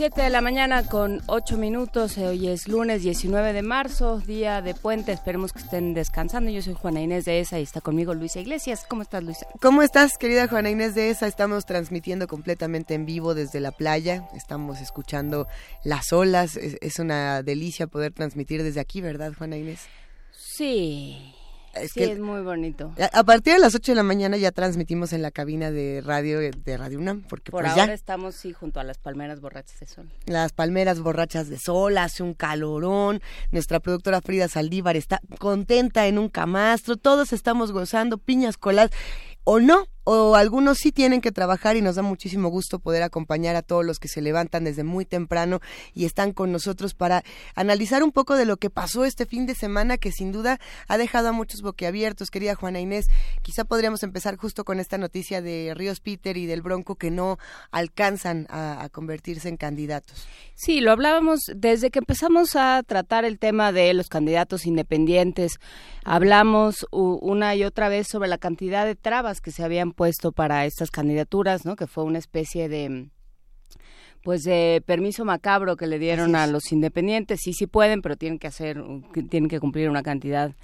[0.00, 2.16] Siete de la mañana con ocho minutos.
[2.16, 5.12] Hoy es lunes 19 de marzo, día de puente.
[5.12, 6.50] Esperemos que estén descansando.
[6.50, 8.86] Yo soy Juana Inés de ESA y está conmigo Luisa Iglesias.
[8.88, 9.46] ¿Cómo estás, Luisa?
[9.60, 11.26] ¿Cómo estás, querida Juana Inés de ESA?
[11.26, 14.26] Estamos transmitiendo completamente en vivo desde la playa.
[14.34, 15.46] Estamos escuchando
[15.84, 16.56] las olas.
[16.56, 19.80] Es, es una delicia poder transmitir desde aquí, ¿verdad, Juana Inés?
[20.32, 21.34] Sí.
[21.74, 22.92] Es sí, que es muy bonito.
[23.12, 26.40] A, partir de las 8 de la mañana ya transmitimos en la cabina de radio
[26.40, 27.22] de Radio UNAM.
[27.22, 30.10] Porque Por pues ahora ya, estamos, sí, junto a las palmeras borrachas de sol.
[30.26, 33.20] Las palmeras borrachas de sol, hace un calorón.
[33.52, 36.96] Nuestra productora Frida Saldívar está contenta en un camastro.
[36.96, 38.90] Todos estamos gozando piñas coladas.
[39.44, 43.56] O no, o algunos sí tienen que trabajar y nos da muchísimo gusto poder acompañar
[43.56, 45.60] a todos los que se levantan desde muy temprano
[45.94, 47.22] y están con nosotros para
[47.54, 50.98] analizar un poco de lo que pasó este fin de semana que sin duda ha
[50.98, 53.06] dejado a muchos boquiabiertos, querida Juana Inés.
[53.42, 57.38] Quizá podríamos empezar justo con esta noticia de Ríos Peter y del Bronco que no
[57.70, 60.26] alcanzan a, a convertirse en candidatos.
[60.54, 65.58] Sí, lo hablábamos desde que empezamos a tratar el tema de los candidatos independientes.
[66.04, 70.64] Hablamos una y otra vez sobre la cantidad de trabas que se habían puesto para
[70.66, 71.76] estas candidaturas, ¿no?
[71.76, 73.08] Que fue una especie de
[74.22, 77.40] pues de permiso macabro que le dieron a los independientes.
[77.42, 78.82] Sí, sí pueden, pero tienen que hacer,
[79.30, 80.54] tienen que cumplir una cantidad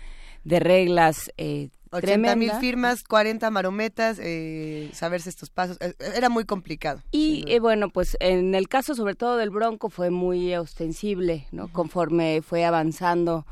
[0.44, 5.78] de reglas eh, 80 mil firmas, 40 marometas, eh, saberse estos pasos.
[5.80, 7.00] Eh, Era muy complicado.
[7.10, 11.64] Y eh, bueno, pues en el caso sobre todo del Bronco fue muy ostensible, ¿no?
[11.64, 11.72] Uh -huh.
[11.72, 13.46] Conforme fue avanzando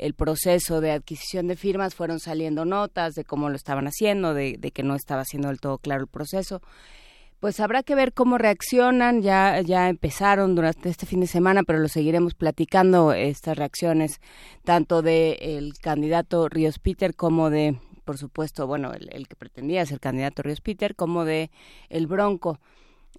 [0.00, 4.56] el proceso de adquisición de firmas, fueron saliendo notas de cómo lo estaban haciendo, de,
[4.58, 6.60] de que no estaba siendo del todo claro el proceso
[7.40, 9.22] pues habrá que ver cómo reaccionan.
[9.22, 14.20] Ya, ya empezaron durante este fin de semana, pero lo seguiremos platicando estas reacciones,
[14.62, 19.86] tanto del el candidato Ríos Peter como de, por supuesto, bueno, el, el, que pretendía
[19.86, 21.50] ser candidato Ríos Peter, como de
[21.88, 22.60] el Bronco.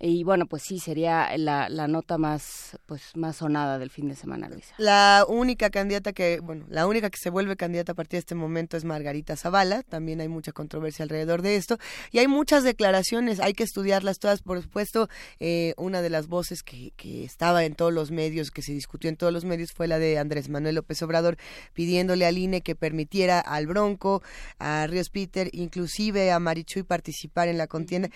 [0.04, 4.16] Y bueno, pues sí, sería la, la nota más, pues, más sonada del fin de
[4.16, 4.74] semana, Luisa.
[4.80, 8.34] La única candidata que, bueno, la única que se vuelve candidata a partir de este
[8.34, 9.84] momento es Margarita Zavala.
[9.84, 11.78] También hay mucha controversia alrededor de esto.
[12.12, 14.42] Y hay muchas declaraciones, hay que estudiarlas todas.
[14.42, 15.08] Por supuesto,
[15.40, 19.08] eh, una de las voces que, que estaba en todos los medios, que se discutió
[19.08, 21.38] en todos los medios, fue la de Andrés Manuel López Obrador,
[21.74, 24.24] pidiéndole al INE que permitiera al Bronco,
[24.58, 28.10] a Ríos Peter, inclusive a Marichuy participar en la contienda.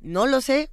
[0.00, 0.70] No lo sé,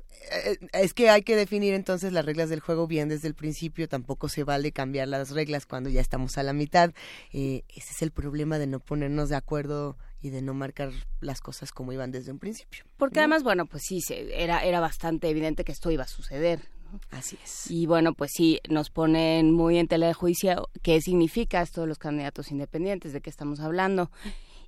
[0.74, 4.30] es que hay que definir entonces las reglas del juego bien desde el principio, tampoco
[4.30, 6.92] se vale cambiar las reglas cuando ya estamos a la mitad.
[7.32, 11.42] Eh, ese es el problema de no ponernos de acuerdo y de no marcar las
[11.42, 12.86] cosas como iban desde un principio.
[12.98, 13.22] Porque ¿no?
[13.22, 16.62] además, bueno, pues sí, era, era bastante evidente que esto iba a suceder.
[17.10, 17.70] Así es.
[17.70, 21.88] Y bueno, pues sí, nos ponen muy en tela de juicio qué significa esto de
[21.88, 24.12] los candidatos independientes, de qué estamos hablando.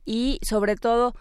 [0.05, 1.15] Y sobre todo,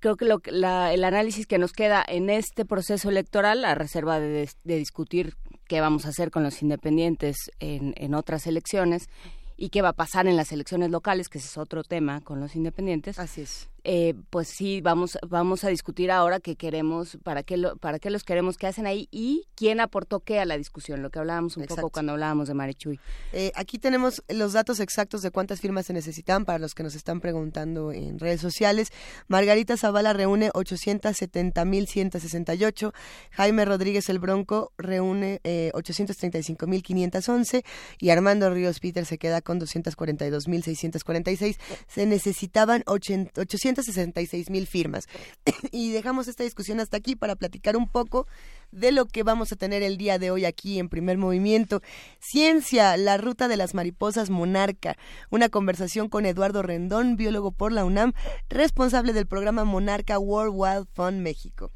[0.00, 4.20] creo que lo, la, el análisis que nos queda en este proceso electoral, a reserva
[4.20, 5.34] de, de discutir
[5.66, 9.08] qué vamos a hacer con los independientes en, en, otras elecciones
[9.56, 12.40] y qué va a pasar en las elecciones locales, que ese es otro tema con
[12.40, 13.18] los independientes.
[13.18, 17.76] Así es eh, pues sí, vamos, vamos a discutir ahora qué queremos, para qué, lo,
[17.76, 21.10] para qué los queremos, qué hacen ahí y quién aportó qué a la discusión, lo
[21.10, 21.82] que hablábamos un Exacto.
[21.82, 22.98] poco cuando hablábamos de Marichuy.
[23.32, 26.96] Eh, aquí tenemos los datos exactos de cuántas firmas se necesitan para los que nos
[26.96, 28.88] están preguntando en redes sociales.
[29.28, 32.92] Margarita Zavala reúne 870.168,
[33.30, 37.62] Jaime Rodríguez el Bronco reúne eh, 835.511
[38.00, 41.56] y Armando Ríos Peter se queda con 242.646.
[41.86, 45.08] Se necesitaban 80, 800 166 mil firmas.
[45.72, 48.26] y dejamos esta discusión hasta aquí para platicar un poco
[48.72, 51.82] de lo que vamos a tener el día de hoy aquí en primer movimiento.
[52.20, 54.96] Ciencia, la ruta de las mariposas monarca.
[55.30, 58.12] Una conversación con Eduardo Rendón, biólogo por la UNAM,
[58.48, 61.70] responsable del programa Monarca World Wild Fund México.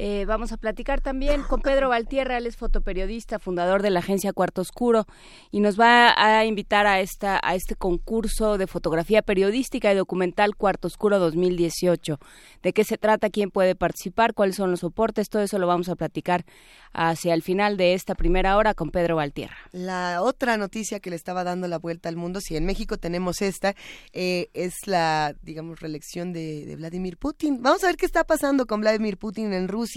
[0.00, 4.32] Eh, vamos a platicar también con Pedro Valtierra, él es fotoperiodista, fundador de la agencia
[4.32, 5.06] Cuarto Oscuro,
[5.50, 10.54] y nos va a invitar a, esta, a este concurso de fotografía periodística y documental
[10.54, 12.20] Cuarto Oscuro 2018.
[12.62, 13.28] ¿De qué se trata?
[13.28, 14.34] ¿Quién puede participar?
[14.34, 15.30] ¿Cuáles son los soportes?
[15.30, 16.44] Todo eso lo vamos a platicar
[16.92, 19.56] hacia el final de esta primera hora con Pedro Valtierra.
[19.72, 23.42] La otra noticia que le estaba dando la vuelta al mundo, si en México tenemos
[23.42, 23.74] esta,
[24.12, 27.62] eh, es la, digamos, reelección de, de Vladimir Putin.
[27.62, 29.87] Vamos a ver qué está pasando con Vladimir Putin en Rusia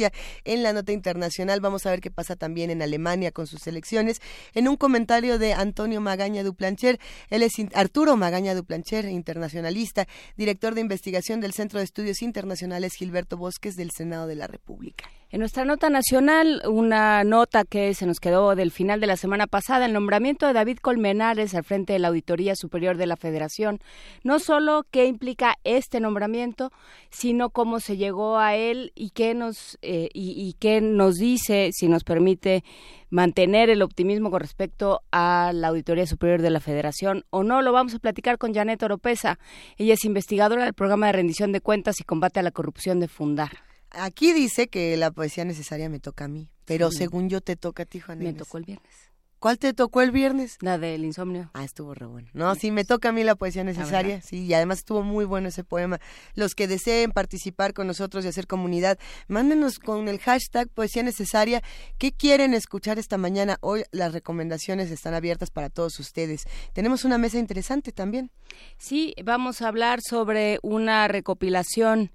[0.43, 1.59] en la nota internacional.
[1.59, 4.21] Vamos a ver qué pasa también en Alemania con sus elecciones.
[4.53, 6.99] En un comentario de Antonio Magaña Duplancher,
[7.29, 10.07] él es Arturo Magaña Duplancher, internacionalista,
[10.37, 15.09] director de investigación del Centro de Estudios Internacionales Gilberto Bosques del Senado de la República.
[15.33, 19.47] En nuestra nota nacional, una nota que se nos quedó del final de la semana
[19.47, 23.79] pasada, el nombramiento de David Colmenares al frente de la Auditoría Superior de la Federación.
[24.25, 26.73] No solo qué implica este nombramiento,
[27.11, 31.87] sino cómo se llegó a él y qué nos, eh, y, qué nos dice, si
[31.87, 32.65] nos permite
[33.09, 37.61] mantener el optimismo con respecto a la Auditoría Superior de la Federación o no.
[37.61, 39.39] Lo vamos a platicar con Janet Oropesa.
[39.77, 43.07] Ella es investigadora del programa de rendición de cuentas y combate a la corrupción de
[43.07, 43.70] Fundar.
[43.91, 47.83] Aquí dice que la poesía necesaria me toca a mí, pero según yo te toca
[47.83, 49.11] a ti, Juan Me tocó el viernes.
[49.41, 50.57] ¿Cuál te tocó el viernes?
[50.61, 51.49] La del insomnio.
[51.55, 52.29] Ah, estuvo re bueno.
[52.33, 55.47] No, sí, me toca a mí la poesía necesaria, sí, y además estuvo muy bueno
[55.47, 55.99] ese poema.
[56.35, 61.63] Los que deseen participar con nosotros y hacer comunidad, mándenos con el hashtag poesía necesaria.
[61.97, 63.57] ¿Qué quieren escuchar esta mañana?
[63.61, 66.43] Hoy las recomendaciones están abiertas para todos ustedes.
[66.73, 68.29] Tenemos una mesa interesante también.
[68.77, 72.11] Sí, vamos a hablar sobre una recopilación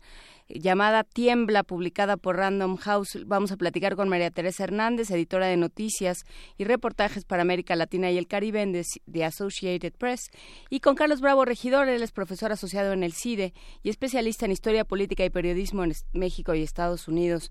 [0.49, 3.19] llamada Tiembla, publicada por Random House.
[3.27, 6.25] Vamos a platicar con María Teresa Hernández, editora de noticias
[6.57, 10.31] y reportajes para América Latina y el Caribe en The Associated Press,
[10.71, 14.53] y con Carlos Bravo Regidor, él es profesor asociado en el CIDE y especialista en
[14.53, 17.51] historia política y periodismo en México y Estados Unidos.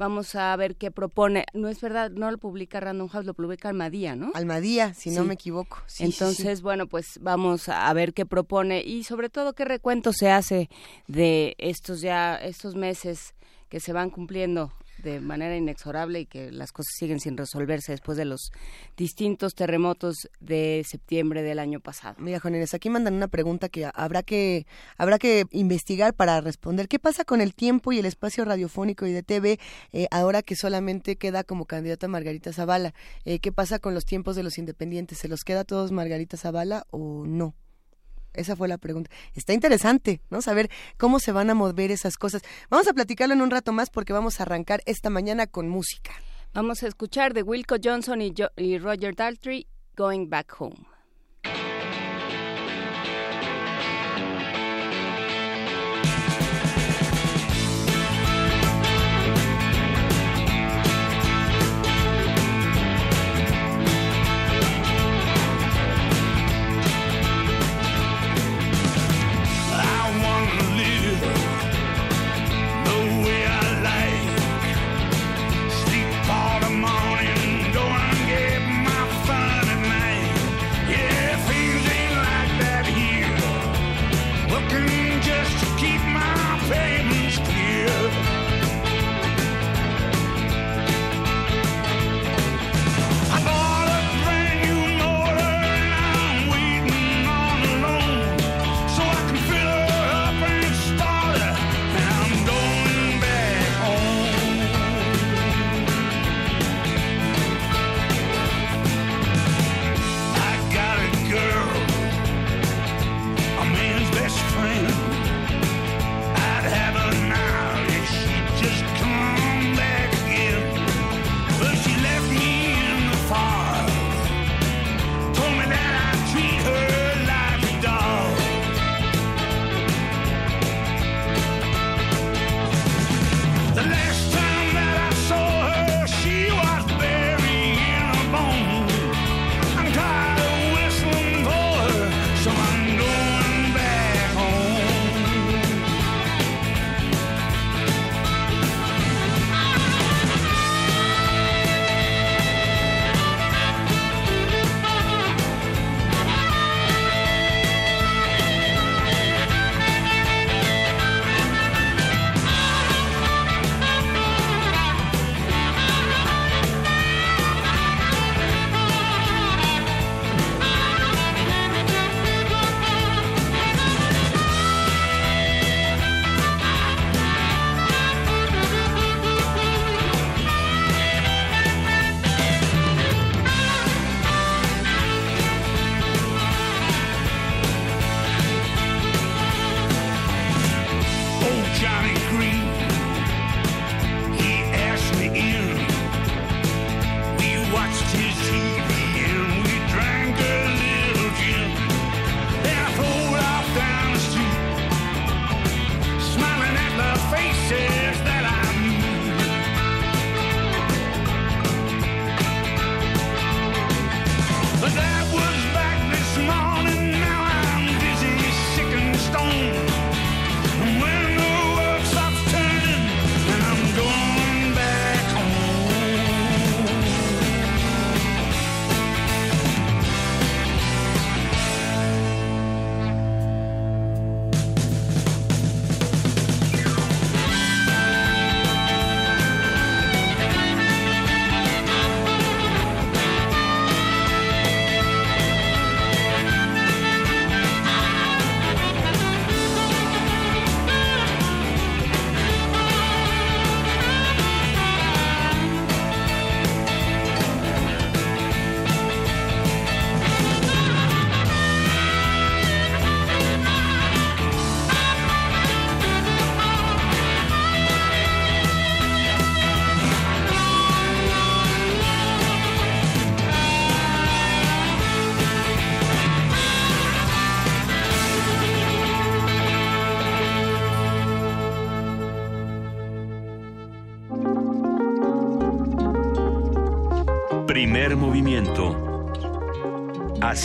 [0.00, 1.44] Vamos a ver qué propone.
[1.52, 4.32] No es verdad, no lo publica Random House, lo publica Almadía, ¿no?
[4.32, 5.76] Almadía, si no me equivoco.
[5.98, 10.70] Entonces, bueno, pues vamos a ver qué propone y sobre todo qué recuento se hace
[11.06, 13.34] de estos ya, estos meses
[13.68, 18.16] que se van cumpliendo de manera inexorable y que las cosas siguen sin resolverse después
[18.16, 18.52] de los
[18.96, 22.16] distintos terremotos de septiembre del año pasado.
[22.18, 24.66] Mira, Juanes, aquí mandan una pregunta que habrá que
[24.96, 26.88] habrá que investigar para responder.
[26.88, 29.58] ¿Qué pasa con el tiempo y el espacio radiofónico y de TV
[29.92, 32.94] eh, ahora que solamente queda como candidata Margarita Zavala?
[33.24, 35.18] Eh, ¿Qué pasa con los tiempos de los independientes?
[35.18, 37.54] ¿Se los queda a todos Margarita Zavala o no?
[38.34, 39.10] Esa fue la pregunta.
[39.34, 40.42] Está interesante, ¿no?
[40.42, 42.42] Saber cómo se van a mover esas cosas.
[42.68, 46.12] Vamos a platicarlo en un rato más porque vamos a arrancar esta mañana con música.
[46.52, 49.66] Vamos a escuchar de Wilco Johnson y, y Roger Daltrey,
[49.96, 50.89] Going Back Home.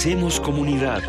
[0.05, 1.01] Hacemos comunidad.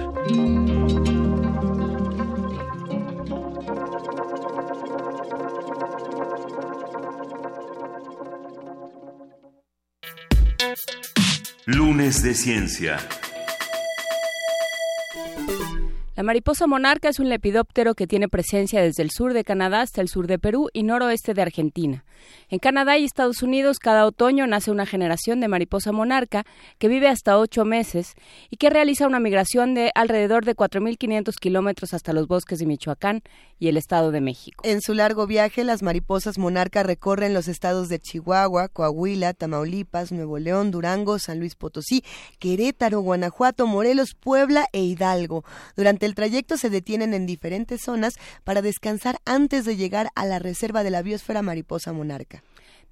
[11.66, 12.96] Lunes de Ciencia.
[16.26, 20.08] Mariposa monarca es un lepidóptero que tiene presencia desde el sur de Canadá hasta el
[20.08, 22.04] sur de Perú y noroeste de Argentina.
[22.48, 26.44] En Canadá y Estados Unidos, cada otoño nace una generación de mariposa monarca
[26.78, 28.14] que vive hasta ocho meses
[28.50, 33.22] y que realiza una migración de alrededor de 4.500 kilómetros hasta los bosques de Michoacán
[33.60, 34.64] y el Estado de México.
[34.66, 40.40] En su largo viaje, las mariposas monarca recorren los estados de Chihuahua, Coahuila, Tamaulipas, Nuevo
[40.40, 42.02] León, Durango, San Luis Potosí,
[42.40, 45.44] Querétaro, Guanajuato, Morelos, Puebla e Hidalgo.
[45.76, 50.40] Durante el trayecto se detienen en diferentes zonas para descansar antes de llegar a la
[50.40, 52.42] reserva de la biosfera mariposa monarca.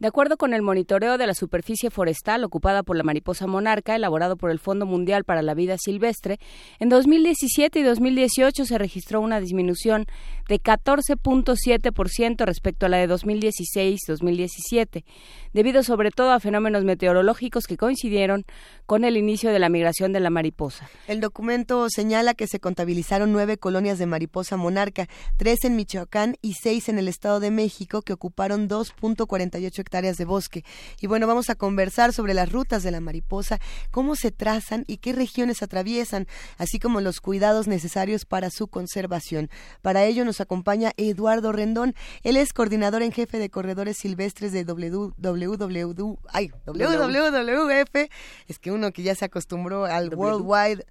[0.01, 4.37] De acuerdo con el monitoreo de la superficie forestal ocupada por la mariposa monarca, elaborado
[4.37, 6.41] por el Fondo Mundial para la Vida Silvestre,
[6.81, 10.07] en 2017 y 2018 se registró una disminución
[10.49, 15.05] de 14.7% respecto a la de 2016-2017,
[15.53, 18.45] debido sobre todo a fenómenos meteorológicos que coincidieron
[18.87, 20.91] con el inicio de la migración de la mariposa.
[21.07, 26.55] El documento señala que se contabilizaron nueve colonias de mariposa monarca, tres en Michoacán y
[26.55, 30.65] seis en el Estado de México, que ocuparon 2.48 hectáreas de bosque.
[31.01, 33.61] Y bueno, vamos a conversar sobre las rutas de la mariposa,
[33.91, 36.27] cómo se trazan y qué regiones atraviesan,
[36.59, 39.51] así como los cuidados necesarios para su conservación.
[39.83, 41.95] Para ello nos acompaña Eduardo Rendón.
[42.23, 48.09] Él es coordinador en jefe de corredores silvestres de WWW, ay, WWF.
[48.49, 50.87] Es que uno que ya se acostumbró al Worldwide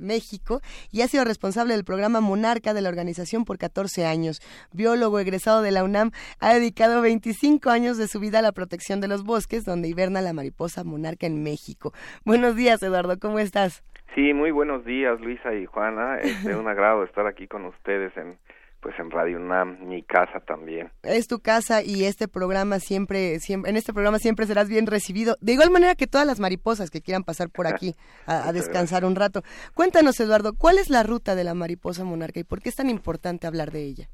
[0.00, 4.40] México y ha sido responsable del programa Monarca de la organización por 14 años.
[4.72, 9.00] Biólogo egresado de la UNAM, ha dedicado 25 años de su vida a la protección
[9.00, 11.92] de los bosques, donde hiberna la mariposa monarca en México.
[12.24, 13.84] Buenos días, Eduardo, ¿cómo estás?
[14.14, 16.18] Sí, muy buenos días, Luisa y Juana.
[16.18, 18.36] Es un agrado estar aquí con ustedes en
[18.84, 20.90] pues en Radio UNAM, mi casa también.
[21.04, 25.36] Es tu casa y este programa siempre, siempre, en este programa siempre serás bien recibido.
[25.40, 27.94] De igual manera que todas las mariposas que quieran pasar por aquí
[28.26, 29.40] a, descansar un rato.
[29.72, 32.90] Cuéntanos, Eduardo, ¿cuál es la ruta de la mariposa monarca y por qué es tan
[32.90, 34.08] importante hablar de ella?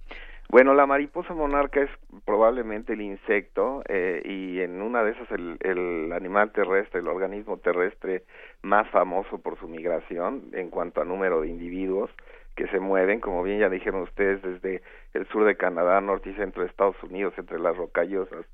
[0.48, 1.90] Bueno, la mariposa monarca es
[2.24, 7.56] probablemente el insecto eh, y en una de esas el, el, animal terrestre, el organismo
[7.56, 8.22] terrestre
[8.62, 12.10] más famoso por su migración en cuanto a número de individuos
[12.60, 14.82] que se mueven, como bien ya dijeron ustedes, desde
[15.14, 18.44] el sur de Canadá, norte y centro de Estados Unidos, entre las rocallosas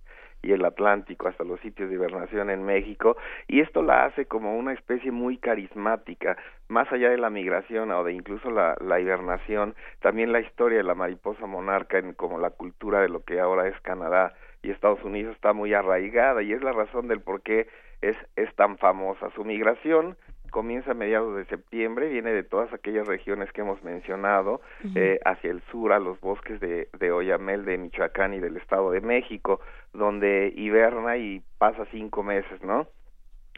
[0.43, 3.17] y el Atlántico hasta los sitios de hibernación en México
[3.49, 6.37] y esto la hace como una especie muy carismática
[6.69, 10.85] más allá de la migración o de incluso la, la hibernación también la historia de
[10.85, 15.03] la mariposa monarca en como la cultura de lo que ahora es Canadá y Estados
[15.03, 17.67] Unidos está muy arraigada y es la razón del por qué
[18.03, 20.17] es, es tan famosa su migración
[20.51, 24.61] comienza a mediados de septiembre, viene de todas aquellas regiones que hemos mencionado,
[24.95, 28.91] eh, hacia el sur, a los bosques de, de Oyamel, de Michoacán y del Estado
[28.91, 29.61] de México,
[29.93, 32.87] donde hiberna y pasa cinco meses, ¿no?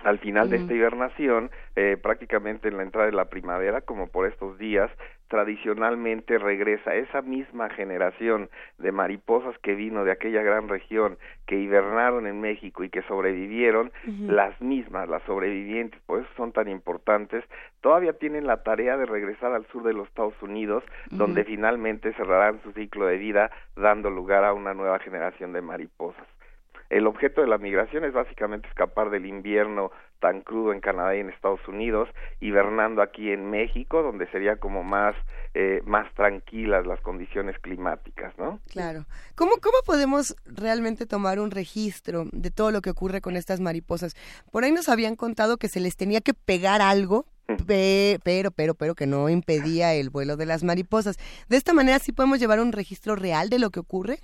[0.05, 4.27] Al final de esta hibernación, eh, prácticamente en la entrada de la primavera, como por
[4.27, 4.91] estos días,
[5.29, 12.27] tradicionalmente regresa esa misma generación de mariposas que vino de aquella gran región, que hibernaron
[12.27, 13.93] en México y que sobrevivieron,
[14.27, 17.45] las mismas, las sobrevivientes, por eso son tan importantes,
[17.83, 22.61] todavía tienen la tarea de regresar al sur de los Estados Unidos, donde finalmente cerrarán
[22.63, 26.27] su ciclo de vida, dando lugar a una nueva generación de mariposas.
[26.91, 29.91] El objeto de la migración es básicamente escapar del invierno
[30.21, 32.09] tan crudo en Canadá y en Estados Unidos,
[32.41, 35.15] hibernando aquí en México, donde sería como más
[35.55, 38.61] eh, más tranquilas las condiciones climáticas, ¿no?
[38.71, 39.07] Claro.
[39.35, 44.15] ¿Cómo cómo podemos realmente tomar un registro de todo lo que ocurre con estas mariposas?
[44.51, 47.27] Por ahí nos habían contado que se les tenía que pegar algo
[47.67, 51.17] pero, pero, pero que no impedía el vuelo de las mariposas.
[51.49, 54.21] De esta manera sí podemos llevar un registro real de lo que ocurre.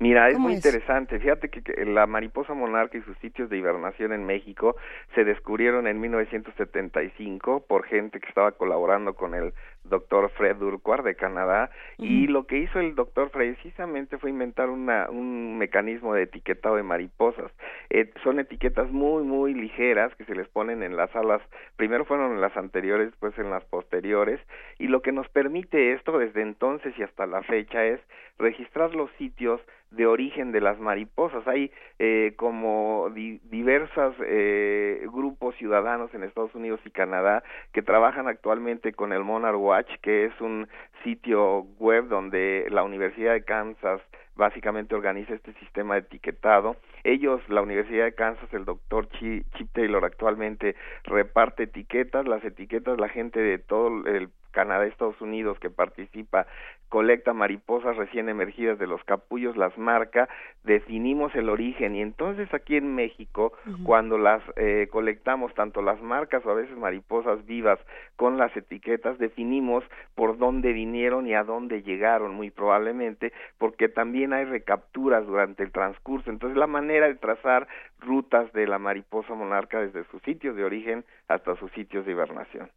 [0.00, 1.18] Mira, es muy interesante.
[1.20, 4.76] Fíjate que, la mariposa monarca y sus sitios de hibernación en México
[5.14, 11.14] se descubrieron en 1975 por gente que estaba colaborando con el doctor Fred Urquhart de
[11.14, 16.76] Canadá y lo que hizo el doctor precisamente fue inventar una, un mecanismo de etiquetado
[16.76, 17.52] de mariposas.
[17.90, 21.42] Eh, son etiquetas muy muy ligeras que se les ponen en las alas,
[21.76, 24.40] primero fueron en las anteriores, después en las posteriores
[24.78, 28.00] y lo que nos permite esto desde entonces y hasta la fecha es
[28.38, 29.60] registrar los sitios
[29.90, 31.46] de origen de las mariposas.
[31.46, 38.92] Hay eh, como diversos eh, grupos ciudadanos en Estados Unidos y Canadá que trabajan actualmente
[38.92, 39.56] con el Monarch
[40.02, 40.68] Que es un
[41.02, 44.00] sitio web donde la Universidad de Kansas
[44.36, 46.76] básicamente organiza este sistema de etiquetado.
[47.04, 53.08] Ellos, la Universidad de Kansas, el doctor Chip Taylor actualmente reparte etiquetas, las etiquetas la
[53.08, 56.46] gente de todo el Canadá, Estados Unidos que participa,
[56.94, 60.28] colecta mariposas recién emergidas de los capullos, las marca,
[60.62, 66.46] definimos el origen y entonces aquí en México, cuando las eh, colectamos, tanto las marcas
[66.46, 67.80] o a veces mariposas vivas
[68.14, 69.82] con las etiquetas, definimos
[70.14, 75.72] por dónde vinieron y a dónde llegaron, muy probablemente, porque también hay recapturas durante el
[75.72, 76.30] transcurso.
[76.30, 77.66] Entonces la manera de trazar
[77.98, 82.70] rutas de la mariposa monarca desde sus sitios de origen hasta sus sitios de hibernación.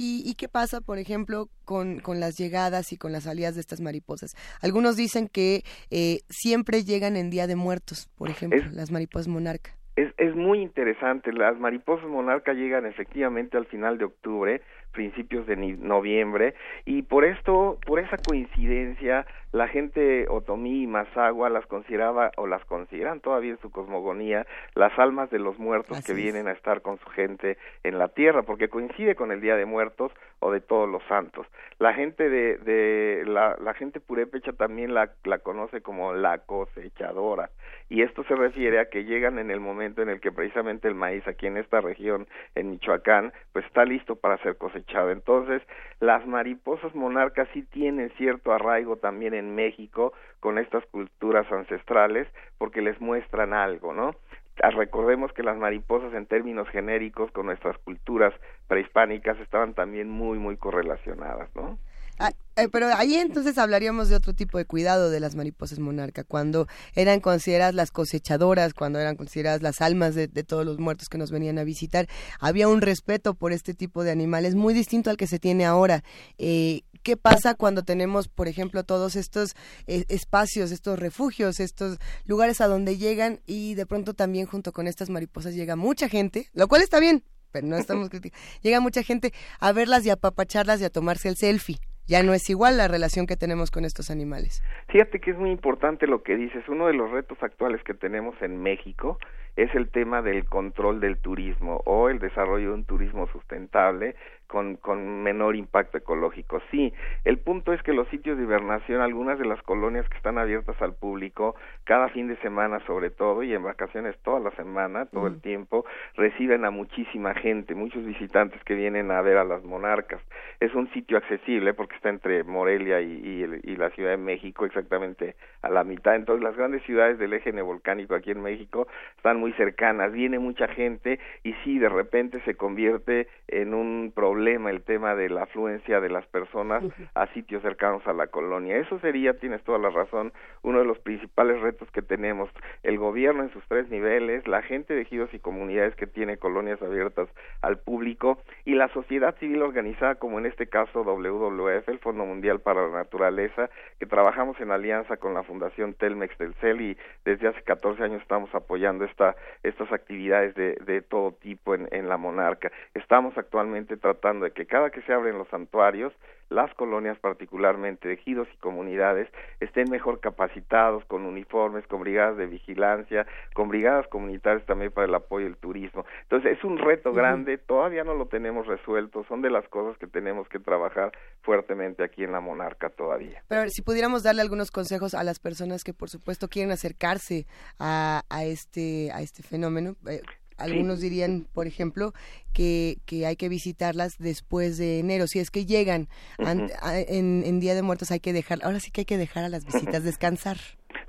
[0.00, 3.80] ¿Y, qué pasa, por ejemplo, con, con, las llegadas y con las salidas de estas
[3.80, 4.36] mariposas?
[4.62, 9.72] Algunos dicen que eh, siempre llegan en Día de Muertos, por ejemplo, las mariposas monarca.
[9.96, 11.32] Es, es muy interesante.
[11.32, 17.78] Las mariposas monarca llegan efectivamente al final de octubre principios de noviembre y por esto,
[17.86, 23.60] por esa coincidencia, la gente otomí y mazagua las consideraba o las consideran todavía en
[23.60, 27.98] su cosmogonía las almas de los muertos que vienen a estar con su gente en
[27.98, 31.46] la tierra, porque coincide con el Día de Muertos o de todos los santos.
[31.78, 37.50] La gente de, de la, la gente purépecha también la, la conoce como la cosechadora
[37.90, 40.94] y esto se refiere a que llegan en el momento en el que precisamente el
[40.94, 45.10] maíz aquí en esta región, en Michoacán, pues está listo para ser cosechado.
[45.10, 45.62] Entonces,
[46.00, 52.82] las mariposas monarcas sí tienen cierto arraigo también en México con estas culturas ancestrales porque
[52.82, 54.14] les muestran algo, ¿no?
[54.62, 58.34] Ah, recordemos que las mariposas en términos genéricos con nuestras culturas
[58.66, 61.78] prehispánicas estaban también muy muy correlacionadas, ¿no?
[62.20, 66.24] Ah, eh, pero ahí entonces hablaríamos de otro tipo de cuidado de las mariposas monarca,
[66.24, 71.18] cuando eran consideradas las cosechadoras, cuando eran consideradas las almas de, todos los muertos que
[71.18, 72.08] nos venían a visitar.
[72.40, 76.02] Había un respeto por este tipo de animales muy distinto al que se tiene ahora.
[76.38, 79.54] Eh, ¿Qué pasa cuando tenemos, por ejemplo, todos estos
[79.86, 84.86] eh, espacios, estos refugios, estos lugares a donde llegan y de pronto también junto con
[84.86, 88.44] estas mariposas llega mucha gente, lo cual está bien, pero no estamos criticando.
[88.62, 92.32] Llega mucha gente a verlas y a papacharlas y a tomarse el selfie ya no
[92.32, 94.62] es igual la relación que tenemos con estos animales.
[94.88, 96.66] Fíjate que es muy importante lo que dices.
[96.66, 99.18] Uno de los retos actuales que tenemos en México
[99.58, 104.14] es el tema del control del turismo o el desarrollo de un turismo sustentable
[104.46, 106.60] con, con menor impacto ecológico.
[106.70, 106.92] Sí,
[107.24, 110.80] el punto es que los sitios de hibernación, algunas de las colonias que están abiertas
[110.80, 115.26] al público, cada fin de semana sobre todo, y en vacaciones toda la semana, todo
[115.26, 120.22] el tiempo, reciben a muchísima gente, muchos visitantes que vienen a ver a las monarcas.
[120.60, 125.36] Es un sitio accesible porque está entre Morelia y, y, la Ciudad de México, exactamente
[125.62, 126.16] a la mitad.
[126.16, 130.68] Entonces, las grandes ciudades del eje neovolcánico aquí en México están muy cercanas, viene mucha
[130.68, 136.00] gente y sí, de repente se convierte en un problema el tema de la afluencia
[136.00, 136.84] de las personas
[137.14, 138.76] a sitios cercanos a la colonia.
[138.76, 140.32] Eso sería, tienes toda la razón,
[140.62, 142.50] uno de los principales retos que tenemos.
[142.82, 146.80] El gobierno en sus tres niveles, la gente de ejidos y comunidades que tiene colonias
[146.82, 147.28] abiertas
[147.62, 152.60] al público y la sociedad civil organizada, como en este caso WWF, el Fondo Mundial
[152.60, 157.48] para la Naturaleza, que trabajamos en alianza con la Fundación Telmex del CEL y desde
[157.48, 162.16] hace 14 años estamos apoyando esta, estas actividades de, de todo tipo en, en la
[162.16, 162.70] monarca.
[162.94, 166.12] Estamos actualmente tratando de que cada que se abren los santuarios,
[166.50, 169.28] las colonias particularmente, ejidos y comunidades,
[169.60, 175.14] estén mejor capacitados con uniformes, con brigadas de vigilancia, con brigadas comunitarias también para el
[175.14, 176.04] apoyo del turismo.
[176.22, 180.06] Entonces es un reto grande, todavía no lo tenemos resuelto, son de las cosas que
[180.06, 183.42] tenemos que trabajar fuertemente aquí en la Monarca todavía.
[183.48, 187.46] Pero si pudiéramos darle algunos consejos a las personas que por supuesto quieren acercarse
[187.78, 190.20] a, a este a este fenómeno, eh,
[190.58, 192.12] algunos dirían, por ejemplo,
[192.52, 195.26] que, que, hay que visitarlas después de enero.
[195.26, 199.02] Si es que llegan en, en Día de Muertos, hay que dejar, ahora sí que
[199.02, 200.58] hay que dejar a las visitas descansar.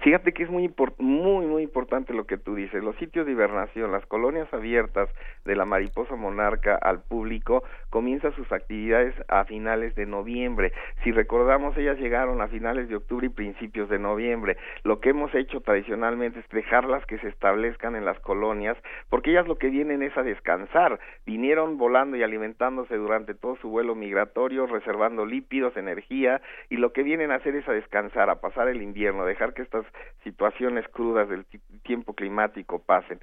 [0.01, 2.81] Fíjate que es muy, muy, muy importante lo que tú dices.
[2.81, 5.09] Los sitios de hibernación, las colonias abiertas
[5.43, 10.71] de la mariposa monarca al público comienzan sus actividades a finales de noviembre.
[11.03, 14.55] Si recordamos, ellas llegaron a finales de octubre y principios de noviembre.
[14.83, 18.77] Lo que hemos hecho tradicionalmente es dejarlas que se establezcan en las colonias,
[19.09, 20.97] porque ellas lo que vienen es a descansar.
[21.25, 27.03] Vinieron volando y alimentándose durante todo su vuelo migratorio, reservando lípidos, energía, y lo que
[27.03, 29.88] vienen a hacer es a descansar, a pasar el invierno, dejar que estas
[30.23, 31.45] situaciones crudas del
[31.83, 33.19] tiempo climático pasen.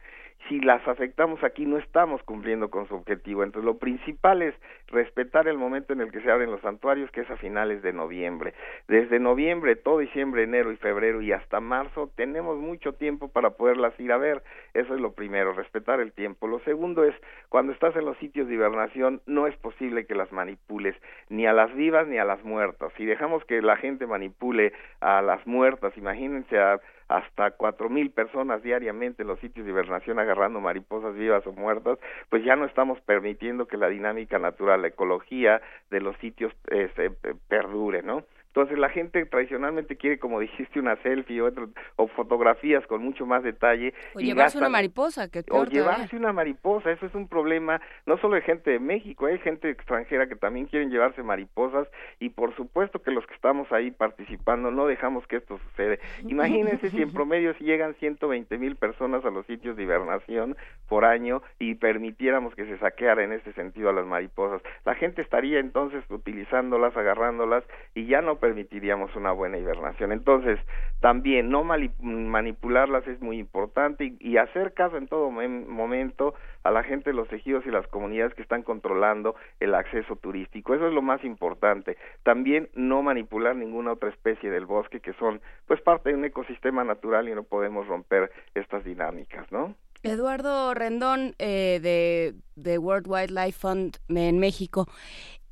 [0.49, 3.43] Si las afectamos aquí no estamos cumpliendo con su objetivo.
[3.43, 4.55] Entonces lo principal es
[4.89, 7.93] respetar el momento en el que se abren los santuarios, que es a finales de
[7.93, 8.55] noviembre.
[8.89, 13.99] Desde noviembre, todo diciembre, enero y febrero y hasta marzo tenemos mucho tiempo para poderlas
[13.99, 14.43] ir a ver.
[14.75, 16.47] Eso es lo primero, respetar el tiempo.
[16.47, 17.15] Lo segundo es,
[17.49, 20.95] cuando estás en los sitios de hibernación, no es posible que las manipules
[21.29, 22.93] ni a las vivas ni a las muertas.
[22.97, 28.63] Si dejamos que la gente manipule a las muertas, imagínense a hasta cuatro mil personas
[28.63, 31.99] diariamente en los sitios de hibernación agarrando mariposas vivas o muertas,
[32.31, 37.11] pues ya no estamos permitiendo que la dinámica natural, la ecología de los sitios este,
[37.49, 38.25] perdure, ¿no?
[38.57, 41.51] Entonces la gente tradicionalmente quiere, como dijiste, una selfie o,
[41.97, 43.93] o fotografías con mucho más detalle.
[44.15, 48.37] O llevarse una mariposa, que O llevarse una mariposa, eso es un problema no solo
[48.37, 51.87] de gente de México, hay gente extranjera que también quieren llevarse mariposas
[52.19, 55.97] y por supuesto que los que estamos ahí participando no dejamos que esto suceda.
[56.27, 60.57] Imagínense si en promedio si llegan 120 mil personas a los sitios de hibernación
[60.89, 64.63] por año y permitiéramos que se saqueara en ese sentido a las mariposas.
[64.87, 67.63] La gente estaría entonces utilizándolas, agarrándolas
[67.95, 70.13] y ya no permitiríamos una buena hibernación.
[70.13, 70.61] Entonces,
[71.01, 77.13] también no manipularlas es muy importante y, hacer caso en todo momento a la gente
[77.13, 80.75] los ejidos y las comunidades que están controlando el acceso turístico.
[80.75, 81.97] Eso es lo más importante.
[82.23, 86.85] También no manipular ninguna otra especie del bosque que son pues parte de un ecosistema
[86.85, 89.75] natural y no podemos romper estas dinámicas, ¿no?
[90.03, 94.87] Eduardo Rendón eh, de, de World Wildlife Fund en México.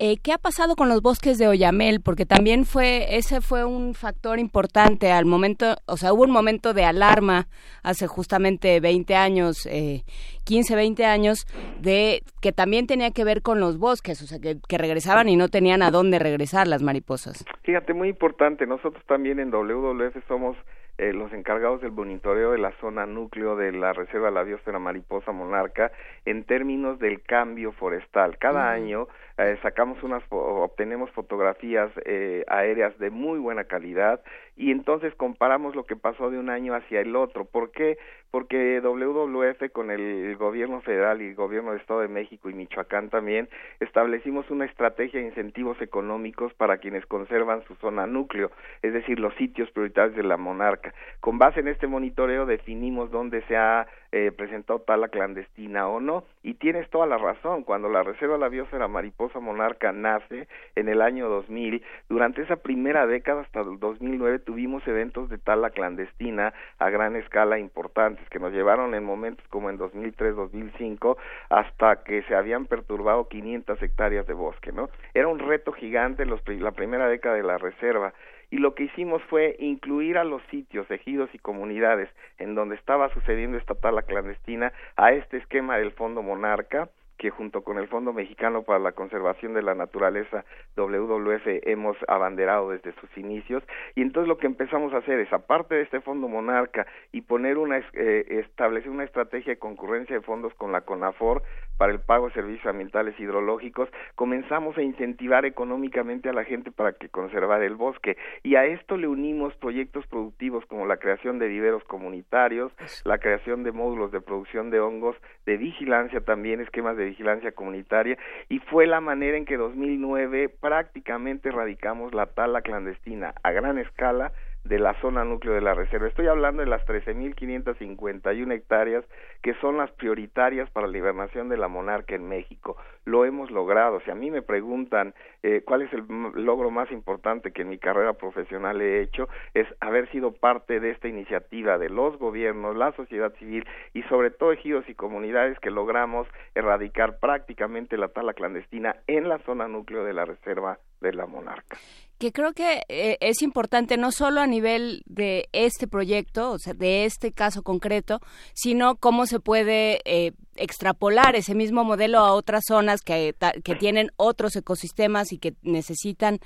[0.00, 2.00] Eh, ¿Qué ha pasado con los bosques de Oyamel?
[2.00, 6.74] Porque también fue, ese fue un factor importante al momento, o sea, hubo un momento
[6.74, 7.46] de alarma
[7.84, 10.02] hace justamente 20 años, eh,
[10.44, 11.46] 15, 20 años,
[11.80, 15.36] de que también tenía que ver con los bosques, o sea, que, que regresaban y
[15.36, 17.44] no tenían a dónde regresar las mariposas.
[17.62, 20.56] Fíjate, muy importante, nosotros también en WWF somos
[20.96, 24.78] eh, los encargados del monitoreo de la zona núcleo de la Reserva de la Biosfera
[24.78, 25.90] Mariposa Monarca
[26.24, 28.38] en términos del cambio forestal.
[28.38, 34.20] Cada año eh, sacamos unas, obtenemos fotografías eh, aéreas de muy buena calidad
[34.56, 37.44] y entonces comparamos lo que pasó de un año hacia el otro.
[37.44, 37.98] ¿Por qué?
[38.30, 43.10] Porque WWF con el gobierno federal y el gobierno de Estado de México y Michoacán
[43.10, 43.48] también
[43.80, 49.34] establecimos una estrategia de incentivos económicos para quienes conservan su zona núcleo, es decir, los
[49.34, 50.94] sitios prioritarios de la monarca.
[51.18, 56.22] Con base en este monitoreo definimos dónde se ha eh, presentado tala clandestina o no,
[56.44, 60.46] y tienes toda la razón, cuando la Reserva de la Mariposa Monarca nace
[60.76, 65.70] en el año 2000, durante esa primera década hasta el 2009 tuvimos eventos de tala
[65.70, 71.16] clandestina a gran escala importantes que nos llevaron en momentos como en 2003-2005
[71.50, 74.90] hasta que se habían perturbado 500 hectáreas de bosque, ¿no?
[75.14, 78.12] Era un reto gigante los, la primera década de la reserva
[78.50, 83.12] y lo que hicimos fue incluir a los sitios, ejidos y comunidades en donde estaba
[83.14, 88.12] sucediendo esta tala clandestina a este esquema del Fondo Monarca que junto con el Fondo
[88.12, 90.44] Mexicano para la Conservación de la Naturaleza,
[90.76, 93.62] WWF, hemos abanderado desde sus inicios.
[93.94, 97.58] Y entonces lo que empezamos a hacer es, aparte de este Fondo Monarca y poner
[97.58, 101.42] una, eh, establecer una estrategia de concurrencia de fondos con la CONAFOR
[101.76, 106.92] para el pago de servicios ambientales hidrológicos, comenzamos a incentivar económicamente a la gente para
[106.92, 108.16] que conservara el bosque.
[108.42, 112.72] Y a esto le unimos proyectos productivos como la creación de viveros comunitarios,
[113.04, 118.18] la creación de módulos de producción de hongos, de vigilancia también, esquemas de vigilancia comunitaria
[118.48, 124.32] y fue la manera en que 2009 prácticamente erradicamos la tala clandestina a gran escala
[124.64, 126.08] de la zona núcleo de la reserva.
[126.08, 129.04] Estoy hablando de las 13.551 hectáreas
[129.42, 132.76] que son las prioritarias para la hibernación de la monarca en México.
[133.04, 134.00] Lo hemos logrado.
[134.00, 137.78] Si a mí me preguntan eh, cuál es el logro más importante que en mi
[137.78, 142.92] carrera profesional he hecho, es haber sido parte de esta iniciativa de los gobiernos, la
[142.92, 148.96] sociedad civil y sobre todo ejidos y comunidades que logramos erradicar prácticamente la tala clandestina
[149.06, 151.76] en la zona núcleo de la reserva de la monarca
[152.18, 156.74] que creo que eh, es importante no solo a nivel de este proyecto, o sea,
[156.74, 158.20] de este caso concreto,
[158.54, 164.10] sino cómo se puede eh, extrapolar ese mismo modelo a otras zonas que, que tienen
[164.16, 166.38] otros ecosistemas y que necesitan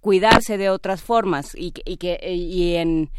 [0.00, 3.10] cuidarse de otras formas y, y que y en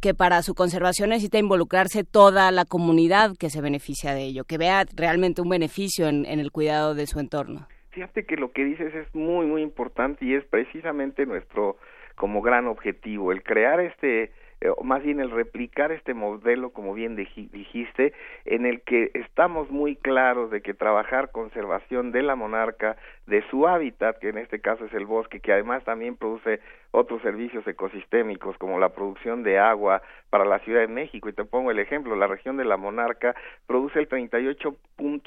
[0.00, 4.58] que para su conservación necesita involucrarse toda la comunidad que se beneficia de ello, que
[4.58, 8.94] vea realmente un beneficio en el cuidado de su entorno fíjate que lo que dices
[8.94, 11.78] es muy, muy importante y es precisamente nuestro
[12.14, 16.92] como gran objetivo, el crear este eh, o más bien el replicar este modelo, como
[16.92, 18.12] bien dijiste,
[18.44, 23.66] en el que estamos muy claros de que trabajar conservación de la monarca, de su
[23.66, 26.60] hábitat, que en este caso es el bosque, que además también produce
[26.92, 31.28] otros servicios ecosistémicos como la producción de agua para la Ciudad de México.
[31.28, 33.34] Y te pongo el ejemplo, la región de la Monarca
[33.66, 34.76] produce el 38.5,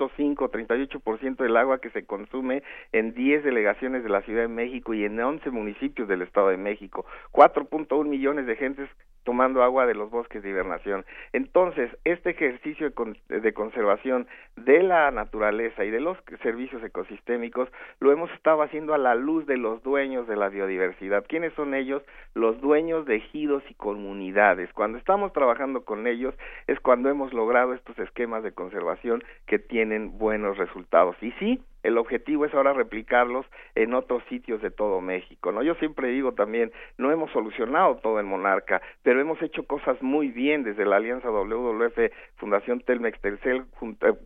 [0.09, 5.03] 38% del agua que se consume en 10 delegaciones de la Ciudad de México y
[5.03, 7.05] en 11 municipios del Estado de México.
[7.33, 8.89] 4.1 millones de gentes
[9.23, 11.05] tomando agua de los bosques de hibernación.
[11.33, 12.91] Entonces, este ejercicio
[13.27, 18.97] de conservación de la naturaleza y de los servicios ecosistémicos lo hemos estado haciendo a
[18.97, 21.25] la luz de los dueños de la biodiversidad.
[21.27, 22.03] ¿Quiénes son ellos?
[22.33, 24.71] Los dueños de ejidos y comunidades.
[24.73, 26.33] Cuando estamos trabajando con ellos
[26.67, 31.15] es cuando hemos logrado estos esquemas de conservación que tienen buenos resultados.
[31.21, 35.63] Y sí, el objetivo es ahora replicarlos en otros sitios de todo México, ¿no?
[35.63, 40.29] Yo siempre digo también, no hemos solucionado todo en Monarca, pero hemos hecho cosas muy
[40.29, 43.65] bien desde la Alianza WWF, Fundación Telmex Telcel,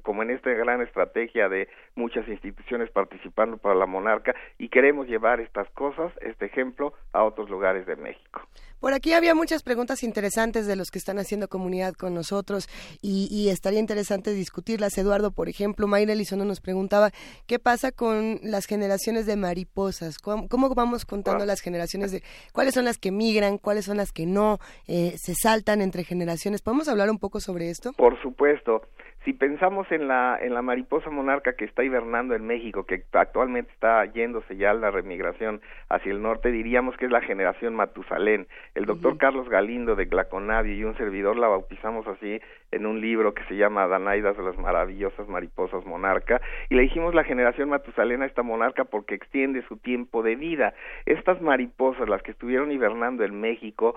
[0.01, 5.39] como en esta gran estrategia de muchas instituciones participando para la Monarca y queremos llevar
[5.39, 8.41] estas cosas, este ejemplo, a otros lugares de México.
[8.83, 12.67] Por aquí había muchas preguntas interesantes de los que están haciendo comunidad con nosotros
[13.01, 14.97] y, estaría interesante discutirlas.
[14.97, 17.11] Eduardo, por ejemplo, Mayra Elizondo nos preguntaba
[17.47, 22.85] qué pasa con las generaciones de mariposas, cómo, vamos contando las generaciones de cuáles son
[22.85, 26.61] las que migran, cuáles son las que no, eh, se saltan entre generaciones.
[26.61, 27.93] ¿Podemos hablar un poco sobre esto?
[27.93, 28.81] Por supuesto.
[29.23, 33.71] Si pensamos en la, en la mariposa monarca que está hibernando en México, que actualmente
[33.71, 38.47] está yéndose ya a la remigración hacia el norte, diríamos que es la generación Matusalén.
[38.75, 43.33] El doctor Carlos Galindo de Glaconavio y un servidor la bautizamos así en un libro
[43.33, 48.23] que se llama Danaidas de las maravillosas mariposas monarca y le dijimos la generación Matusalén
[48.23, 50.73] a esta monarca porque extiende su tiempo de vida.
[51.05, 53.95] Estas mariposas, las que estuvieron hibernando en México,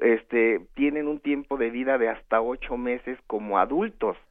[0.00, 4.16] este, tienen un tiempo de vida de hasta ocho meses como adultos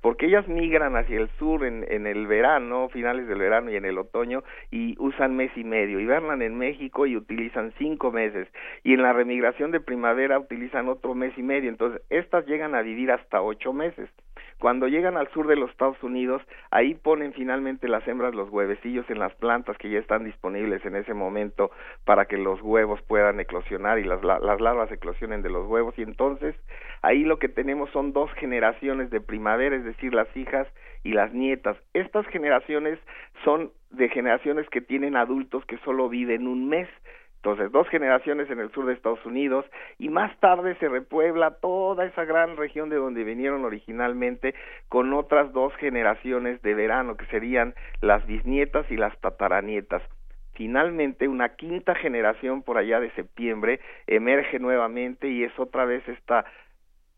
[0.00, 3.84] porque ellas migran hacia el sur en, en el verano, finales del verano y en
[3.84, 8.48] el otoño, y usan mes y medio, hibernan en México y utilizan cinco meses,
[8.84, 12.82] y en la remigración de primavera utilizan otro mes y medio, entonces estas llegan a
[12.82, 14.08] vivir hasta ocho meses.
[14.58, 19.08] Cuando llegan al sur de los Estados Unidos, ahí ponen finalmente las hembras los huevecillos
[19.08, 21.70] en las plantas que ya están disponibles en ese momento
[22.04, 26.02] para que los huevos puedan eclosionar y las, las larvas eclosionen de los huevos y
[26.02, 26.56] entonces
[27.02, 30.66] ahí lo que tenemos son dos generaciones de primavera, decir, las hijas
[31.02, 31.76] y las nietas.
[31.94, 32.98] Estas generaciones
[33.44, 36.88] son de generaciones que tienen adultos que solo viven un mes,
[37.38, 39.64] entonces, dos generaciones en el sur de Estados Unidos
[39.96, 44.56] y más tarde se repuebla toda esa gran región de donde vinieron originalmente
[44.88, 50.02] con otras dos generaciones de verano que serían las bisnietas y las tataranietas.
[50.54, 56.44] Finalmente, una quinta generación por allá de septiembre emerge nuevamente y es otra vez esta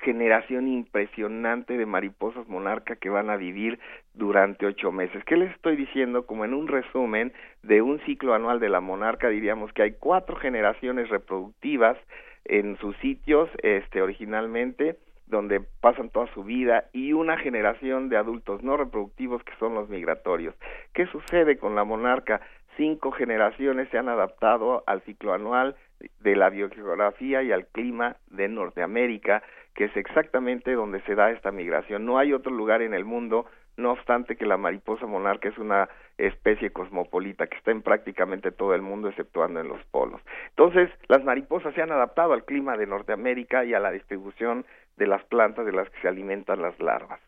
[0.01, 3.79] generación impresionante de mariposas monarca que van a vivir
[4.15, 5.25] durante ocho meses.
[5.25, 6.27] ¿Qué les estoy diciendo?
[6.27, 7.33] Como en un resumen
[7.63, 11.97] de un ciclo anual de la monarca, diríamos que hay cuatro generaciones reproductivas
[12.45, 18.63] en sus sitios, este, originalmente, donde pasan toda su vida, y una generación de adultos
[18.63, 20.55] no reproductivos que son los migratorios.
[20.93, 22.41] ¿Qué sucede con la monarca?
[22.77, 25.77] Cinco generaciones se han adaptado al ciclo anual
[26.21, 29.43] de la biogeografía y al clima de Norteamérica,
[29.75, 32.05] que es exactamente donde se da esta migración.
[32.05, 35.89] No hay otro lugar en el mundo, no obstante que la mariposa monarca es una
[36.19, 40.21] especie cosmopolita que está en prácticamente todo el mundo exceptuando en los polos.
[40.51, 45.07] Entonces, las mariposas se han adaptado al clima de Norteamérica y a la distribución de
[45.07, 47.21] las plantas de las que se alimentan las larvas.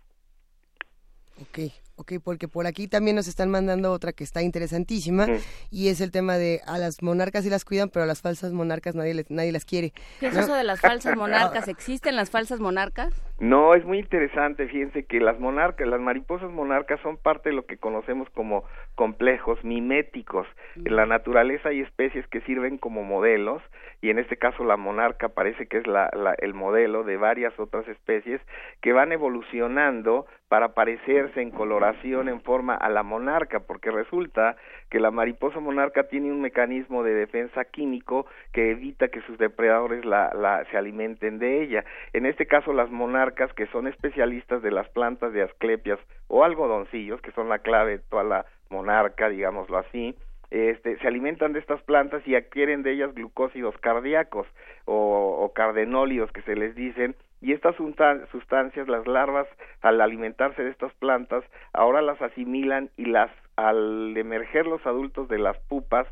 [1.48, 1.72] Okay.
[2.02, 5.28] Ok, porque por aquí también nos están mandando otra que está interesantísima
[5.70, 8.52] y es el tema de a las monarcas sí las cuidan, pero a las falsas
[8.52, 9.92] monarcas nadie, nadie las quiere.
[10.18, 11.68] ¿Qué es eso de las falsas monarcas?
[11.68, 13.14] ¿Existen las falsas monarcas?
[13.38, 14.66] No, es muy interesante.
[14.66, 18.64] Fíjense que las monarcas, las mariposas monarcas son parte de lo que conocemos como
[18.96, 20.48] complejos miméticos.
[20.84, 23.62] En la naturaleza hay especies que sirven como modelos
[24.00, 27.86] y en este caso la monarca parece que es la, el modelo de varias otras
[27.86, 28.40] especies
[28.80, 34.57] que van evolucionando para parecerse en coloración en forma a la monarca, porque resulta
[34.90, 40.05] que la mariposa monarca tiene un mecanismo de defensa químico que evita que sus depredadores
[40.05, 41.85] la, la, se alimenten de ella.
[42.12, 47.20] En este caso, las monarcas, que son especialistas de las plantas de asclepias o algodoncillos,
[47.20, 50.16] que son la clave de toda la monarca, digámoslo así,
[50.50, 54.46] este, se alimentan de estas plantas y adquieren de ellas glucósidos cardíacos
[54.85, 59.48] o, o que se les dicen y estas sustancias, las larvas,
[59.81, 65.38] al alimentarse de estas plantas, ahora las asimilan y las, al emerger los adultos de
[65.38, 66.07] las pupas,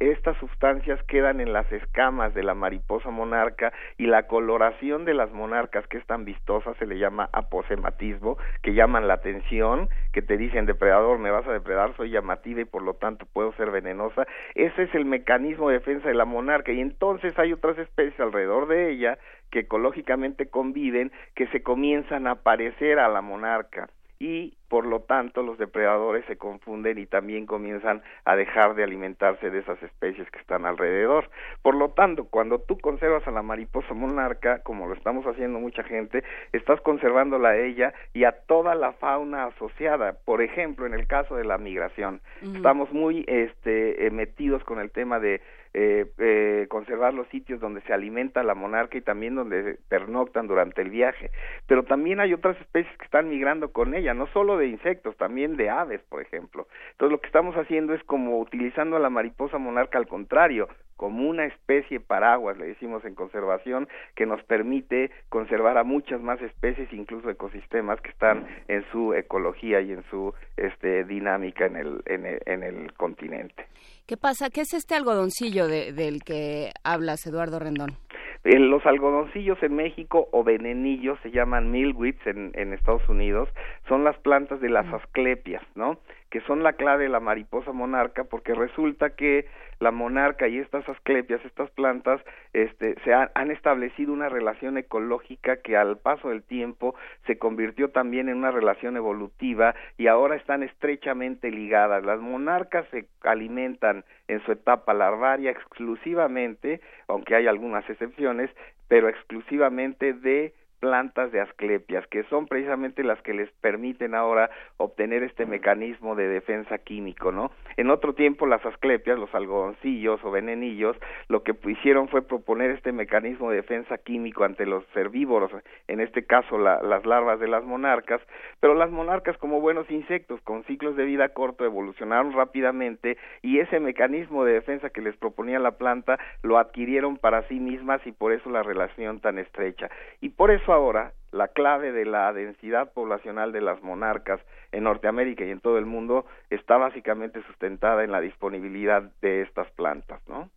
[0.00, 5.30] estas sustancias quedan en las escamas de la mariposa monarca y la coloración de las
[5.32, 10.36] monarcas que es tan vistosa se le llama aposematismo, que llaman la atención, que te
[10.36, 14.26] dicen depredador, me vas a depredar, soy llamativa y por lo tanto puedo ser venenosa.
[14.54, 18.66] Ese es el mecanismo de defensa de la monarca y entonces hay otras especies alrededor
[18.66, 19.18] de ella
[19.50, 23.88] que ecológicamente conviven que se comienzan a parecer a la monarca
[24.20, 29.50] y por lo tanto los depredadores se confunden y también comienzan a dejar de alimentarse
[29.50, 31.30] de esas especies que están alrededor.
[31.62, 35.82] Por lo tanto, cuando tú conservas a la mariposa monarca, como lo estamos haciendo mucha
[35.82, 40.12] gente, estás conservándola a ella y a toda la fauna asociada.
[40.24, 44.90] Por ejemplo, en el caso de la migración, estamos muy este, eh, metidos con el
[44.90, 45.40] tema de
[45.72, 50.82] eh, eh, conservar los sitios donde se alimenta la monarca y también donde pernoctan durante
[50.82, 51.30] el viaje.
[51.66, 55.56] Pero también hay otras especies que están migrando con ella, no solo de insectos, también
[55.56, 56.66] de aves, por ejemplo.
[56.92, 60.68] Entonces lo que estamos haciendo es como utilizando a la mariposa monarca al contrario,
[61.00, 66.38] como una especie paraguas, le decimos en conservación, que nos permite conservar a muchas más
[66.42, 72.02] especies, incluso ecosistemas que están en su ecología y en su este, dinámica en el,
[72.04, 73.64] en el, en el continente.
[74.06, 74.50] ¿Qué pasa?
[74.50, 77.96] ¿Qué es este algodoncillo del que hablas, Eduardo Rendón?
[78.42, 83.48] los algodoncillos en México o venenillos se llaman milkweeds en, en Estados Unidos,
[83.88, 85.98] son las plantas de las asclepias, ¿no?
[86.30, 89.46] Que son la clave de la mariposa monarca porque resulta que
[89.80, 92.20] la monarca y estas asclepias, estas plantas,
[92.52, 96.94] este, se han, establecido una relación ecológica que al paso del tiempo
[97.26, 102.04] se convirtió también en una relación evolutiva y ahora están estrechamente ligadas.
[102.04, 108.50] Las monarcas se alimentan en su etapa larvaria exclusivamente, aunque hay algunas excepciones,
[108.86, 115.22] pero exclusivamente de plantas de asclepias, que son precisamente las que les permiten ahora obtener
[115.22, 117.50] este mecanismo de defensa químico, ¿no?
[117.76, 120.96] En otro tiempo las asclepias, los algodoncillos o venenillos,
[121.28, 125.50] lo que hicieron fue proponer este mecanismo de defensa químico ante los herbívoros,
[125.86, 128.20] en este caso las larvas de las monarcas,
[128.60, 133.80] pero las monarcas como buenos insectos con ciclos de vida corto evolucionaron rápidamente y ese
[133.80, 138.32] mecanismo de defensa que les proponía la planta lo adquirieron para sí mismas y por
[138.32, 139.90] eso la relación tan estrecha.
[140.20, 144.40] Y por eso ahora la clave de la densidad poblacional de las monarcas
[144.72, 149.70] en Norteamérica y en todo el mundo está básicamente sustentada en la disponibilidad de estas
[149.72, 150.50] plantas, ¿no?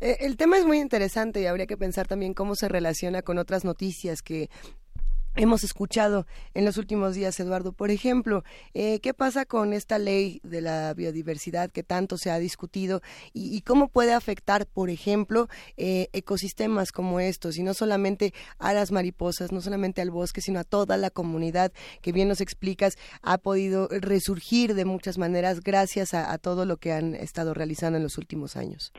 [0.00, 3.36] Eh, el tema es muy interesante y habría que pensar también cómo se relaciona con
[3.36, 4.48] otras noticias que
[5.36, 7.72] hemos escuchado en los últimos días, Eduardo.
[7.72, 8.42] Por ejemplo,
[8.74, 13.00] eh, ¿qué pasa con esta ley de la biodiversidad que tanto se ha discutido
[13.32, 18.90] y, cómo puede afectar, por ejemplo, eh, ecosistemas como estos y no solamente a las
[18.90, 23.38] mariposas, no solamente al bosque, sino a toda la comunidad que bien nos explicas ha
[23.38, 28.18] podido resurgir de muchas maneras gracias a todo lo que han estado realizando en los
[28.18, 28.92] últimos años?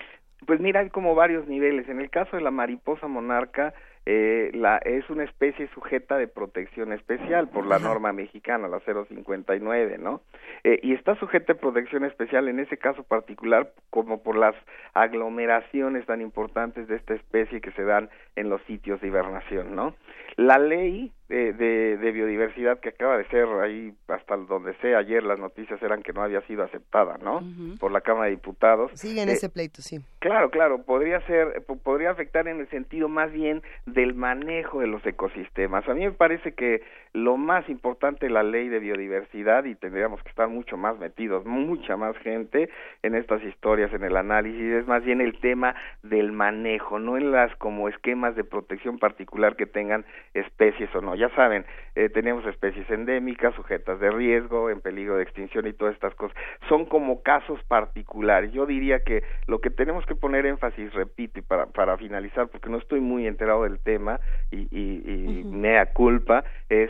[0.45, 1.87] Pues mira, hay como varios niveles.
[1.87, 3.73] En el caso de la mariposa monarca,
[4.05, 9.97] eh, la, es una especie sujeta de protección especial por la norma mexicana, la 059,
[9.99, 10.21] ¿no?
[10.63, 14.55] Eh, y está sujeta de protección especial en ese caso particular como por las
[14.93, 19.93] aglomeraciones tan importantes de esta especie que se dan en los sitios de hibernación, ¿no?
[20.35, 25.39] La ley de, de, biodiversidad que acaba de ser ahí hasta donde sé ayer las
[25.39, 27.41] noticias eran que no había sido aceptada, ¿no?
[27.79, 28.91] Por la Cámara de Diputados.
[28.95, 30.01] Sigue en ese pleito, sí.
[30.19, 35.05] Claro, claro, podría ser, podría afectar en el sentido más bien del manejo de los
[35.05, 35.87] ecosistemas.
[35.87, 40.21] A mí me parece que lo más importante de la ley de biodiversidad y tendríamos
[40.23, 42.69] que estar mucho más metidos, mucha más gente
[43.03, 47.31] en estas historias, en el análisis, es más bien el tema del manejo, no en
[47.31, 51.15] las como esquemas de protección particular que tengan especies o no.
[51.21, 55.93] Ya saben, eh, tenemos especies endémicas, sujetas de riesgo, en peligro de extinción y todas
[55.93, 56.35] estas cosas.
[56.67, 58.51] Son como casos particulares.
[58.51, 62.71] Yo diría que lo que tenemos que poner énfasis, repito, y para, para finalizar, porque
[62.71, 64.19] no estoy muy enterado del tema
[64.49, 66.89] y, y, mea culpa, es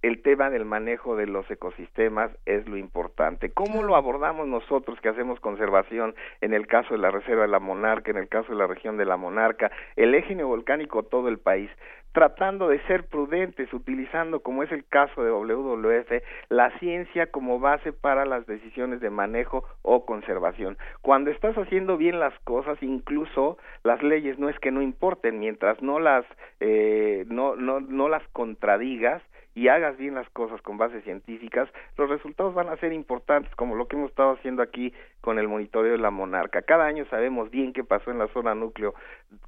[0.00, 3.50] el tema del manejo de los ecosistemas es lo importante.
[3.52, 7.58] ¿Cómo lo abordamos nosotros que hacemos conservación en el caso de la Reserva de la
[7.58, 11.38] Monarca, en el caso de la región de la Monarca, el eje neovolcánico, todo el
[11.38, 11.70] país?
[12.14, 17.92] Tratando de ser prudentes, utilizando, como es el caso de WWF, la ciencia como base
[17.92, 20.78] para las decisiones de manejo o conservación.
[21.02, 25.82] Cuando estás haciendo bien las cosas, incluso las leyes no es que no importen, mientras
[25.82, 26.24] no las
[26.60, 29.20] eh, no, no, no las contradigas,
[29.54, 33.76] y hagas bien las cosas con bases científicas, los resultados van a ser importantes, como
[33.76, 36.62] lo que hemos estado haciendo aquí con el monitoreo de la monarca.
[36.62, 38.94] Cada año sabemos bien qué pasó en la zona núcleo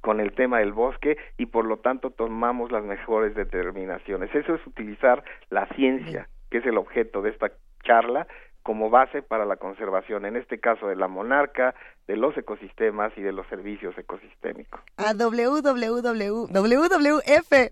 [0.01, 4.33] con el tema del bosque y por lo tanto tomamos las mejores determinaciones.
[4.33, 7.51] Eso es utilizar la ciencia, que es el objeto de esta
[7.83, 8.27] charla,
[8.67, 11.73] como base para la conservación, en este caso de la monarca,
[12.05, 14.81] de los ecosistemas y de los servicios ecosistémicos.
[14.97, 16.47] A www,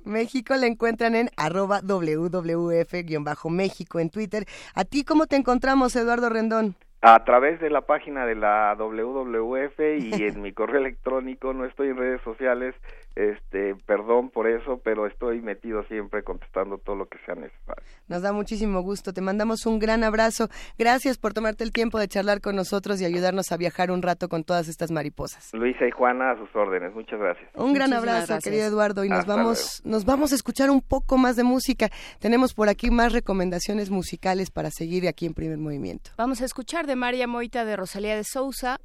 [0.06, 4.46] México la encuentran en arroba WWF-México en Twitter.
[4.74, 6.78] ¿A ti cómo te encontramos, Eduardo Rendón?
[7.02, 11.90] a través de la página de la WWF y en mi correo electrónico, no estoy
[11.90, 12.74] en redes sociales,
[13.16, 17.84] este, perdón por eso, pero estoy metido siempre contestando todo lo que sea necesario.
[18.08, 20.50] Nos da muchísimo gusto, te mandamos un gran abrazo.
[20.78, 24.28] Gracias por tomarte el tiempo de charlar con nosotros y ayudarnos a viajar un rato
[24.28, 25.54] con todas estas mariposas.
[25.54, 26.94] Luisa y Juana a sus órdenes.
[26.94, 27.50] Muchas gracias.
[27.56, 31.36] Un gran abrazo, querido Eduardo, y nos vamos nos vamos a escuchar un poco más
[31.36, 31.90] de música.
[32.20, 36.12] Tenemos por aquí más recomendaciones musicales para seguir aquí en Primer Movimiento.
[36.18, 38.80] Vamos a escuchar de María Moita de Rosalía de Sousa.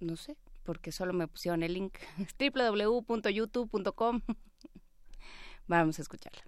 [0.00, 1.98] No sé, porque solo me pusieron el link
[2.38, 4.20] www.youtube.com.
[5.66, 6.42] Vamos a escucharla.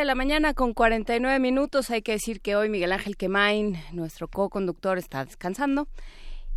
[0.00, 1.90] de la mañana con 49 minutos.
[1.90, 5.88] Hay que decir que hoy Miguel Ángel Quemain, nuestro co-conductor, está descansando.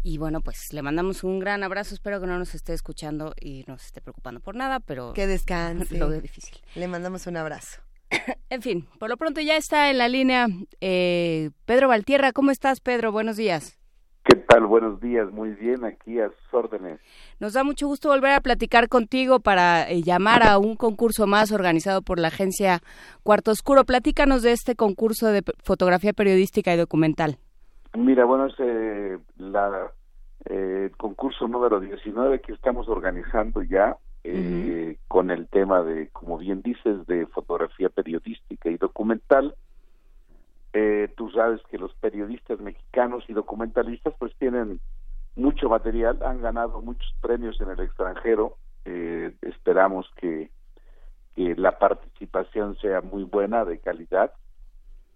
[0.03, 1.93] Y bueno, pues le mandamos un gran abrazo.
[1.93, 5.13] Espero que no nos esté escuchando y no se esté preocupando por nada, pero.
[5.13, 5.97] Que descanse.
[5.97, 6.57] Lo veo difícil.
[6.75, 7.81] Le mandamos un abrazo.
[8.49, 10.47] en fin, por lo pronto ya está en la línea
[10.81, 12.33] eh, Pedro Valtierra.
[12.33, 13.11] ¿Cómo estás, Pedro?
[13.11, 13.77] Buenos días.
[14.29, 14.67] ¿Qué tal?
[14.67, 15.31] Buenos días.
[15.31, 16.99] Muy bien, aquí a sus órdenes.
[17.39, 21.51] Nos da mucho gusto volver a platicar contigo para eh, llamar a un concurso más
[21.51, 22.81] organizado por la agencia
[23.23, 23.85] Cuarto Oscuro.
[23.85, 27.39] Platícanos de este concurso de fotografía periodística y documental.
[27.97, 29.91] Mira, bueno, es eh, la,
[30.45, 36.37] eh, el concurso número 19 que estamos organizando ya eh, con el tema de, como
[36.37, 39.55] bien dices, de fotografía periodística y documental.
[40.73, 44.79] Eh, tú sabes que los periodistas mexicanos y documentalistas pues tienen
[45.35, 48.57] mucho material, han ganado muchos premios en el extranjero.
[48.85, 50.51] Eh, esperamos que,
[51.35, 54.33] que la participación sea muy buena, de calidad,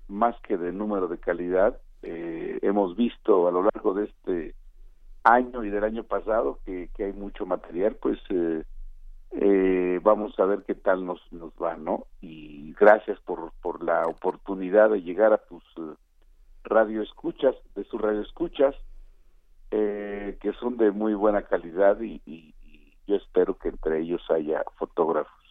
[0.07, 4.55] más que de número de calidad eh, hemos visto a lo largo de este
[5.23, 8.63] año y del año pasado que, que hay mucho material, pues eh,
[9.35, 12.05] eh, vamos a ver qué tal nos, nos va, ¿no?
[12.21, 15.95] Y gracias por, por la oportunidad de llegar a tus eh,
[16.63, 18.75] radioescuchas, de sus radioescuchas,
[19.71, 22.53] eh, que son de muy buena calidad y, y
[23.07, 25.42] yo espero que entre ellos haya fotógrafos.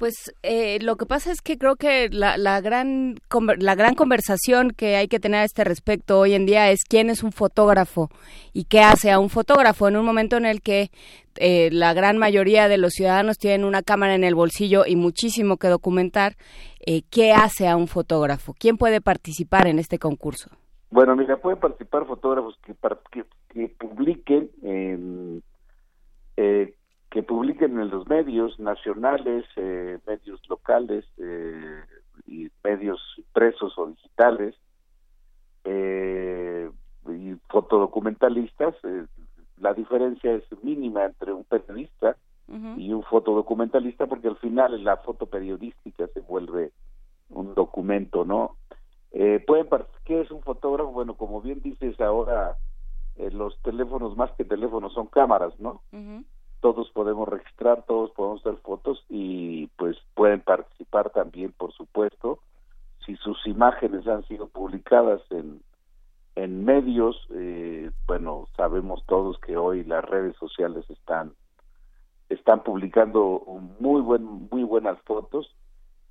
[0.00, 3.16] Pues eh, lo que pasa es que creo que la, la, gran
[3.58, 7.10] la gran conversación que hay que tener a este respecto hoy en día es quién
[7.10, 8.08] es un fotógrafo
[8.54, 10.88] y qué hace a un fotógrafo en un momento en el que
[11.36, 15.58] eh, la gran mayoría de los ciudadanos tienen una cámara en el bolsillo y muchísimo
[15.58, 16.32] que documentar.
[16.86, 18.54] Eh, ¿Qué hace a un fotógrafo?
[18.58, 20.48] ¿Quién puede participar en este concurso?
[20.90, 22.74] Bueno, mira, pueden participar fotógrafos que,
[23.12, 25.42] que, que publiquen en
[26.38, 26.72] eh,
[27.10, 31.82] que publiquen en los medios nacionales, eh, medios locales eh,
[32.26, 34.54] y medios impresos o digitales
[35.64, 36.70] eh,
[37.08, 38.76] y fotodocumentalistas.
[38.84, 39.06] Eh,
[39.58, 42.16] la diferencia es mínima entre un periodista
[42.48, 42.78] uh -huh.
[42.78, 46.70] y un fotodocumentalista porque al final la foto periodística se vuelve
[47.28, 48.56] un documento, ¿no?
[49.12, 49.66] Eh, pueden
[50.04, 50.92] ¿Qué es un fotógrafo?
[50.92, 52.56] Bueno, como bien dices ahora,
[53.16, 55.82] eh, los teléfonos más que teléfonos son cámaras, ¿no?
[55.92, 56.24] Uh -huh
[56.60, 62.40] todos podemos registrar, todos podemos hacer fotos y pues pueden participar también, por supuesto,
[63.04, 65.62] si sus imágenes han sido publicadas en,
[66.36, 71.32] en medios, eh, bueno, sabemos todos que hoy las redes sociales están
[72.28, 73.42] están publicando
[73.80, 75.52] muy buen muy buenas fotos.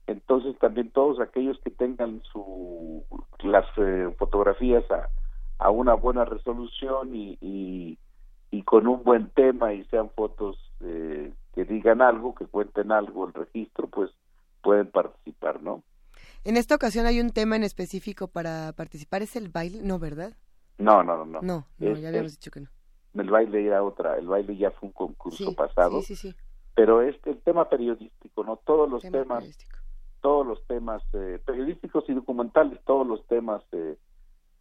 [0.08, 3.06] Entonces también todos aquellos que tengan su
[3.44, 5.08] las eh, fotografías a,
[5.60, 7.98] a una buena resolución y, y
[8.52, 13.28] y con un buen tema y sean fotos eh, que digan algo, que cuenten algo
[13.28, 14.12] el registro, pues
[14.62, 15.84] pueden participar, ¿no?
[16.44, 19.82] En esta ocasión hay un tema en específico para participar, ¿es el baile?
[19.84, 20.34] No, ¿verdad?
[20.78, 21.42] No, no, no.
[21.42, 22.70] No, no, ya habíamos dicho que no.
[23.14, 26.02] El baile era otra, el baile ya fue un concurso sí, pasado.
[26.02, 26.36] Sí, sí, sí.
[26.76, 28.58] Pero este, el tema periodístico, ¿no?
[28.58, 29.58] Todos los tema temas,
[30.22, 33.98] todos los temas eh, periodísticos y documentales, todos los temas eh,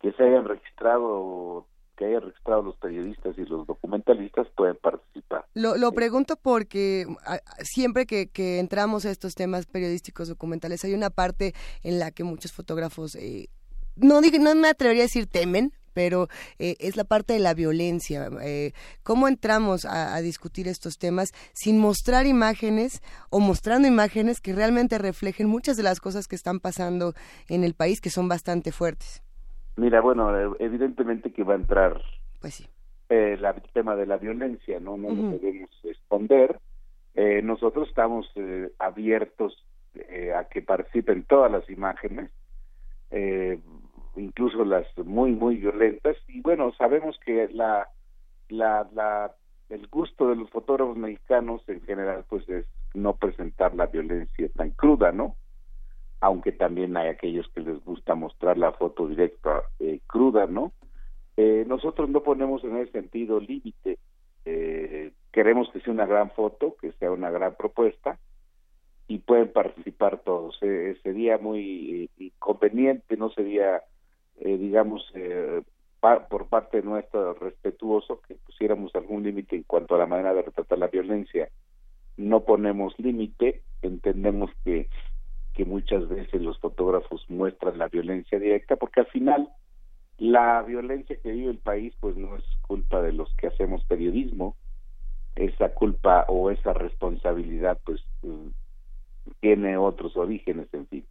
[0.01, 1.67] que se hayan registrado
[1.99, 5.45] que hayan registrado los periodistas y los documentalistas pueden participar.
[5.55, 7.07] Lo, lo pregunto porque
[7.63, 12.23] siempre que, que, entramos a estos temas periodísticos documentales hay una parte en la que
[12.23, 13.49] muchos fotógrafos, eh,
[13.97, 16.29] no, no me atrevería a decir temen, pero
[16.61, 18.31] eh, es la parte de la violencia.
[18.43, 18.73] Eh,
[19.03, 24.99] ¿Cómo entramos a, a, discutir estos temas sin mostrar imágenes o mostrando imágenes que realmente
[24.99, 27.15] reflejen muchas de las cosas que están pasando
[27.49, 29.23] en el país que son bastante fuertes?
[29.79, 32.03] Mira, bueno, evidentemente que va a entrar
[32.41, 32.67] pues sí.
[33.09, 34.97] eh, el tema de la violencia, ¿no?
[34.97, 35.33] No uh -huh.
[35.33, 36.59] lo podemos esconder.
[37.15, 39.65] Eh, nosotros estamos eh, abiertos
[39.95, 42.31] eh, a que participen todas las imágenes,
[43.11, 43.59] eh,
[44.17, 46.17] incluso las muy, muy violentas.
[46.27, 47.89] Y bueno, sabemos que la,
[48.49, 49.33] la, la,
[49.69, 54.71] el gusto de los fotógrafos mexicanos en general, pues es no presentar la violencia tan
[54.71, 55.37] cruda, ¿no?
[56.21, 60.73] Aunque también hay aquellos que les gusta mostrar la foto directa eh, cruda, ¿no?
[61.37, 63.99] Eh, nosotros no ponemos en ese sentido límite.
[64.45, 68.19] Eh, queremos que sea una gran foto, que sea una gran propuesta
[69.07, 70.59] y pueden participar todos.
[71.03, 73.83] sería muy conveniente, no sería,
[74.39, 75.11] digamos,
[76.01, 80.79] por parte nuestra respetuoso que pusiéramos algún límite en cuanto a la manera de retratar
[80.79, 81.49] la violencia.
[82.19, 84.89] No ponemos límite, entendemos que,
[85.59, 89.49] que muchas veces los fotógrafos muestran la violencia directa porque al final
[90.17, 94.55] la violencia que vive el país pues no es culpa de los que hacemos periodismo,
[95.35, 98.51] esa culpa o esa responsabilidad pues mm,
[99.41, 101.05] tiene otros orígenes, en fin.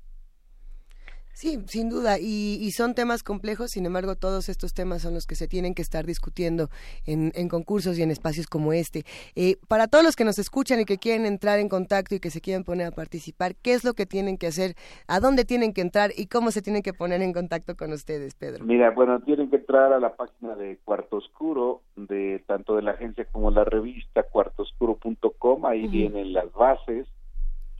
[1.37, 5.35] Sí, sin duda, y, son temas complejos, sin embargo, todos estos temas son los que
[5.35, 6.69] se tienen que estar discutiendo
[7.05, 9.03] en, concursos y en espacios como este.
[9.35, 12.31] Eh, para todos los que nos escuchan y que quieren entrar en contacto y que
[12.31, 14.73] se quieren poner a participar, ¿qué es lo que tienen que hacer?
[15.07, 18.33] ¿A dónde tienen que entrar y cómo se tienen que poner en contacto con ustedes,
[18.33, 18.65] Pedro?
[18.65, 22.93] Mira, bueno, tienen que entrar a la página de Cuarto Oscuro, de tanto de la
[22.93, 27.07] agencia como la revista, cuartoscuro.com, ahí vienen las bases,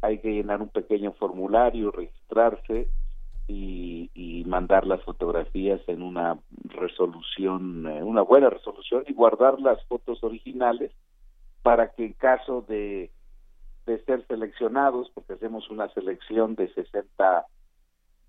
[0.04, 2.88] hay que llenar un pequeño formulario, registrarse
[3.48, 10.24] y, mandar las fotografías en una resolución, eh, una buena resolución y guardar las fotos
[10.24, 10.92] originales
[11.64, 13.12] para que en caso de,
[13.86, 17.46] de ser seleccionados, porque hacemos una selección de 60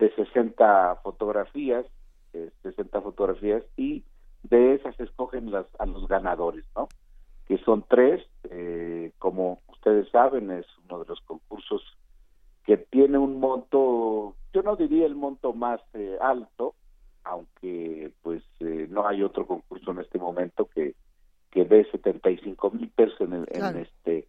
[0.00, 1.86] de 60 fotografías,
[2.62, 4.04] 60 fotografías y
[4.44, 6.88] de esas escogen las a los ganadores, ¿no?
[7.46, 11.82] Que son tres, eh, como ustedes saben, es uno de los concursos
[12.68, 16.74] que tiene un monto, yo no diría el monto más eh, alto,
[17.24, 20.94] aunque pues eh, no hay otro concurso en este momento que
[21.50, 24.28] que dé 75 mil pesos en, en este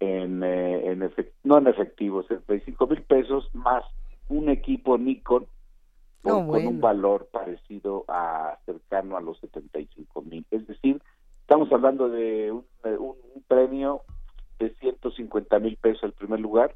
[0.00, 1.12] en, eh, en
[1.44, 3.84] no en efectivo 75 mil pesos más
[4.30, 5.46] un equipo Nikon
[6.22, 10.46] con, un valor parecido a cercano a los 75 mil.
[10.50, 11.02] Es decir
[11.42, 12.64] estamos hablando de un,
[12.98, 14.04] un premio
[14.58, 16.74] de 150 mil pesos el primer lugar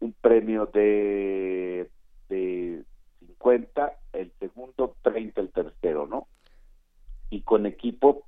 [0.00, 1.90] un premio de,
[2.28, 2.84] de
[3.20, 6.28] 50, el segundo 30 el tercero, ¿no?
[7.30, 8.24] Y con equipo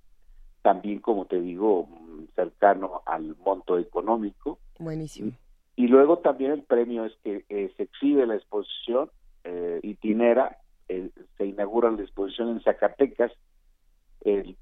[0.63, 1.89] también, como te digo,
[2.35, 4.59] cercano al monto económico.
[4.79, 5.33] Buenísimo.
[5.77, 9.11] Y, luego también el premio es que eh, se exhibe la exposición
[9.45, 10.59] eh, itinera,
[10.89, 13.33] eh, se inaugura la exposición en Zacatecas,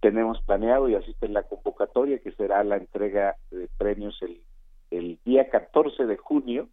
[0.00, 4.40] tenemos planeado y asiste en la convocatoria que será la entrega de premios el,
[4.92, 6.68] el día 14 de junio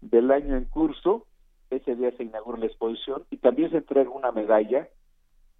[0.00, 1.26] del año en curso.
[1.70, 4.88] Ese día se inaugura la exposición y también se entrega una medalla,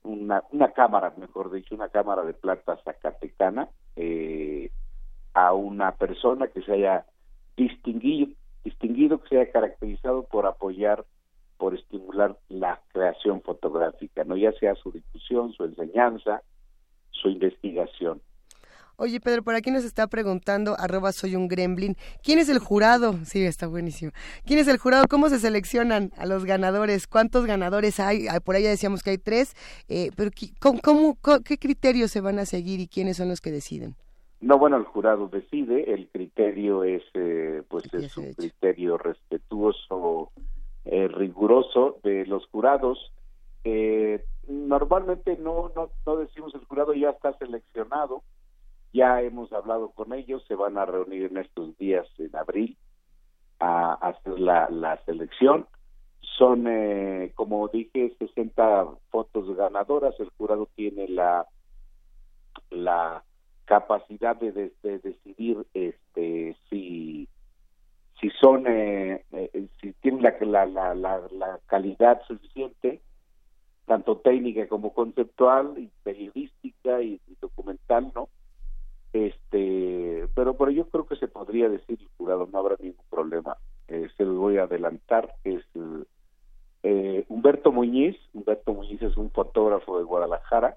[0.04, 4.70] una, una cámara, mejor dicho, una cámara de plata zacatecana eh,
[5.34, 7.04] a una persona que se haya
[7.56, 8.32] distinguido,
[8.64, 11.04] distinguido, que se haya caracterizado por apoyar,
[11.58, 16.42] por estimular la creación fotográfica, no ya sea su difusión, su enseñanza,
[17.10, 18.22] su investigación.
[19.00, 23.12] Oye, Pedro, por aquí nos está preguntando, arroba soy un gremlin, ¿quién es el jurado?
[23.24, 24.10] Sí, está buenísimo.
[24.44, 25.04] ¿Quién es el jurado?
[25.08, 27.06] ¿Cómo se seleccionan a los ganadores?
[27.06, 28.26] ¿Cuántos ganadores hay?
[28.44, 29.54] Por ahí ya decíamos que hay tres,
[29.88, 30.32] eh, pero
[30.82, 33.94] ¿cómo, ¿qué criterios se van a seguir y quiénes son los que deciden?
[34.40, 40.32] No, bueno, el jurado decide, el criterio es, eh, pues es un criterio respetuoso,
[40.86, 42.98] eh, riguroso de los jurados.
[44.48, 48.24] normalmente no, no, no decimos el jurado ya está seleccionado,
[48.92, 52.76] ya hemos hablado con ellos, se van a reunir en estos días en abril
[53.60, 55.66] a, hacer la, la, selección.
[56.20, 60.14] Son, eh, como dije, 60 fotos ganadoras.
[60.20, 61.46] El jurado tiene la,
[62.70, 63.24] la
[63.64, 67.28] capacidad de, decidir este si
[68.18, 73.00] si son eh, eh, si tienen la, la, la, la, calidad suficiente
[73.86, 78.28] tanto técnica como conceptual y periodística y documental no
[79.12, 83.56] este pero pero yo creo que se podría decir jurado no habrá ningún problema.
[83.88, 85.64] Eh, se lo voy a adelantar es
[86.82, 88.16] eh, Humberto Muñiz.
[88.34, 90.76] Humberto Muñiz es un fotógrafo de Guadalajara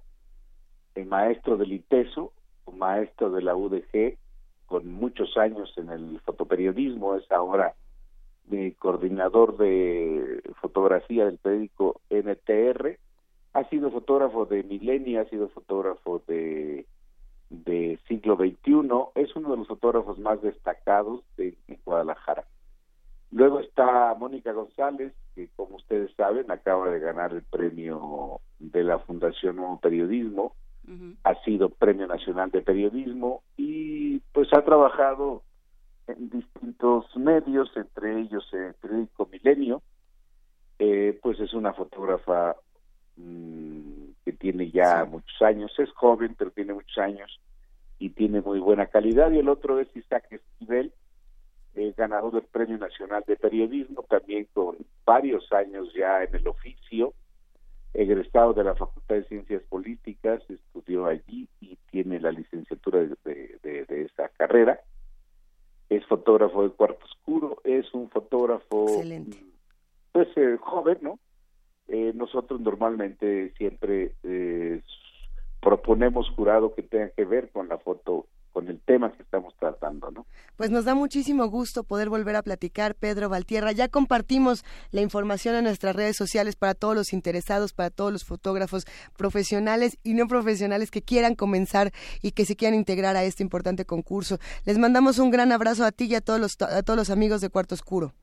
[0.96, 2.34] el maestro del ITESO
[2.74, 4.18] maestro de la UDG
[4.66, 7.76] con muchos años en el fotoperiodismo es ahora
[8.48, 12.98] mi coordinador de fotografía del periódico NTR
[13.54, 16.86] ha sido fotógrafo de Milenio ha sido fotógrafo de
[17.52, 22.45] de siglo XXI, es uno de los fotógrafos más destacados de, Guadalajara.
[23.32, 28.99] Luego está Mónica González, que como ustedes saben acaba de ganar el premio de la
[28.99, 30.56] Fundación Nuevo Periodismo,
[31.24, 35.43] ha sido Premio Nacional de Periodismo y pues ha trabajado
[36.08, 39.82] en distintos medios, entre ellos el periódico Milenio,
[40.80, 42.58] eh, pues es una fotógrafa
[43.18, 47.39] Mm, que tiene ya muchos años, es joven, pero tiene muchos años
[47.99, 49.32] y tiene muy buena calidad.
[49.32, 50.91] Y el otro es Isaac Esquivel,
[51.76, 57.13] eh, ganador del Premio Nacional de Periodismo, también con varios años ya en el oficio,
[57.93, 64.01] egresado de la Facultad de Ciencias Políticas, estudió allí y tiene la licenciatura de, de,
[64.03, 64.80] esa carrera.
[65.89, 68.86] Es fotógrafo de cuarto oscuro, es un fotógrafo
[70.13, 71.19] pues eh, joven, ¿no?
[71.94, 74.82] Eh, nosotros normalmente siempre eh,
[75.60, 80.10] proponemos jurado que tenga que ver con la foto con el tema que estamos tratando,
[80.12, 80.26] ¿no?
[80.56, 83.74] Pues nos da muchísimo gusto poder volver a platicar, Pedro Valtierra.
[83.74, 88.24] Ya compartimos la información en nuestras redes sociales para todos los interesados, para todos los
[88.24, 88.86] fotógrafos
[89.18, 93.84] profesionales y no profesionales que quieran comenzar y que se quieran integrar a este importante
[93.84, 94.38] concurso.
[94.66, 97.42] Les mandamos un gran abrazo a ti y a todos los, a todos los amigos
[97.42, 98.14] de Cuarto Oscuro.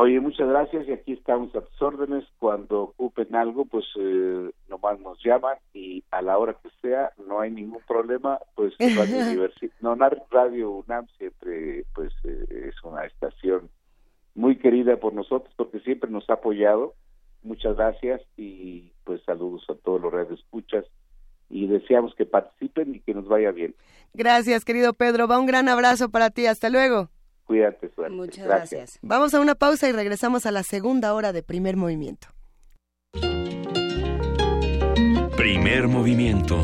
[0.00, 2.24] Oye, muchas gracias y aquí estamos a tus órdenes.
[2.38, 7.40] Cuando ocupen algo, pues eh, nomás nos llaman y a la hora que sea, no
[7.40, 8.38] hay ningún problema.
[8.54, 9.96] Pues Radio no,
[10.30, 13.70] Radio UNAM siempre pues eh, es una estación
[14.36, 16.94] muy querida por nosotros porque siempre nos ha apoyado.
[17.42, 20.84] Muchas gracias y pues saludos a todos los radioescuchas
[21.50, 23.74] y deseamos que participen y que nos vaya bien.
[24.14, 25.26] Gracias, querido Pedro.
[25.26, 26.46] Va un gran abrazo para ti.
[26.46, 27.08] Hasta luego.
[27.48, 28.14] Cuídate, suerte.
[28.14, 28.98] Muchas gracias.
[29.00, 32.28] Vamos a una pausa y regresamos a la segunda hora de primer movimiento.
[35.34, 36.62] Primer movimiento.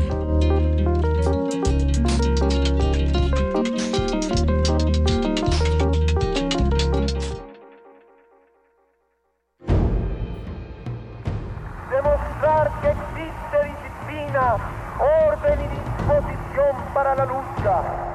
[11.89, 14.55] Demostrar que existe disciplina,
[14.99, 18.14] orden y disposición para la lucha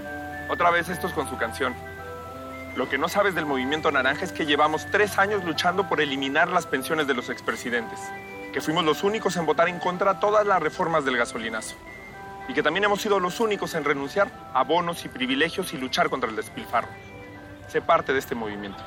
[0.51, 1.73] Otra vez estos con su canción.
[2.75, 6.49] Lo que no sabes del movimiento naranja es que llevamos tres años luchando por eliminar
[6.49, 8.01] las pensiones de los expresidentes,
[8.51, 11.77] que fuimos los únicos en votar en contra de todas las reformas del gasolinazo,
[12.49, 16.09] y que también hemos sido los únicos en renunciar a bonos y privilegios y luchar
[16.09, 16.89] contra el despilfarro.
[17.69, 18.83] Sé parte de este movimiento.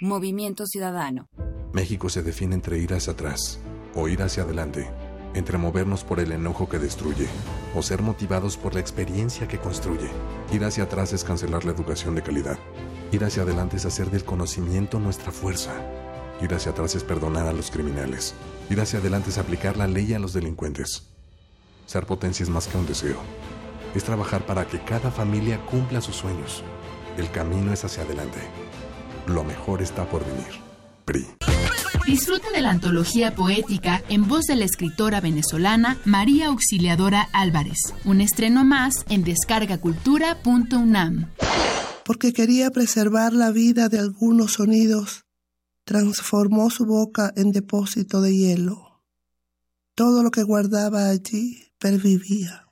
[0.00, 1.28] Movimiento Ciudadano.
[1.74, 3.60] México se define entre ir hacia atrás
[3.96, 4.88] o ir hacia adelante,
[5.34, 7.26] entre movernos por el enojo que destruye
[7.74, 10.08] o ser motivados por la experiencia que construye.
[10.52, 12.58] Ir hacia atrás es cancelar la educación de calidad.
[13.10, 15.72] Ir hacia adelante es hacer del conocimiento nuestra fuerza.
[16.40, 18.34] Ir hacia atrás es perdonar a los criminales.
[18.70, 21.08] Ir hacia adelante es aplicar la ley a los delincuentes.
[21.86, 23.18] Ser potencia es más que un deseo.
[23.94, 26.62] Es trabajar para que cada familia cumpla sus sueños.
[27.16, 28.40] El camino es hacia adelante.
[29.26, 30.60] Lo mejor está por venir.
[31.04, 31.55] PRI.
[32.06, 37.92] Disfruta de la antología poética en voz de la escritora venezolana María Auxiliadora Álvarez.
[38.04, 41.32] Un estreno más en descargacultura.unam.
[42.04, 45.24] Porque quería preservar la vida de algunos sonidos,
[45.84, 49.02] transformó su boca en depósito de hielo.
[49.96, 52.68] Todo lo que guardaba allí pervivía.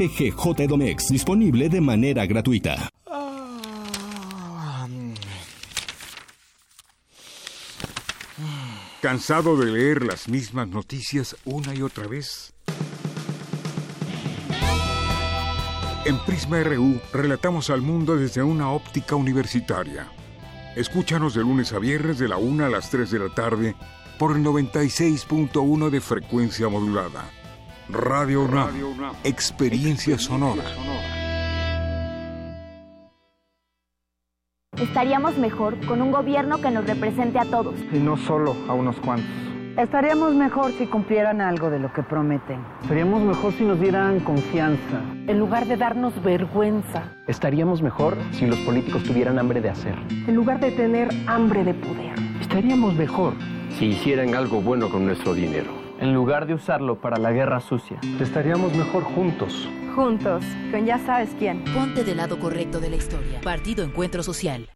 [0.00, 2.88] FGJ Edomex, disponible de manera gratuita.
[9.02, 12.54] ¿Cansado de leer las mismas noticias una y otra vez?
[16.06, 20.10] En Prisma RU relatamos al mundo desde una óptica universitaria.
[20.76, 23.76] Escúchanos de lunes a viernes de la 1 a las 3 de la tarde
[24.18, 27.30] por el 96.1 de frecuencia modulada
[27.92, 28.70] Radio UNAM,
[29.24, 30.62] experiencia sonora.
[34.80, 37.74] Estaríamos mejor con un gobierno que nos represente a todos.
[37.92, 39.28] Y no solo a unos cuantos.
[39.76, 42.64] Estaríamos mejor si cumplieran algo de lo que prometen.
[42.82, 45.00] Estaríamos mejor si nos dieran confianza.
[45.26, 47.12] En lugar de darnos vergüenza.
[47.26, 49.96] Estaríamos mejor si los políticos tuvieran hambre de hacer.
[50.10, 52.14] En lugar de tener hambre de poder.
[52.40, 53.34] Estaríamos mejor
[53.78, 55.89] si hicieran algo bueno con nuestro dinero.
[56.00, 58.00] En lugar de usarlo para la guerra sucia.
[58.20, 59.68] Estaríamos mejor juntos.
[59.94, 61.62] Juntos, con ya sabes quién.
[61.74, 63.38] Ponte del lado correcto de la historia.
[63.42, 64.70] Partido Encuentro Social.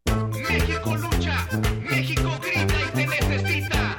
[0.51, 1.49] México lucha,
[1.91, 3.97] México grita y te necesita.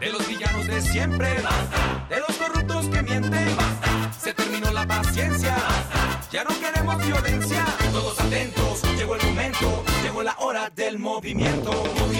[0.00, 1.28] De los villanos de siempre,
[2.08, 3.48] de los corruptos que mienten.
[4.18, 5.54] Se terminó la paciencia,
[6.32, 7.66] ya no queremos violencia.
[7.92, 11.70] Todos atentos, llegó el momento, llegó la hora del movimiento.
[11.70, 12.19] Movimiento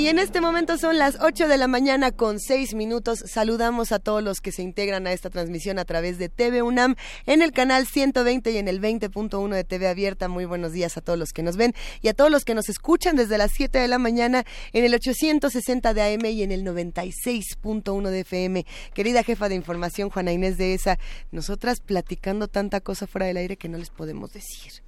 [0.00, 3.22] Y en este momento son las 8 de la mañana con 6 minutos.
[3.26, 6.96] Saludamos a todos los que se integran a esta transmisión a través de TV UNAM
[7.26, 10.28] en el canal 120 y en el 20.1 de TV Abierta.
[10.28, 12.70] Muy buenos días a todos los que nos ven y a todos los que nos
[12.70, 16.64] escuchan desde las 7 de la mañana en el 860 de AM y en el
[16.64, 18.64] 96.1 de FM.
[18.94, 20.98] Querida jefa de información, Juana Inés de ESA,
[21.30, 24.82] nosotras platicando tanta cosa fuera del aire que no les podemos decir.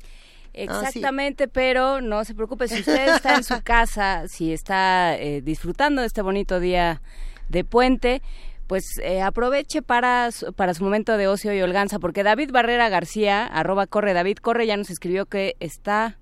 [0.54, 6.02] Exactamente, pero no se preocupe, si usted está en su casa, si está eh, disfrutando
[6.02, 7.00] de este bonito día
[7.48, 8.22] de puente,
[8.66, 12.88] pues eh, aproveche para su, para su momento de ocio y holganza, porque David Barrera
[12.88, 16.18] García, arroba corre David corre, ya nos escribió que está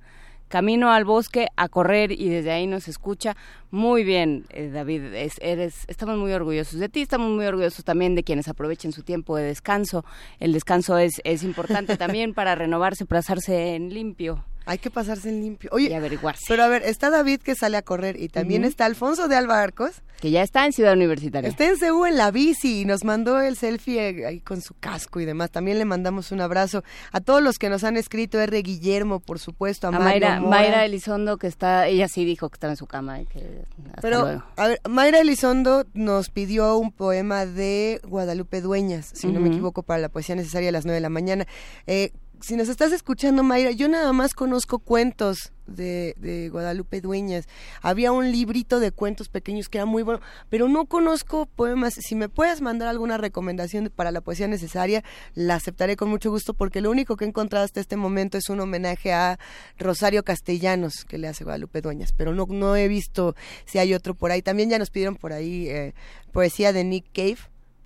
[0.51, 3.37] camino al bosque a correr y desde ahí nos escucha.
[3.71, 8.15] Muy bien, eh, David, es, eres, estamos muy orgullosos de ti, estamos muy orgullosos también
[8.17, 10.05] de quienes aprovechen su tiempo de descanso.
[10.41, 14.45] El descanso es, es importante también para renovarse, para pasarse en limpio.
[14.67, 15.71] Hay que pasarse en limpio.
[15.73, 16.45] Oye, y averiguarse.
[16.49, 18.69] Pero a ver, está David que sale a correr y también uh -huh.
[18.69, 20.03] está Alfonso de Alba Arcos.
[20.21, 21.49] Que ya está en Ciudad Universitaria.
[21.49, 25.19] Está en Ceú en la bici y nos mandó el selfie ahí con su casco
[25.19, 25.51] y demás.
[25.51, 28.39] También le mandamos un abrazo a todos los que nos han escrito.
[28.39, 28.63] R.
[28.63, 30.59] Guillermo, por supuesto, a, a Mayra, Mora.
[30.59, 33.19] Mayra Elizondo, que está, ella sí dijo que estaba en su cama.
[33.25, 33.65] Que
[34.03, 34.45] pero, luego.
[34.57, 39.35] a ver, Mayra Elizondo nos pidió un poema de Guadalupe Dueñas, si uh -huh.
[39.35, 41.47] no me equivoco, para la poesía necesaria a las 9 de la mañana.
[41.87, 47.47] Eh, si nos estás escuchando, Mayra, yo nada más conozco cuentos de, de, Guadalupe Dueñas.
[47.83, 51.95] Había un librito de cuentos pequeños que era muy bueno, pero no conozco poemas.
[51.95, 56.55] Si me puedes mandar alguna recomendación para la poesía necesaria, la aceptaré con mucho gusto,
[56.55, 59.39] porque lo único que he encontrado hasta este momento es un homenaje a
[59.79, 63.35] Rosario Castellanos que le hace Guadalupe Dueñas, pero no, he visto
[63.67, 64.43] si hay otro por ahí.
[64.43, 65.95] También ya nos pidieron por ahí eh,
[66.33, 67.39] poesía de Nick Cave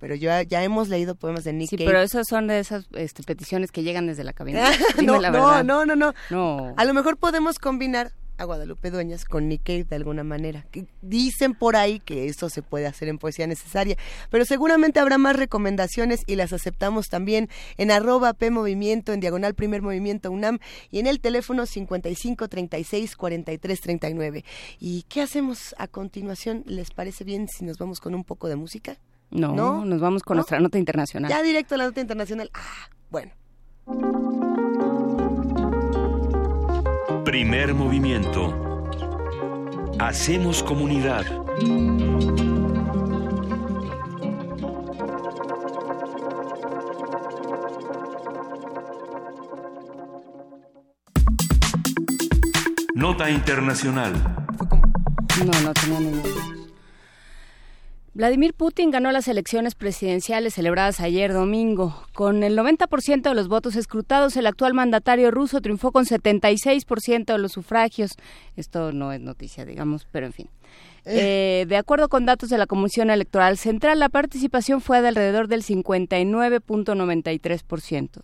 [0.05, 1.87] pero ya, ya hemos leído poemas de Nick Sí, Cave.
[1.89, 4.69] pero esas son de esas este, peticiones que llegan desde la cabina.
[5.03, 6.73] no, la no, no, no, no, no.
[6.77, 10.67] A lo mejor podemos combinar a Guadalupe Dueñas con Nick Cave de alguna manera.
[11.01, 13.97] Dicen por ahí que eso se puede hacer en poesía necesaria,
[14.29, 19.55] pero seguramente habrá más recomendaciones y las aceptamos también en arroba P Movimiento, en diagonal
[19.55, 20.59] Primer Movimiento UNAM
[20.91, 24.45] y en el teléfono 55 36 43 39.
[24.79, 26.61] ¿Y qué hacemos a continuación?
[26.67, 28.99] ¿Les parece bien si nos vamos con un poco de música?
[29.31, 29.85] No, ¿No?
[29.85, 30.39] nos vamos con ¿No?
[30.39, 31.29] nuestra nota internacional.
[31.29, 32.49] Ya directo a la nota internacional.
[32.53, 33.31] Ah, bueno.
[37.23, 38.53] Primer movimiento.
[39.99, 41.25] Hacemos comunidad.
[52.95, 54.13] Nota internacional.
[55.45, 56.54] No, no tenía ni idea.
[58.15, 61.93] Vladimir Putin ganó las elecciones presidenciales celebradas ayer domingo.
[62.13, 67.37] Con el 90% de los votos escrutados, el actual mandatario ruso triunfó con 76% de
[67.37, 68.11] los sufragios.
[68.55, 70.49] Esto no es noticia, digamos, pero en fin.
[71.05, 75.47] Eh, de acuerdo con datos de la Comisión Electoral Central, la participación fue de alrededor
[75.47, 78.23] del 59.93%.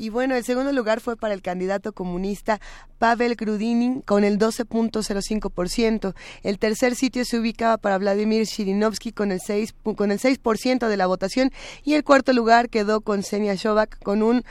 [0.00, 2.60] Y bueno, el segundo lugar fue para el candidato comunista
[2.98, 6.14] Pavel Grudinin con el 12.05%.
[6.44, 10.96] El tercer sitio se ubicaba para Vladimir Shirinovsky con el 6, con el 6% de
[10.96, 11.50] la votación
[11.82, 14.44] y el cuarto lugar quedó con Senia Shovak con un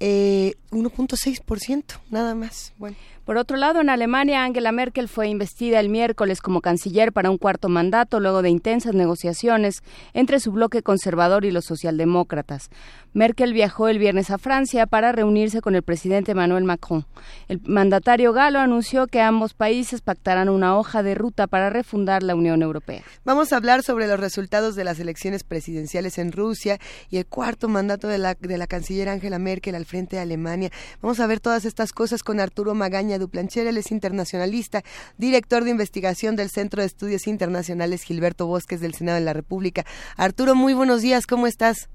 [0.00, 2.72] eh, 1.6%, nada más.
[2.78, 2.96] Bueno.
[3.24, 7.38] Por otro lado, en Alemania, Angela Merkel fue investida el miércoles como canciller para un
[7.38, 12.70] cuarto mandato luego de intensas negociaciones entre su bloque conservador y los socialdemócratas.
[13.14, 17.06] Merkel viajó el viernes a Francia para reunirse con el presidente Emmanuel Macron.
[17.46, 22.34] El mandatario galo anunció que ambos países pactarán una hoja de ruta para refundar la
[22.34, 23.04] Unión Europea.
[23.24, 27.68] Vamos a hablar sobre los resultados de las elecciones presidenciales en Rusia y el cuarto
[27.68, 30.70] mandato de la, de la canciller Angela Merkel al frente de Alemania.
[31.00, 34.82] Vamos a ver todas estas cosas con Arturo Magaña Duplancher, él es internacionalista,
[35.18, 39.84] director de investigación del Centro de Estudios Internacionales Gilberto Bosques del Senado de la República.
[40.16, 41.88] Arturo, muy buenos días, ¿cómo estás?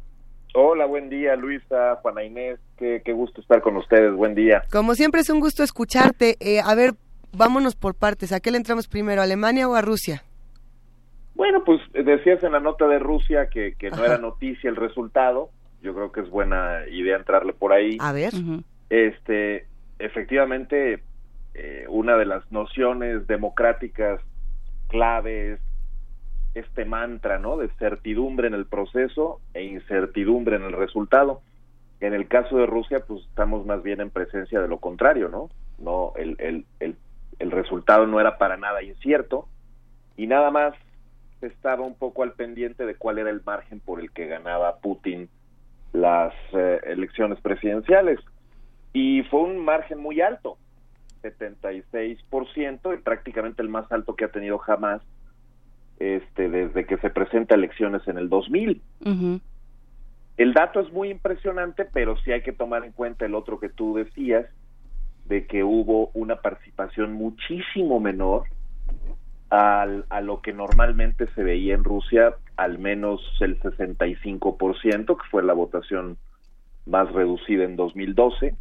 [0.56, 4.64] Hola, buen día, Luisa, Juana Inés, qué, qué gusto estar con ustedes, buen día.
[4.72, 6.38] Como siempre es un gusto escucharte.
[6.40, 6.96] Eh, a ver,
[7.32, 8.32] vámonos por partes.
[8.32, 10.24] ¿A qué le entramos primero, a Alemania o a Rusia?
[11.36, 15.52] Bueno, pues decías en la nota de Rusia que, que no era noticia el resultado.
[15.82, 17.98] Yo creo que es buena idea entrarle por ahí.
[18.02, 18.34] A ver.
[18.90, 19.68] Este,
[20.00, 21.04] efectivamente,
[21.54, 24.20] eh, una de las nociones democráticas
[24.90, 25.60] claves
[26.56, 27.58] este mantra, ¿no?
[27.58, 31.42] De certidumbre en el proceso e incertidumbre en el resultado.
[32.02, 35.50] En el caso de Rusia, pues estamos más bien en presencia de lo contrario, ¿no?
[35.78, 36.96] No, el, el, el,
[37.40, 39.48] el resultado no era para nada incierto
[40.18, 40.74] y nada más
[41.42, 45.30] estaba un poco al pendiente de cuál era el margen por el que ganaba Putin
[45.94, 48.20] las eh, elecciones presidenciales.
[48.94, 50.58] Y fue un margen muy alto,
[51.22, 55.02] 76%, y prácticamente el más alto que ha tenido jamás
[56.00, 58.82] este, desde que se presenta elecciones en el 2000.
[60.38, 63.68] El dato es muy impresionante, pero sí hay que tomar en cuenta el otro que
[63.70, 64.46] tú decías,
[65.26, 68.44] de que hubo una participación muchísimo menor
[69.50, 75.44] al, a lo que normalmente se veía en Rusia, al menos el 65%, que fue
[75.44, 76.18] la votación
[76.86, 78.56] más reducida en 2012.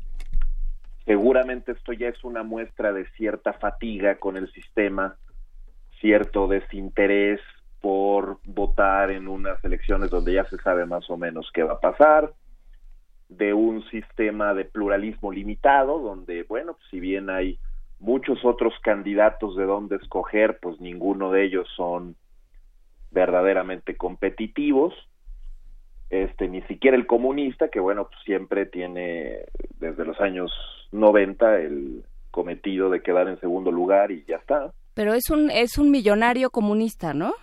[1.09, 5.17] Seguramente esto ya es una muestra de cierta fatiga con el sistema,
[6.03, 7.41] cierto desinterés
[7.81, 11.81] por votar en unas elecciones donde ya se sabe más o menos qué va a
[11.81, 12.35] pasar,
[13.31, 17.59] de un sistema de pluralismo limitado, donde, bueno, pues, si bien hay
[17.99, 22.17] muchos otros candidatos de dónde escoger, pues ninguno de ellos son
[23.13, 24.93] verdaderamente competitivos,
[26.11, 29.45] este ni siquiera el comunista que bueno pues siempre tiene
[29.79, 30.51] desde los años
[30.93, 34.73] 90 el cometido de quedar en segundo lugar y ya está.
[34.95, 37.35] Pero es un es un millonario comunista no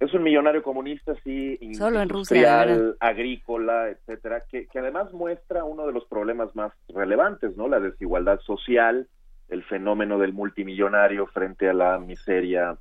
[0.00, 2.64] es un millonario comunista sí solo en Rusia
[3.00, 8.40] agrícola etcétera que, que además muestra uno de los problemas más relevantes no la desigualdad
[8.40, 9.08] social
[9.48, 12.76] el fenómeno del multimillonario frente a la miseria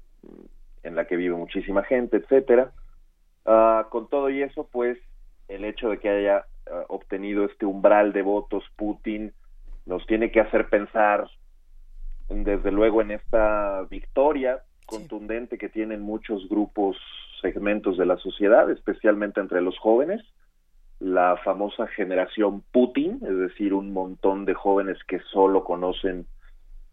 [0.84, 2.72] en la que vive muchísima gente etcétera.
[3.46, 4.98] Uh, con todo y eso pues
[5.48, 9.34] el hecho de que haya uh, obtenido este umbral de votos Putin
[9.86, 11.30] nos tiene que hacer pensar
[12.30, 16.98] desde luego en esta victoria contundente que tienen muchos grupos,
[17.42, 20.22] segmentos de la sociedad, especialmente entre los jóvenes,
[21.00, 26.26] la famosa generación Putin, es decir, un montón de jóvenes que solo conocen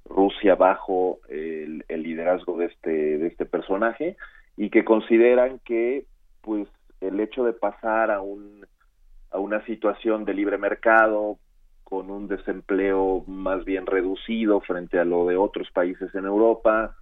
[0.05, 4.17] Rusia bajo el, el liderazgo de este, de este personaje
[4.57, 6.05] y que consideran que
[6.43, 6.69] pues
[7.09, 8.67] el hecho de pasar a un
[9.31, 11.39] a una situación de libre mercado
[11.83, 16.97] con un desempleo más bien reducido frente a lo de otros países en Europa,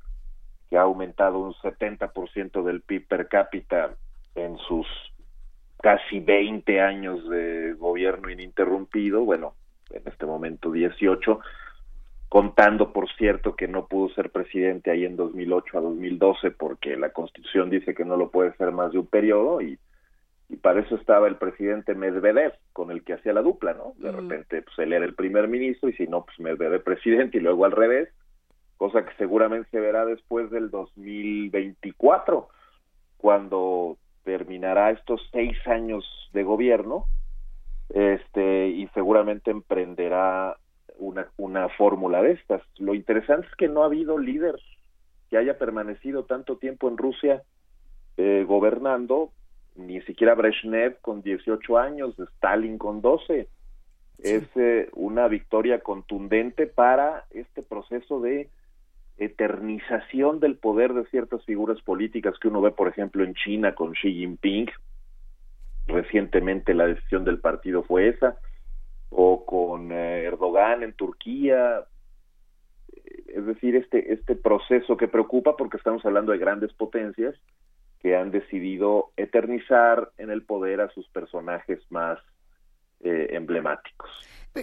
[0.68, 3.94] que ha aumentado un 70% del PIB per cápita
[4.34, 4.86] en sus
[5.82, 9.54] casi 20 años de gobierno ininterrumpido, bueno,
[9.90, 11.40] en este momento 18,
[12.28, 17.10] contando por cierto que no pudo ser presidente ahí en 2008 a 2012 porque la
[17.10, 19.78] Constitución dice que no lo puede ser más de un periodo y
[20.52, 23.94] y para eso estaba el presidente Medvedev con el que hacía la dupla, ¿no?
[23.96, 27.40] De repente pues él era el primer ministro y si no pues Medvedev presidente y
[27.40, 28.10] luego al revés,
[28.76, 32.48] cosa que seguramente se verá después del 2024
[33.16, 37.06] cuando terminará estos seis años de gobierno
[37.88, 40.58] este y seguramente emprenderá
[40.98, 42.60] una, una fórmula de estas.
[42.78, 44.56] Lo interesante es que no ha habido líder
[45.30, 47.42] que haya permanecido tanto tiempo en Rusia
[48.18, 49.32] eh, gobernando
[49.76, 53.48] ni siquiera Brezhnev con 18 años, Stalin con 12.
[54.18, 58.50] Es eh, una victoria contundente para este proceso de
[59.18, 63.92] eternización del poder de ciertas figuras políticas que uno ve, por ejemplo, en China con
[63.92, 64.70] Xi Jinping.
[65.86, 68.36] Recientemente la decisión del partido fue esa.
[69.10, 71.84] o con eh, Erdogan en Turquía.
[73.26, 77.34] Es decir, este, este proceso que preocupa porque estamos hablando de grandes potencias
[78.02, 82.18] que han decidido eternizar en el poder a sus personajes más
[83.00, 84.10] eh, emblemáticos.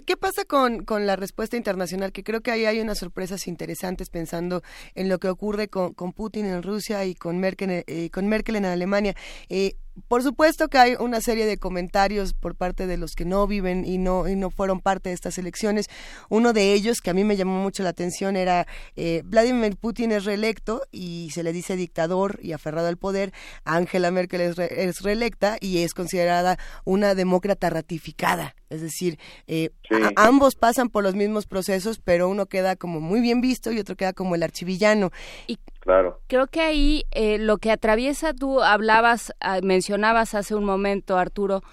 [0.06, 2.12] ¿Qué pasa con, con, la respuesta internacional?
[2.12, 4.62] Que creo que ahí hay unas sorpresas interesantes pensando
[4.94, 8.58] en lo que ocurre con, con Putin en Rusia y con Merkel, eh, con Merkel
[8.58, 9.16] en Alemania.
[9.50, 9.78] Eh,
[10.08, 13.86] por supuesto que hay una serie de comentarios por parte de los que no viven
[13.86, 15.88] y no y no fueron parte de estas elecciones.
[16.30, 20.12] Uno de ellos que a mí me llamó mucho la atención era eh, Vladimir Putin
[20.12, 23.34] es reelecto y se le dice dictador y aferrado al poder.
[23.64, 28.56] Angela Merkel es, es reelecta y es considerada una demócrata ratificada.
[28.70, 29.72] Es decir, eh,
[30.16, 33.96] ambos pasan por los mismos procesos, pero uno queda como muy bien visto y otro
[33.96, 35.12] queda como el archivillano.
[35.48, 35.58] Y
[35.90, 36.22] Claro.
[36.28, 41.64] Creo que ahí eh, lo que atraviesa, tú hablabas, ah, mencionabas hace un momento, Arturo,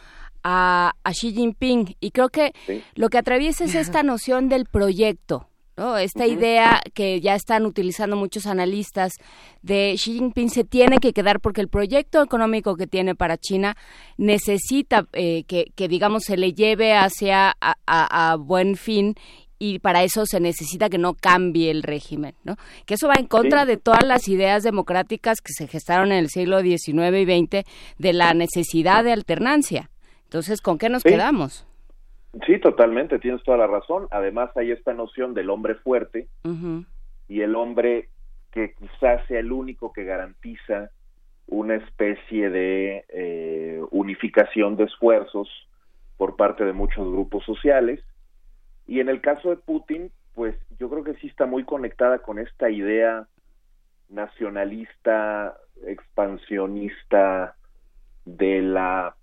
[0.42, 2.54] a, a Xi Jinping, y creo que
[2.94, 5.50] lo que atraviesa es esta noción del proyecto.
[5.76, 5.98] ¿no?
[5.98, 9.12] Esta idea que ya están utilizando muchos analistas
[9.60, 13.76] de Xi Jinping se tiene que quedar porque el proyecto económico que tiene para China
[14.16, 19.14] necesita eh, que, que, digamos, se le lleve hacia a, a, a buen fin
[19.58, 22.56] y para eso se necesita que no cambie el régimen, ¿no?
[22.86, 26.28] Que eso va en contra de todas las ideas democráticas que se gestaron en el
[26.28, 27.64] siglo XIX y XX
[27.98, 29.90] de la necesidad de alternancia.
[30.24, 31.08] Entonces, ¿con qué nos sí.
[31.08, 31.66] quedamos?
[32.44, 34.08] Sí, totalmente, tienes toda la razón.
[34.10, 36.86] Además, hay esta noción del hombre fuerte uh -huh.
[37.28, 38.08] y el hombre
[38.52, 40.90] que quizás sea el único que garantiza
[41.46, 45.48] una especie de eh, unificación de esfuerzos
[46.16, 48.00] por parte de muchos grupos sociales
[48.86, 52.38] y en el caso de Putin, pues yo creo que sí está muy conectada con
[52.38, 53.26] esta idea
[54.08, 55.56] nacionalista,
[55.86, 57.56] expansionista
[58.24, 59.14] de la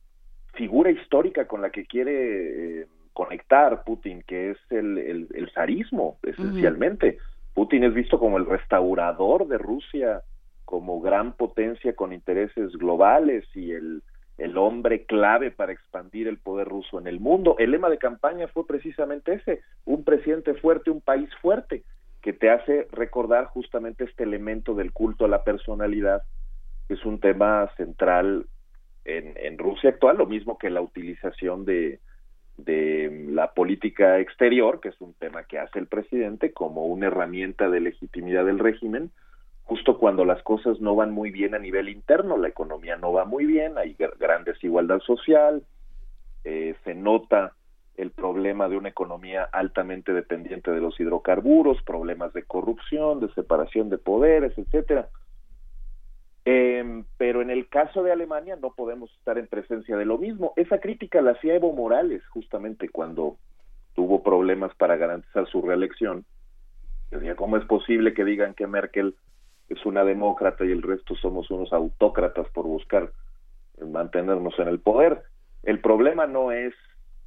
[0.54, 6.18] figura histórica con la que quiere eh, conectar Putin, que es el, el, el zarismo,
[6.24, 7.08] esencialmente.
[7.08, 7.54] Uh -huh.
[7.54, 10.22] Putin es visto como el restaurador de Rusia,
[10.66, 14.02] como gran potencia con intereses globales y el
[14.44, 17.56] el hombre clave para expandir el poder ruso en el mundo.
[17.60, 21.84] El lema de campaña fue precisamente ese, un presidente fuerte, un país fuerte,
[22.22, 26.24] que te hace recordar justamente este elemento del culto a la personalidad,
[26.88, 28.46] que es un tema central
[29.06, 32.00] en, en Rusia actual, lo mismo que la utilización de,
[32.58, 37.70] de la política exterior, que es un tema que hace el presidente como una herramienta
[37.70, 39.12] de legitimidad del régimen,
[39.64, 43.26] justo cuando las cosas no van muy bien a nivel interno, la economía no va
[43.26, 45.64] muy bien, hay gran desigualdad social,
[46.44, 47.54] eh, se nota
[47.96, 53.90] el problema de una economía altamente dependiente de los hidrocarburos, problemas de corrupción, de separación
[53.90, 55.10] de poderes, etcétera.
[56.46, 60.54] Eh, pero en el caso de Alemania no podemos estar en presencia de lo mismo.
[60.58, 63.38] Esa crítica la hacía Evo Morales justamente cuando
[63.94, 66.26] tuvo problemas para garantizar su reelección.
[67.12, 69.16] Decía, ¿cómo es posible que digan que Merkel
[69.70, 73.12] es una demócrata y el resto somos unos autócratas por buscar
[73.86, 75.24] mantenernos en el poder.
[75.64, 76.74] El problema no es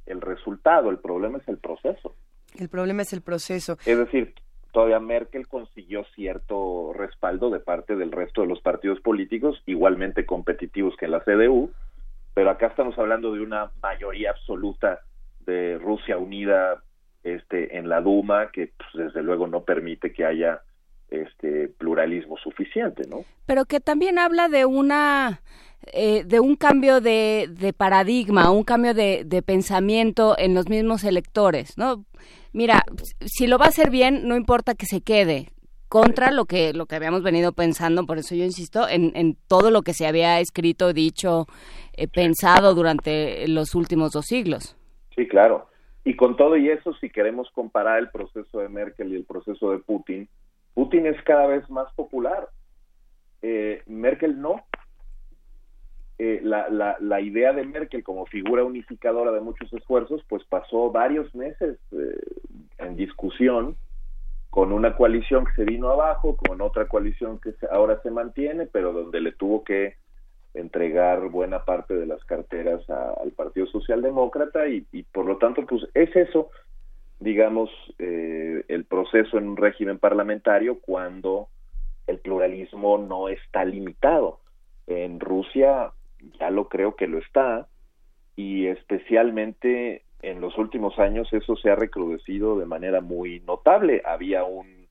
[0.05, 2.15] el resultado, el problema es el proceso.
[2.57, 3.77] El problema es el proceso.
[3.85, 4.33] Es decir,
[4.71, 10.95] todavía Merkel consiguió cierto respaldo de parte del resto de los partidos políticos, igualmente competitivos
[10.97, 11.71] que en la CDU,
[12.33, 15.01] pero acá estamos hablando de una mayoría absoluta
[15.45, 16.83] de Rusia unida
[17.23, 20.61] este en la Duma que pues, desde luego no permite que haya
[21.09, 23.23] este pluralismo suficiente, ¿no?
[23.45, 25.41] Pero que también habla de una
[25.93, 31.03] eh, de un cambio de, de paradigma, un cambio de, de, pensamiento en los mismos
[31.03, 32.03] electores, ¿no?
[32.51, 32.83] Mira,
[33.25, 35.49] si lo va a hacer bien, no importa que se quede
[35.87, 39.71] contra lo que lo que habíamos venido pensando, por eso yo insisto en, en todo
[39.71, 41.45] lo que se había escrito, dicho,
[41.93, 44.75] eh, pensado durante los últimos dos siglos.
[45.15, 45.67] Sí, claro.
[46.03, 49.71] Y con todo y eso, si queremos comparar el proceso de Merkel y el proceso
[49.71, 50.27] de Putin,
[50.77, 52.49] Putin es cada vez más popular.
[53.41, 54.63] Eh, Merkel no.
[56.19, 60.91] Eh, la, la, la, idea de Merkel como figura unificadora de muchos esfuerzos, pues pasó
[60.91, 62.19] varios meses eh,
[62.77, 63.75] en discusión
[64.51, 68.67] con una coalición que se vino abajo, con otra coalición que se, ahora se mantiene,
[68.67, 69.95] pero donde le tuvo que
[70.53, 75.87] entregar buena parte de las carteras al Partido Socialdemócrata y, y por lo tanto, pues
[75.95, 76.51] es eso
[77.19, 77.69] digamos,
[77.99, 81.49] eh, el proceso en un régimen parlamentario cuando
[82.05, 84.39] el pluralismo no está limitado.
[84.85, 85.91] En Rusia
[86.39, 87.67] ya lo creo que lo está
[88.35, 94.01] y especialmente en los últimos años eso se ha recrudecido de manera muy notable.
[94.05, 94.87] Había un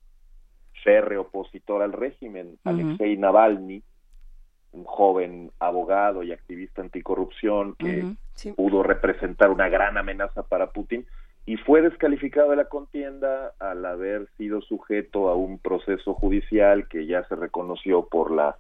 [0.85, 2.59] férreo opositor al régimen, uh -huh.
[2.71, 3.83] Alexei Navalny,
[4.73, 8.17] un joven abogado y activista anticorrupción que uh -huh.
[8.35, 8.53] sí.
[8.53, 11.07] pudo representar una gran amenaza para Putin,
[11.47, 17.07] y fue descalificado de la contienda al haber sido sujeto a un proceso judicial que
[17.07, 18.57] ya se reconoció por la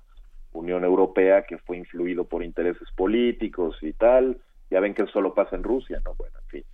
[0.52, 4.38] Unión Europea que fue influido por intereses políticos y tal.
[4.70, 6.14] Ya ven que eso solo pasa en Rusia, ¿no?
[6.14, 6.64] Bueno, en fin.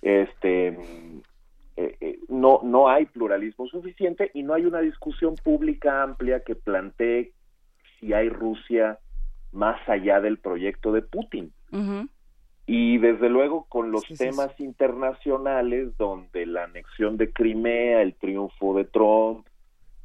[0.00, 0.68] Este,
[1.76, 6.54] eh, eh, no, no hay pluralismo suficiente y no hay una discusión pública amplia que
[6.54, 7.32] plantee
[8.00, 8.98] si hay Rusia
[9.52, 11.52] más allá del proyecto de Putin.
[12.66, 18.84] Y desde luego con los temas internacionales donde la anexión de Crimea, el triunfo de
[18.84, 19.46] Trump,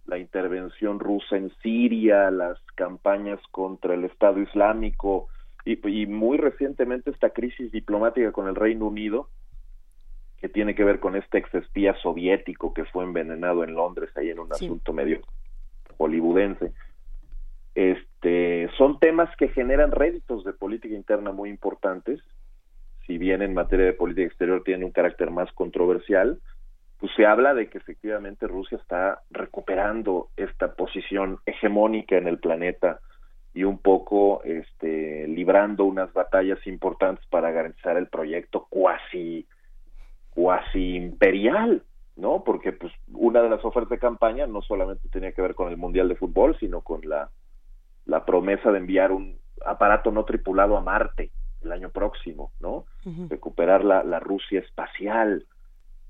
[0.05, 5.27] la intervención rusa en Siria, las campañas contra el Estado Islámico
[5.65, 9.29] y, muy recientemente esta crisis diplomática con el Reino Unido,
[10.37, 14.39] que tiene que ver con este exespía soviético que fue envenenado en Londres ahí en
[14.39, 15.21] un asunto medio
[15.97, 16.73] hollywoodense.
[17.73, 22.21] Este, son temas que generan réditos de política interna muy importantes
[23.11, 26.39] si bien en materia de política exterior tiene un carácter más controversial,
[26.97, 33.01] pues se habla de que efectivamente Rusia está recuperando esta posición hegemónica en el planeta
[33.53, 39.45] y un poco este librando unas batallas importantes para garantizar el proyecto cuasi
[40.29, 41.83] cuasi imperial,
[42.15, 42.45] ¿no?
[42.45, 45.75] Porque pues una de las ofertas de campaña no solamente tenía que ver con el
[45.75, 51.29] Mundial de Fútbol, sino con la promesa de enviar un aparato no tripulado a Marte
[51.63, 52.85] el año próximo, ¿no?
[53.29, 55.45] Recuperar la, la, Rusia espacial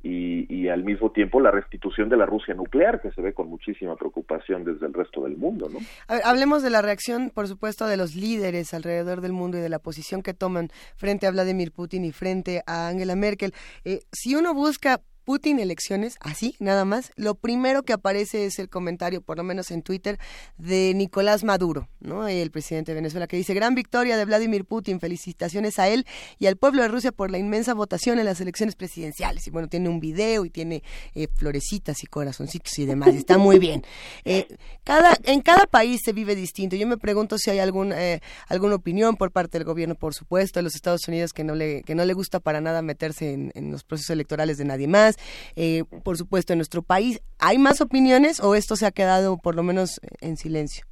[0.03, 3.49] y, y, al mismo tiempo la restitución de la Rusia nuclear, que se ve con
[3.49, 5.79] muchísima preocupación desde el resto del mundo, ¿no?
[6.23, 9.79] hablemos de la reacción, por supuesto, de los líderes alrededor del mundo y de la
[9.79, 13.53] posición que toman frente a Vladimir Putin y frente a Angela Merkel.
[13.85, 18.69] Eh, si uno busca Putin elecciones, así, nada más, lo primero que aparece es el
[18.69, 20.19] comentario, por lo menos en Twitter,
[20.57, 22.27] de Nicolás Maduro, ¿no?
[22.27, 26.05] el presidente de Venezuela, que dice, gran victoria de Vladimir Putin, felicitaciones a él
[26.39, 29.45] y al pueblo de Rusia por la inmensa votación en las elecciones presidenciales.
[29.47, 30.83] Y bueno, tiene un video y tiene
[31.13, 33.83] eh, florecitas y corazoncitos y demás, está muy bien.
[34.23, 34.47] Eh,
[34.83, 36.75] cada, en cada país se vive distinto.
[36.75, 40.59] Yo me pregunto si hay algún, eh, alguna opinión por parte del gobierno, por supuesto,
[40.59, 43.71] de los Estados Unidos que no le, que no le gusta para nada meterse en
[43.71, 45.10] los procesos electorales de nadie más
[45.55, 47.21] eh, por supuesto, en nuestro país.
[47.39, 50.85] ¿Hay más opiniones o esto se ha quedado por lo menos en silencio?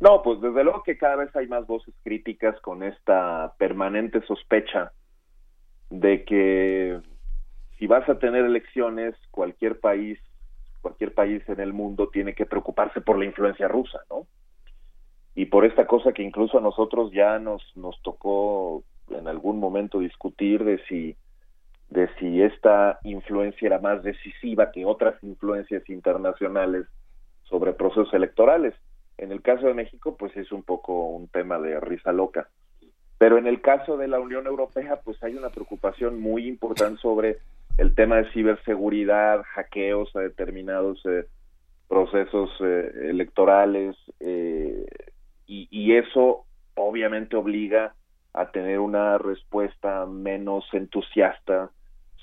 [0.00, 4.92] No, pues desde luego que cada vez hay más voces críticas con esta permanente sospecha
[5.90, 7.00] de que
[7.78, 10.18] si vas a tener elecciones, cualquier país,
[10.80, 14.26] cualquier país en el mundo tiene que preocuparse por la influencia rusa, ¿no?
[15.34, 19.98] Y por esta cosa que incluso a nosotros ya nos, nos tocó en algún momento
[19.98, 21.16] discutir de si
[21.94, 26.86] de si esta influencia era más decisiva que otras influencias internacionales
[27.44, 28.74] sobre procesos electorales.
[29.16, 32.48] En el caso de México, pues es un poco un tema de risa loca.
[33.16, 37.38] Pero en el caso de la Unión Europea, pues hay una preocupación muy importante sobre
[37.78, 41.26] el tema de ciberseguridad, hackeos a determinados eh,
[41.88, 44.84] procesos eh, electorales, eh,
[45.46, 47.94] y, y, eso obviamente obliga
[48.32, 51.70] a tener una respuesta menos entusiasta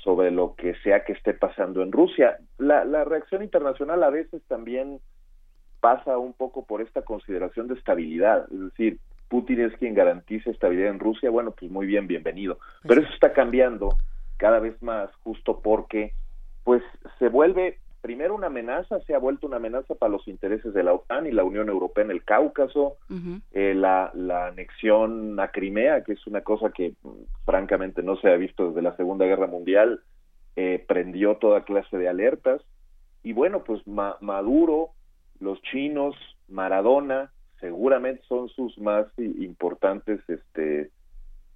[0.03, 2.37] sobre lo que sea que esté pasando en Rusia.
[2.57, 4.99] La, la reacción internacional a veces también
[5.79, 8.99] pasa un poco por esta consideración de estabilidad, es decir,
[9.29, 12.59] Putin es quien garantiza estabilidad en Rusia, bueno, pues muy bien, bienvenido.
[12.83, 13.95] Pero eso está cambiando
[14.37, 16.11] cada vez más justo porque
[16.65, 16.83] pues
[17.17, 20.93] se vuelve primero una amenaza, se ha vuelto una amenaza para los intereses de la
[20.93, 22.97] OTAN y la Unión Europea en el Cáucaso,
[23.51, 27.09] eh, la, la, anexión a Crimea, que es una cosa que mm,
[27.45, 30.01] francamente no se ha visto desde la Segunda Guerra Mundial,
[30.55, 32.61] eh, prendió toda clase de alertas.
[33.23, 34.89] Y bueno, pues Maduro,
[35.39, 36.15] los chinos,
[36.49, 40.89] Maradona, seguramente son sus más importantes este,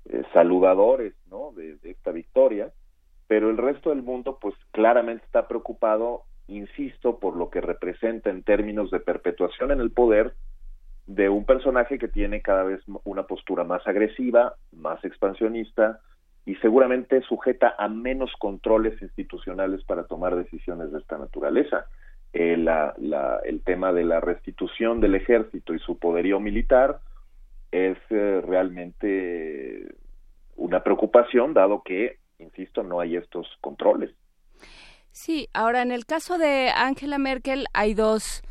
[0.05, 1.51] eh, saludadores ¿no?
[1.55, 2.71] de esta victoria
[3.27, 8.43] pero el resto del mundo pues claramente está preocupado insisto, por lo que representa en
[8.43, 10.33] términos de perpetuación en el poder
[11.07, 15.99] de un personaje que tiene cada vez una postura más agresiva, más expansionista
[16.45, 21.85] y seguramente sujeta a menos controles institucionales para tomar decisiones de esta naturaleza.
[22.33, 26.99] Eh, el tema de la restitución del ejército y su poderío militar
[27.71, 29.95] es eh, realmente
[30.55, 34.11] una preocupación, dado que, insisto, no hay estos controles.
[35.15, 38.43] Sí, ahora en el caso de Angela Merkel hay dos,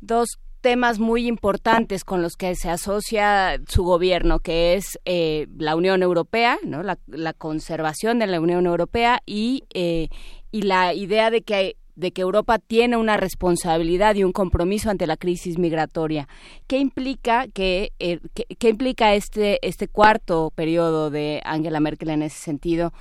[0.00, 5.76] dos temas muy importantes con los que se asocia su gobierno, que es eh, la
[5.76, 6.82] Unión Europea, ¿no?
[6.82, 10.08] la, conservación de la Unión Europea y, eh,
[10.50, 15.06] y la idea de que de que Europa tiene una responsabilidad y un compromiso ante
[15.06, 16.28] la crisis migratoria.
[16.66, 22.38] ¿Qué implica que, eh, qué, implica este este cuarto periodo de Angela Merkel en ese
[22.38, 22.92] sentido?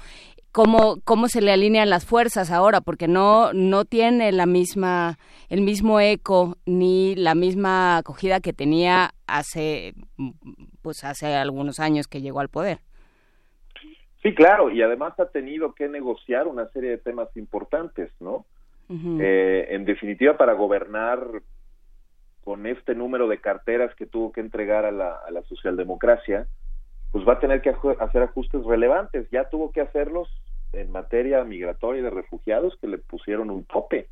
[0.56, 5.18] Cómo, cómo se le alinean las fuerzas ahora, porque no, no tiene la misma,
[5.50, 9.96] el mismo eco ni la misma acogida que tenía hace,
[10.82, 12.78] pues hace algunos años que llegó al poder.
[14.24, 18.46] Sí, claro, y además ha tenido que negociar una serie de temas importantes, ¿no?
[18.90, 21.20] eh, en definitiva, para gobernar
[22.46, 26.48] con este número de carteras que tuvo que entregar a la, a la socialdemocracia,
[27.16, 29.26] pues va a tener que hacer ajustes relevantes.
[29.32, 30.28] Ya tuvo que hacerlos
[30.74, 34.10] en materia migratoria y de refugiados, que le pusieron un tope.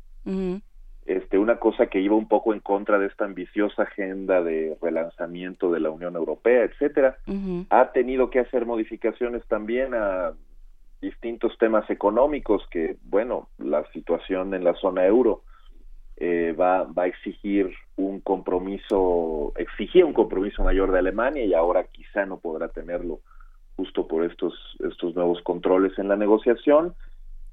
[1.04, 5.70] este, una cosa que iba un poco en contra de esta ambiciosa agenda de relanzamiento
[5.70, 7.18] de la Unión Europea, etcétera.
[7.68, 10.32] Ha tenido que hacer modificaciones también a
[11.02, 15.42] distintos temas económicos que, bueno, la situación en la zona euro
[16.16, 21.84] eh, va, va a exigir un compromiso, exigía un compromiso mayor de Alemania y ahora
[21.84, 23.20] quizá no podrá tenerlo
[23.76, 24.54] justo por estos,
[24.88, 26.94] estos nuevos controles en la negociación.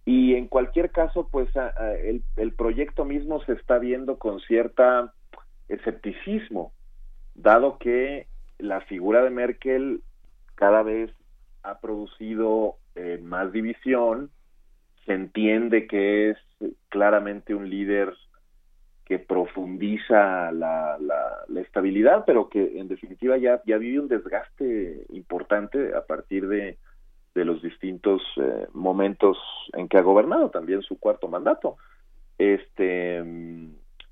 [0.06, 1.50] Y en cualquier caso, pues
[2.04, 5.14] el, el proyecto mismo se está viendo con cierta
[5.68, 6.74] escepticismo,
[7.36, 8.28] dado que
[8.58, 10.02] la figura de Merkel
[10.56, 11.12] cada vez
[11.64, 14.32] ha producido eh, más división,
[15.06, 16.38] se entiende que es
[16.90, 18.14] claramente un líder
[19.06, 25.94] que profundiza la, la, estabilidad, pero que en definitiva ya, ya vive un desgaste importante
[25.95, 26.78] a partir de,
[27.36, 29.38] de los distintos eh, momentos
[29.73, 31.78] en que ha gobernado, también su cuarto mandato.
[32.38, 33.23] Este,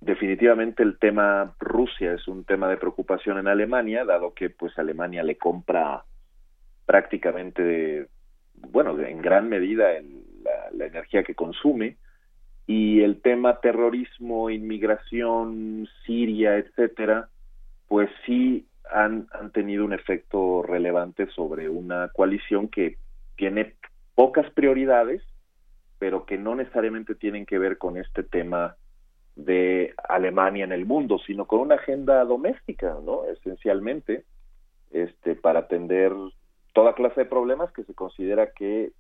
[0.02, 5.24] definitivamente el tema Rusia es un tema de preocupación en Alemania, dado que pues Alemania
[5.24, 6.04] le compra
[6.86, 8.08] prácticamente,
[8.56, 9.88] bueno, en gran medida
[10.44, 11.98] la, la energía que consume,
[12.70, 17.28] y el tema terrorismo, inmigración, Siria, etcétera,
[17.88, 22.98] pues sí han, han tenido un efecto relevante sobre una coalición que
[23.38, 23.74] tiene
[24.14, 25.24] pocas prioridades,
[25.98, 28.76] pero que no necesariamente tienen que ver con este tema
[29.36, 33.26] de Alemania en el mundo, sino con una agenda doméstica, ¿no?
[33.26, 34.26] Esencialmente,
[34.92, 36.14] este, para atender
[36.74, 38.92] toda clase de problemas que se considera que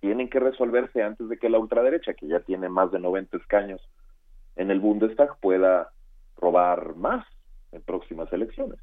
[0.00, 3.80] tienen que resolverse antes de que la ultraderecha, que ya tiene más de 90 escaños
[4.56, 5.90] en el Bundestag, pueda
[6.36, 7.26] robar más
[7.72, 8.78] en próximas elecciones.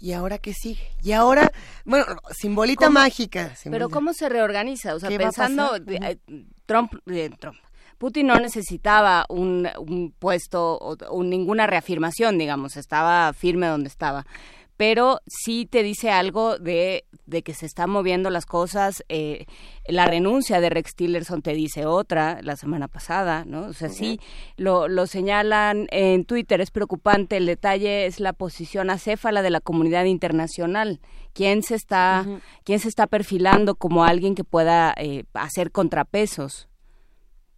[0.00, 0.82] ¿Y ahora qué sigue?
[1.02, 1.50] Y ahora,
[1.84, 3.52] bueno, simbolita mágica.
[3.68, 4.94] Pero ¿cómo se reorganiza?
[4.94, 6.18] O sea, pensando, eh,
[6.66, 7.56] Trump, eh, Trump,
[7.98, 14.24] Putin no necesitaba un, un puesto o, ninguna reafirmación, digamos, estaba firme donde estaba
[14.78, 19.02] pero sí te dice algo de, de que se están moviendo las cosas.
[19.08, 19.46] Eh,
[19.88, 23.62] la renuncia de Rex Tillerson te dice otra la semana pasada, ¿no?
[23.62, 24.20] O sea, sí
[24.56, 27.38] lo, lo señalan en Twitter, es preocupante.
[27.38, 31.00] El detalle es la posición acéfala de la comunidad internacional.
[31.32, 32.24] ¿Quién se está,
[32.62, 36.68] ¿quién se está perfilando como alguien que pueda eh, hacer contrapesos?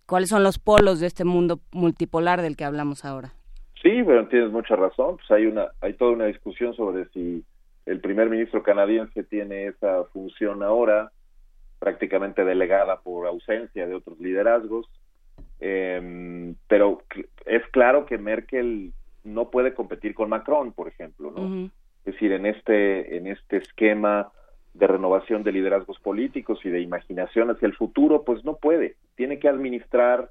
[0.07, 3.35] ¿Cuáles son los polos de este mundo multipolar del que hablamos ahora?
[3.83, 5.17] Sí, pero tienes mucha razón.
[5.17, 7.45] Pues hay una, hay toda una discusión sobre si
[7.87, 11.11] el primer ministro canadiense tiene esa función ahora,
[11.79, 14.87] prácticamente delegada por ausencia de otros liderazgos.
[15.61, 17.03] Eh, pero
[17.47, 18.93] es claro que Merkel
[19.25, 21.71] no puede competir con Macron, por ejemplo, ¿no?
[22.05, 24.33] Es decir, en este, en este esquema
[24.73, 28.97] de renovación de liderazgos políticos y de imaginación hacia el futuro, pues no puede.
[29.17, 30.31] Tiene que administrar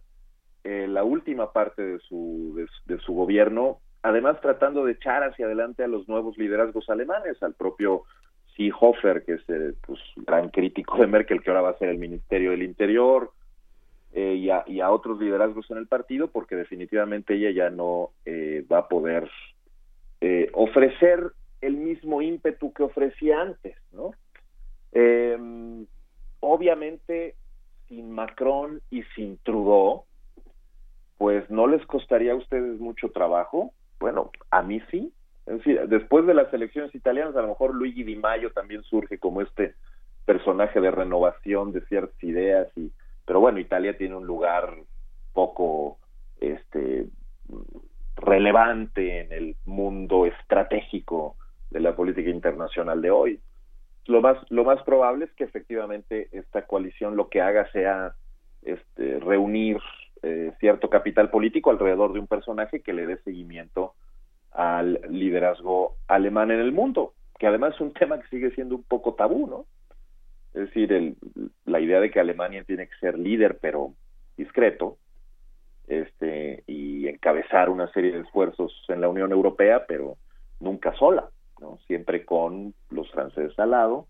[0.64, 5.84] eh, la última parte de su, de, su gobierno, además tratando de echar hacia adelante
[5.84, 8.04] a los nuevos liderazgos alemanes, al propio
[8.56, 11.98] Seehofer, que es el pues, gran crítico de Merkel, que ahora va a ser el
[11.98, 13.32] Ministerio del Interior,
[14.12, 18.10] eh, y, a, y, a, otros liderazgos en el partido, porque definitivamente ella ya no
[18.26, 19.30] eh, va a poder
[20.20, 21.32] eh, ofrecer
[21.62, 24.12] el mismo ímpetu que ofrecía antes, ¿no?
[24.92, 25.86] Em,
[26.40, 27.36] obviamente,
[27.88, 30.06] sin Macron y sin Trudeau,
[31.20, 33.74] pues no les costaría a ustedes mucho trabajo.
[34.00, 35.12] Bueno, a mí sí.
[35.46, 39.20] Es decir, después de las elecciones italianas, a lo mejor Luigi Di Maio también surge
[39.20, 39.76] como este
[40.24, 42.92] personaje de renovación de ciertas ideas y
[43.26, 44.74] pero bueno, Italia tiene un lugar
[45.34, 46.00] poco
[46.40, 47.08] este
[48.16, 51.36] relevante en el mundo estratégico
[51.70, 53.40] de la política internacional de hoy.
[54.06, 58.16] Lo más lo más probable es que efectivamente esta coalición lo que haga sea
[58.62, 59.80] este reunir
[60.24, 63.94] eh, cierto capital político alrededor de un personaje que le dé seguimiento
[64.52, 68.84] al liderazgo alemán en el mundo, que además es un tema que sigue siendo un
[68.84, 69.66] poco tabú, ¿no?
[70.54, 71.16] Es decir, el,
[71.66, 73.94] la idea de que Alemania tiene que ser líder, pero
[74.36, 74.98] discreto,
[75.88, 80.18] este, y encabezar una serie de esfuerzos en la Unión Europea, pero
[80.60, 81.30] nunca sola,
[81.60, 81.80] ¿no?
[81.88, 84.08] Siempre con los franceses al lado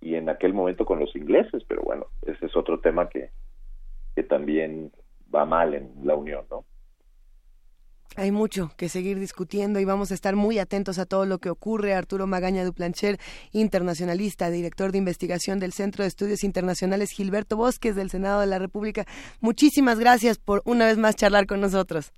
[0.00, 3.30] y en aquel momento con los ingleses, pero bueno, ese es otro tema que,
[4.14, 4.92] que también
[5.34, 6.64] va mal en la Unión, ¿no?
[8.16, 11.48] Hay mucho que seguir discutiendo y vamos a estar muy atentos a todo lo que
[11.48, 11.94] ocurre.
[11.94, 13.18] Arturo Magaña Duplancher,
[13.52, 18.58] internacionalista, director de investigación del Centro de Estudios Internacionales Gilberto Bosques del Senado de la
[18.58, 19.04] República.
[19.40, 22.12] Muchísimas gracias por una vez más charlar con nosotros.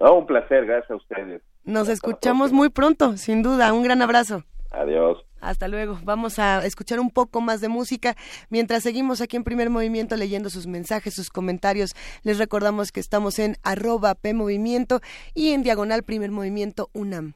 [0.00, 1.42] un placer, gracias a ustedes.
[1.62, 3.72] Nos escuchamos muy pronto, sin duda.
[3.72, 4.42] Un gran abrazo.
[4.76, 5.24] Adiós.
[5.40, 5.98] Hasta luego.
[6.04, 8.16] Vamos a escuchar un poco más de música
[8.48, 11.94] mientras seguimos aquí en primer movimiento leyendo sus mensajes, sus comentarios.
[12.22, 15.00] Les recordamos que estamos en arroba PMovimiento
[15.34, 17.34] y en diagonal primer movimiento UNAM.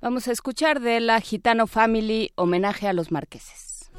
[0.00, 3.90] Vamos a escuchar de la Gitano Family homenaje a los marqueses.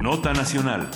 [0.00, 0.88] Nota Nacional.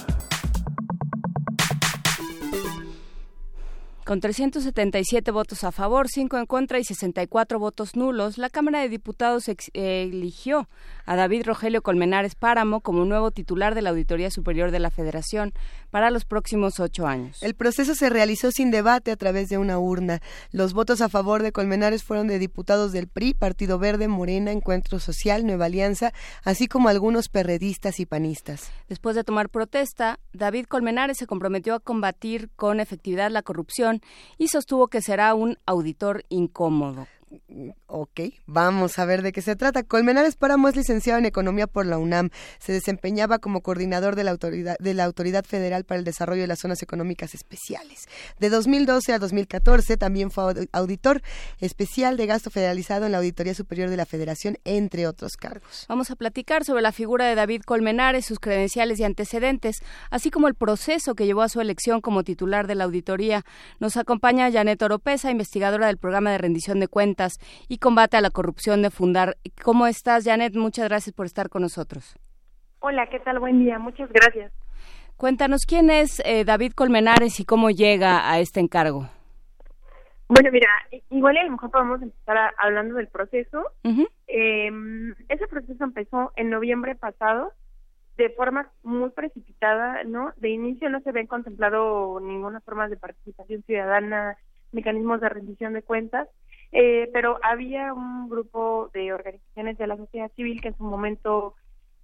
[4.04, 8.88] Con 377 votos a favor, 5 en contra y 64 votos nulos, la Cámara de
[8.88, 10.68] Diputados ex- eligió
[11.06, 15.52] a David Rogelio Colmenares Páramo como nuevo titular de la Auditoría Superior de la Federación
[15.92, 17.42] para los próximos ocho años.
[17.42, 20.22] El proceso se realizó sin debate a través de una urna.
[20.50, 24.98] Los votos a favor de Colmenares fueron de diputados del PRI, Partido Verde, Morena, Encuentro
[25.00, 26.14] Social, Nueva Alianza,
[26.44, 28.70] así como algunos perredistas y panistas.
[28.88, 34.00] Después de tomar protesta, David Colmenares se comprometió a combatir con efectividad la corrupción
[34.38, 37.06] y sostuvo que será un auditor incómodo.
[37.86, 39.82] Ok, vamos a ver de qué se trata.
[39.82, 42.30] Colmenares Páramo es licenciado en Economía por la UNAM.
[42.58, 46.46] Se desempeñaba como coordinador de la, autoridad, de la Autoridad Federal para el Desarrollo de
[46.46, 48.06] las Zonas Económicas Especiales.
[48.38, 51.22] De 2012 a 2014 también fue aud- auditor
[51.60, 55.86] especial de gasto federalizado en la Auditoría Superior de la Federación, entre otros cargos.
[55.88, 59.76] Vamos a platicar sobre la figura de David Colmenares, sus credenciales y antecedentes,
[60.10, 63.44] así como el proceso que llevó a su elección como titular de la auditoría.
[63.80, 67.21] Nos acompaña Janet Oropesa, investigadora del programa de rendición de cuentas
[67.68, 69.36] y combate a la corrupción de Fundar.
[69.62, 70.54] ¿Cómo estás, Janet?
[70.54, 72.16] Muchas gracias por estar con nosotros.
[72.80, 73.38] Hola, ¿qué tal?
[73.38, 74.52] Buen día, muchas gracias.
[75.16, 79.08] Cuéntanos quién es eh, David Colmenares y cómo llega a este encargo.
[80.28, 80.68] Bueno, mira,
[81.10, 83.66] igual y a lo mejor podemos empezar a- hablando del proceso.
[83.84, 84.08] Ujú.
[84.26, 84.70] Eh,
[85.28, 87.52] ese proceso empezó en noviembre pasado
[88.16, 90.32] de forma muy precipitada, ¿no?
[90.38, 94.36] De inicio no se habían contemplado ninguna forma de participación ciudadana,
[94.72, 96.28] mecanismos de rendición de cuentas,
[96.72, 101.54] eh, pero había un grupo de organizaciones de la sociedad civil que en su momento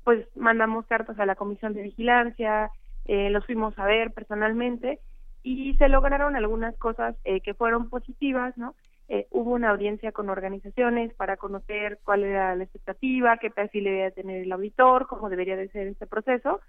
[0.05, 2.71] pues mandamos cartas a la comisión de vigilancia,
[3.05, 5.01] eh, los fuimos a ver personalmente
[5.43, 8.75] y se lograron algunas cosas eh, que fueron positivas, ¿no?
[9.09, 14.11] Eh, hubo una audiencia con organizaciones para conocer cuál era la expectativa, qué perfil debía
[14.11, 16.61] tener el auditor, cómo debería de ser este proceso.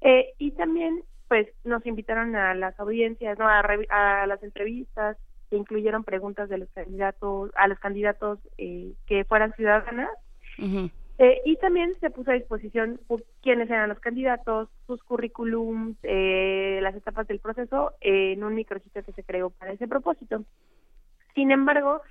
[0.00, 3.46] Eh, y también, pues, nos invitaron a las audiencias, ¿no?
[3.46, 3.60] A,
[3.90, 5.16] a las entrevistas
[5.50, 10.10] que incluyeron preguntas de los candidatos, a los candidatos eh, que fueran ciudadanas.
[11.20, 13.00] Eh, y también se puso a disposición
[13.42, 19.12] quiénes eran los candidatos, sus currículums, eh, las etapas del proceso en un micrositio que
[19.12, 20.44] se creó para ese propósito.
[21.34, 22.02] Sin embargo,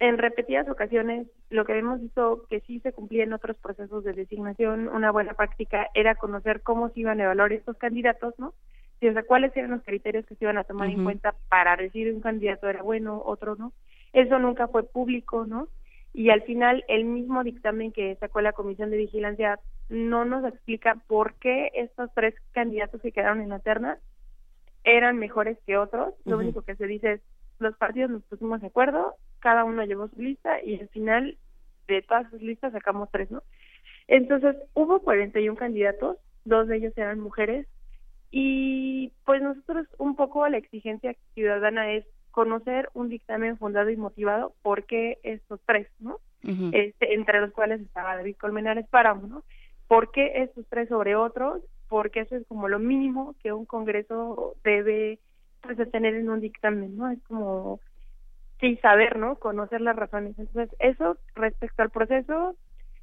[0.00, 4.12] en repetidas ocasiones, lo que hemos visto que sí se cumplía en otros procesos de
[4.12, 8.54] designación, una buena práctica era conocer cómo se iban a evaluar estos candidatos, ¿no?
[9.00, 12.20] Sea, cuáles eran los criterios que se iban a tomar en cuenta para decir un
[12.20, 13.72] candidato era bueno, otro no.
[14.12, 15.68] Eso nunca fue público, ¿no?
[16.12, 20.96] Y al final, el mismo dictamen que sacó la Comisión de Vigilancia no nos explica
[21.06, 23.98] por qué estos tres candidatos que quedaron en la terna
[24.84, 26.14] eran mejores que otros.
[26.24, 27.20] Lo único que se dice es,
[27.58, 31.36] los partidos nos pusimos de acuerdo, cada uno llevó su lista y al final
[31.86, 33.42] de todas sus listas sacamos tres, ¿no?
[34.08, 37.66] Entonces, hubo 41 candidatos, dos de ellos eran mujeres
[38.30, 44.52] y pues nosotros un poco la exigencia ciudadana es conocer un dictamen fundado y motivado
[44.62, 46.18] por qué estos tres, ¿no?
[46.72, 49.42] Este, entre los cuales estaba David Colmenares Páramo, ¿no?
[49.88, 51.62] ¿Por qué estos tres sobre otros?
[51.88, 55.18] Porque eso es como lo mínimo que un Congreso debe
[55.62, 57.10] pues de tener en un dictamen, ¿no?
[57.10, 57.80] Es como
[58.60, 59.36] sí saber, ¿no?
[59.36, 60.38] Conocer las razones.
[60.38, 62.54] Entonces, eso respecto al proceso,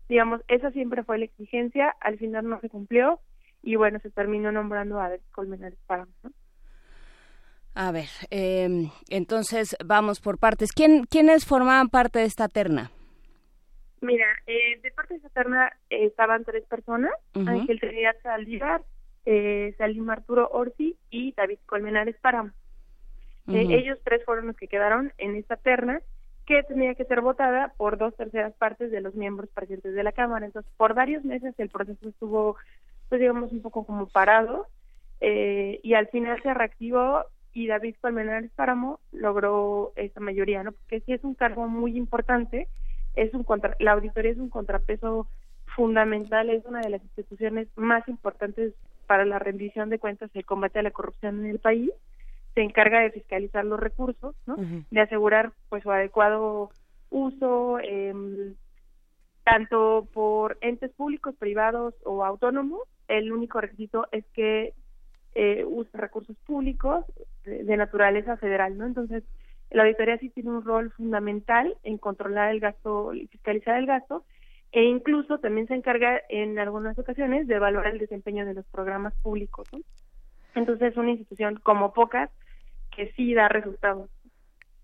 [0.07, 3.19] digamos, esa siempre fue la exigencia, al final no se cumplió
[3.65, 6.31] y bueno, se terminó nombrando a Colmenares Páramo, ¿no?
[7.73, 10.71] A ver, eh, entonces vamos por partes.
[10.71, 12.91] ¿Quién, ¿Quiénes formaban parte de esta terna?
[13.99, 17.49] Mira, eh, de parte de esa terna eh, estaban tres personas, Ujú.
[17.49, 18.83] Ángel Trinidad Saldívar,
[19.25, 22.51] eh, Salim Arturo Orsi y David Colmenares Páramo.
[23.47, 26.01] Eh, ellos tres fueron los que quedaron en esta terna
[26.45, 30.11] que tenía que ser votada por dos terceras partes de los miembros presentes de la
[30.11, 30.45] Cámara.
[30.45, 32.55] Entonces, por varios meses el proceso estuvo,
[33.09, 34.67] pues digamos, un poco como parado
[35.21, 40.73] eh, y al final se reactivó y David Colmenares Páramo logró esa mayoría, ¿no?
[40.73, 42.67] Porque sí es un cargo muy importante,
[43.15, 45.27] es un contra, la auditoría es un contrapeso
[45.75, 48.73] fundamental, es una de las instituciones más importantes
[49.07, 51.91] para la rendición de cuentas y el combate a la corrupción en el país.
[52.55, 54.55] Se encarga de fiscalizar los recursos, ¿no?
[54.91, 56.71] De asegurar pues su adecuado
[57.09, 58.55] uso, em,
[59.45, 62.81] tanto por entes públicos, privados o autónomos.
[63.07, 64.73] El único requisito es que
[65.35, 67.05] eh, use recursos públicos
[67.45, 68.85] de, naturaleza federal, ¿no?
[68.85, 69.23] Entonces,
[69.69, 74.23] la auditoría sí tiene un rol fundamental en controlar el gasto fiscalizar el gasto
[74.71, 79.13] e incluso también se encarga en algunas ocasiones de evaluar el desempeño de los programas
[79.21, 79.79] públicos, ¿no?
[80.55, 82.31] Entonces es una institución como pocas
[82.95, 84.09] que sí da resultados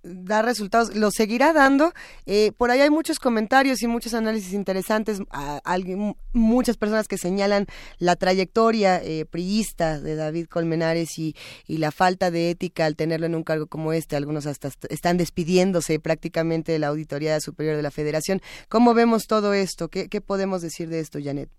[0.03, 1.91] da resultados, lo seguirá dando.
[2.25, 5.21] Eh, por ahí hay muchos comentarios y muchos análisis interesantes,
[5.63, 7.67] alguien, muchas personas que señalan
[7.99, 11.35] la trayectoria eh, priista de David Colmenares y,
[11.67, 14.15] y, la falta de ética al tenerlo en un cargo como este.
[14.15, 18.41] Algunos hasta están despidiéndose prácticamente de la Auditoría Superior de la Federación.
[18.69, 19.89] ¿Cómo vemos todo esto?
[19.89, 21.49] ¿Qué, qué podemos decir de esto, Janet?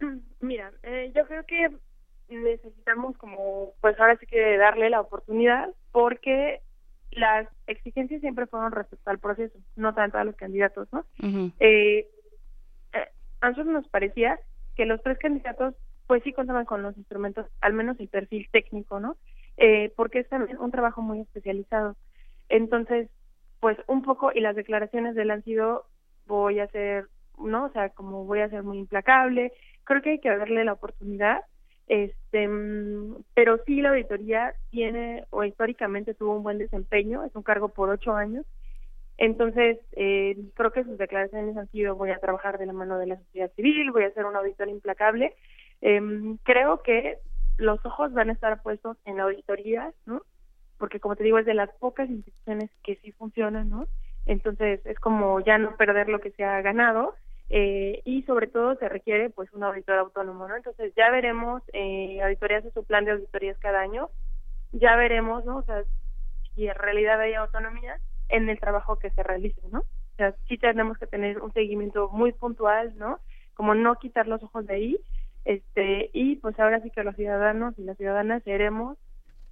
[0.40, 1.68] Mira, eh, yo creo que
[2.28, 6.60] necesitamos como, pues ahora sí que darle la oportunidad porque
[7.18, 11.04] las exigencias siempre fueron respecto al proceso, no tanto a los candidatos, ¿no?
[11.60, 12.08] Eh,
[12.92, 13.08] eh,
[13.40, 14.38] a nosotros nos parecía
[14.76, 15.74] que los tres candidatos,
[16.06, 19.16] pues sí contaban con los instrumentos, al menos el perfil técnico, ¿no?
[19.56, 21.96] Eh, porque es también un trabajo muy especializado.
[22.48, 23.10] Entonces,
[23.60, 25.86] pues un poco, y las declaraciones de él han sido,
[26.26, 27.08] voy a ser,
[27.38, 27.66] ¿no?
[27.66, 29.52] O sea, como voy a ser muy implacable.
[29.84, 31.40] Creo que hay que darle la oportunidad
[31.88, 37.42] este, mm, pero sí la auditoría tiene o históricamente tuvo un buen desempeño, es un
[37.42, 38.44] cargo por ocho años.
[39.16, 43.06] Entonces, eh, creo que sus declaraciones han sido voy a trabajar de la mano de
[43.06, 45.34] la sociedad civil, voy a ser un auditor implacable.
[45.80, 46.00] Eh,
[46.44, 47.18] creo que
[47.56, 50.22] los ojos van a estar puestos en la auditoría, ¿no?
[50.76, 53.88] Porque como te digo, es de las pocas instituciones que sí funcionan, ¿no?
[54.26, 57.14] Entonces, es como ya no perder lo que se ha ganado
[57.50, 60.56] eh, y sobre todo se requiere pues un auditor autónomo, ¿no?
[60.56, 64.10] Entonces ya veremos, eh, auditorías de su plan de auditorías cada año,
[64.72, 65.58] ya veremos, ¿no?
[65.58, 65.84] O sea,
[66.54, 67.98] si en realidad hay autonomía
[68.28, 69.80] en el trabajo que se realice, ¿no?
[69.80, 73.20] O sea, sí tenemos que tener un seguimiento muy puntual, ¿no?
[73.54, 75.00] Como no quitar los ojos de ahí,
[75.44, 78.98] este, y pues ahora sí que los ciudadanos y las ciudadanas seremos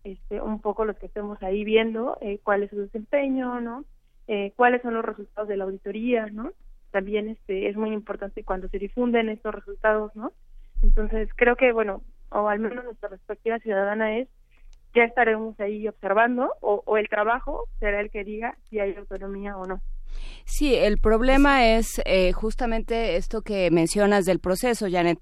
[0.04, 3.84] este, un poco los que estemos ahí viendo eh, cuál es su desempeño, ¿no?
[4.28, 6.52] Eh, cuáles son los resultados de la auditoría, ¿no?
[6.90, 10.32] También este es muy importante cuando se difunden estos resultados, ¿no?
[10.82, 14.28] Entonces, creo que, bueno, o al menos nuestra perspectiva ciudadana es,
[14.94, 19.66] ya estaremos ahí observando, o, el trabajo será el que diga si hay autonomía o
[19.66, 19.80] no.
[20.46, 25.18] Sí, el problema es eh, justamente esto que mencionas del proceso, Janet.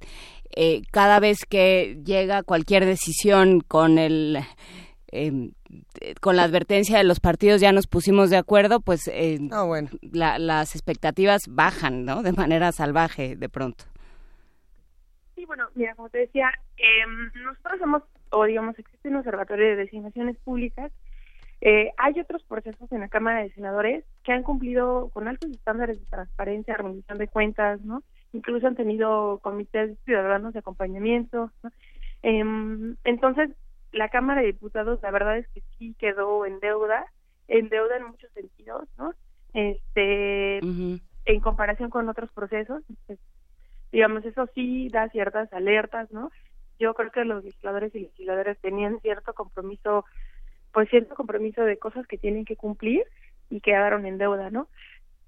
[0.55, 4.39] Eh, cada vez que llega cualquier decisión con el
[5.15, 5.53] eh,
[6.21, 9.89] con la advertencia de los partidos ya nos pusimos de acuerdo, pues eh, ah, bueno.
[10.13, 12.23] las expectativas bajan, ¿no?
[12.23, 13.85] De manera salvaje de pronto.
[15.35, 17.07] Sí, bueno, mira, como te decía, eh,
[17.45, 20.93] nosotros somos, o digamos, existe un observatorio de designaciones públicas.
[21.61, 25.99] Eh, hay otros procesos en la Cámara de Senadores que han cumplido con altos estándares
[25.99, 28.03] de transparencia, rendición de cuentas, ¿no?
[28.33, 31.71] Incluso han tenido comités ciudadanos de acompañamiento, ¿no?
[32.23, 33.51] Em, entonces,
[33.95, 37.07] la Cámara de Diputados la verdad es que sí quedó en deuda,
[37.49, 39.15] en deuda en muchos sentidos, ¿no?
[39.55, 43.19] Este, en comparación con otros procesos, pues,
[43.93, 46.31] digamos, eso sí da ciertas alertas, ¿no?
[46.81, 50.05] Yo creo que los legisladores y legisladoras tenían cierto compromiso,
[50.73, 53.05] pues cierto compromiso de cosas que tienen que cumplir
[53.49, 54.69] y quedaron en deuda, ¿no?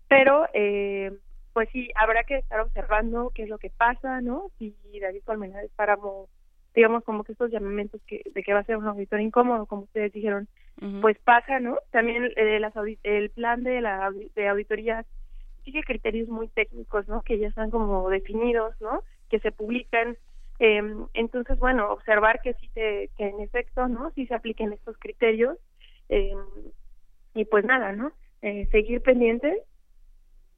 [0.08, 1.16] Pero, eh,
[1.52, 4.50] pues sí, habrá que estar observando qué es lo que pasa, ¿no?
[4.58, 6.28] Si David Colmenares Páramo
[6.76, 9.82] digamos como que estos llamamientos que, de que va a ser un auditor incómodo, como
[9.82, 10.46] ustedes dijeron,
[11.00, 11.78] pues pasa, ¿no?
[11.90, 15.06] También eh, las el plan de la de auditoría
[15.64, 17.22] sigue criterios muy técnicos, ¿no?
[17.22, 19.02] Que ya están como definidos, ¿no?
[19.30, 20.18] Que se publican.
[20.58, 20.82] Eh,
[21.14, 24.10] entonces, bueno, observar que sí que en efecto, ¿no?
[24.10, 25.56] Sí se apliquen estos criterios.
[26.10, 26.34] Eh,
[27.34, 28.12] y pues nada, ¿no?
[28.42, 29.58] Eh, seguir pendientes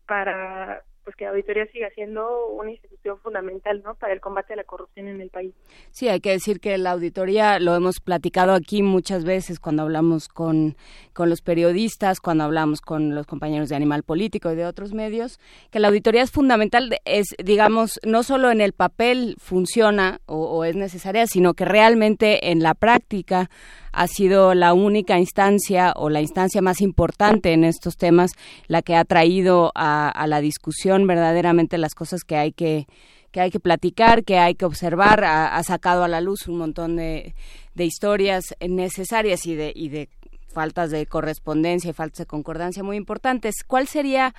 [0.06, 4.56] para pues que la auditoría siga siendo una institución fundamental no para el combate a
[4.56, 5.54] la corrupción en el país.
[5.90, 10.28] Sí hay que decir que la auditoría lo hemos platicado aquí muchas veces cuando hablamos
[10.28, 10.76] con
[11.14, 15.40] con los periodistas cuando hablamos con los compañeros de Animal Político y de otros medios
[15.70, 20.64] que la auditoría es fundamental es digamos no solo en el papel funciona o, o
[20.64, 23.48] es necesaria sino que realmente en la práctica
[23.92, 28.32] ha sido la única instancia o la instancia más importante en estos temas,
[28.66, 32.86] la que ha traído a, la discusión verdaderamente las cosas que hay que
[33.30, 36.96] que hay que platicar, que hay que observar, ha, sacado a la luz un montón
[36.96, 37.34] de,
[37.74, 40.08] de historias necesarias y de, y de
[40.48, 43.56] faltas de correspondencia y faltas de concordancia muy importantes.
[43.66, 44.34] ¿Cuál sería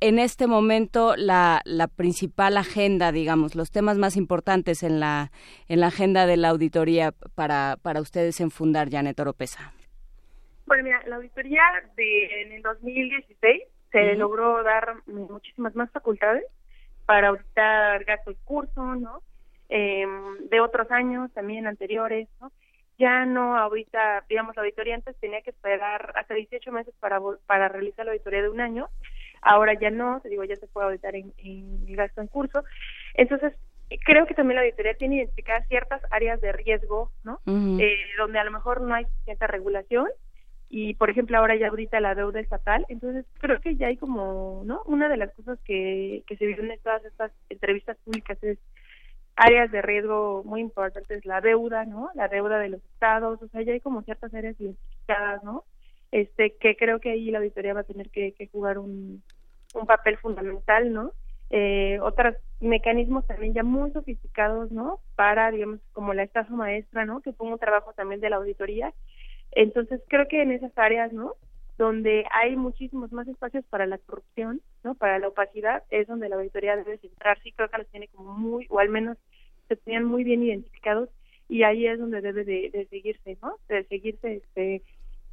[0.00, 5.30] en este momento la, la principal agenda, digamos, los temas más importantes en la,
[5.68, 9.72] en la agenda de la auditoría para, para ustedes en Fundar, Janet Oropesa?
[10.66, 11.62] Bueno, mira, la auditoría
[11.96, 13.62] de, en el 2016
[13.92, 16.44] se logró dar muchísimas más facultades
[17.06, 19.22] para auditar gastos curso, ¿no?
[19.68, 22.52] Em, de otros años también anteriores, ¿no?
[22.98, 27.68] Ya no ahorita, digamos, la auditoría antes tenía que esperar hasta 18 meses para, para
[27.68, 28.88] realizar la auditoría de un año
[29.42, 32.64] ahora ya no, te digo, ya se puede auditar en, en el gasto en curso.
[33.14, 33.54] Entonces,
[34.04, 37.40] creo que también la auditoría tiene identificadas ciertas áreas de riesgo, ¿no?
[37.46, 40.06] Eh, donde a lo mejor no hay cierta regulación
[40.68, 44.62] y, por ejemplo, ahora ya ahorita la deuda estatal, entonces creo que ya hay como,
[44.64, 44.82] ¿no?
[44.86, 48.58] Una de las cosas que, que se vieron en todas estas entrevistas públicas es
[49.34, 52.10] áreas de riesgo muy importantes, la deuda, ¿no?
[52.14, 55.64] La deuda de los estados, o sea, ya hay como ciertas áreas identificadas, ¿no?
[56.12, 59.22] Este, que creo que ahí la auditoría va a tener que, jugar un,
[59.74, 61.12] un papel fundamental, ¿no?
[61.50, 65.00] Eh, otros mecanismos también ya muy sofisticados, ¿no?
[65.16, 67.20] Para, digamos, como la estafa maestra, ¿no?
[67.20, 68.92] Que fue un trabajo también de la auditoría.
[69.52, 71.34] Entonces, creo que en esas áreas, ¿no?
[71.76, 74.94] Donde hay muchísimos más espacios para la corrupción, ¿no?
[74.94, 78.34] Para la opacidad, es donde la auditoría debe centrarse y creo que los tiene como
[78.34, 79.18] muy, o al menos
[79.68, 81.08] se tenían muy bien identificados
[81.48, 83.56] y ahí es donde debe de, de seguirse, ¿no?
[83.68, 84.82] De seguirse, este,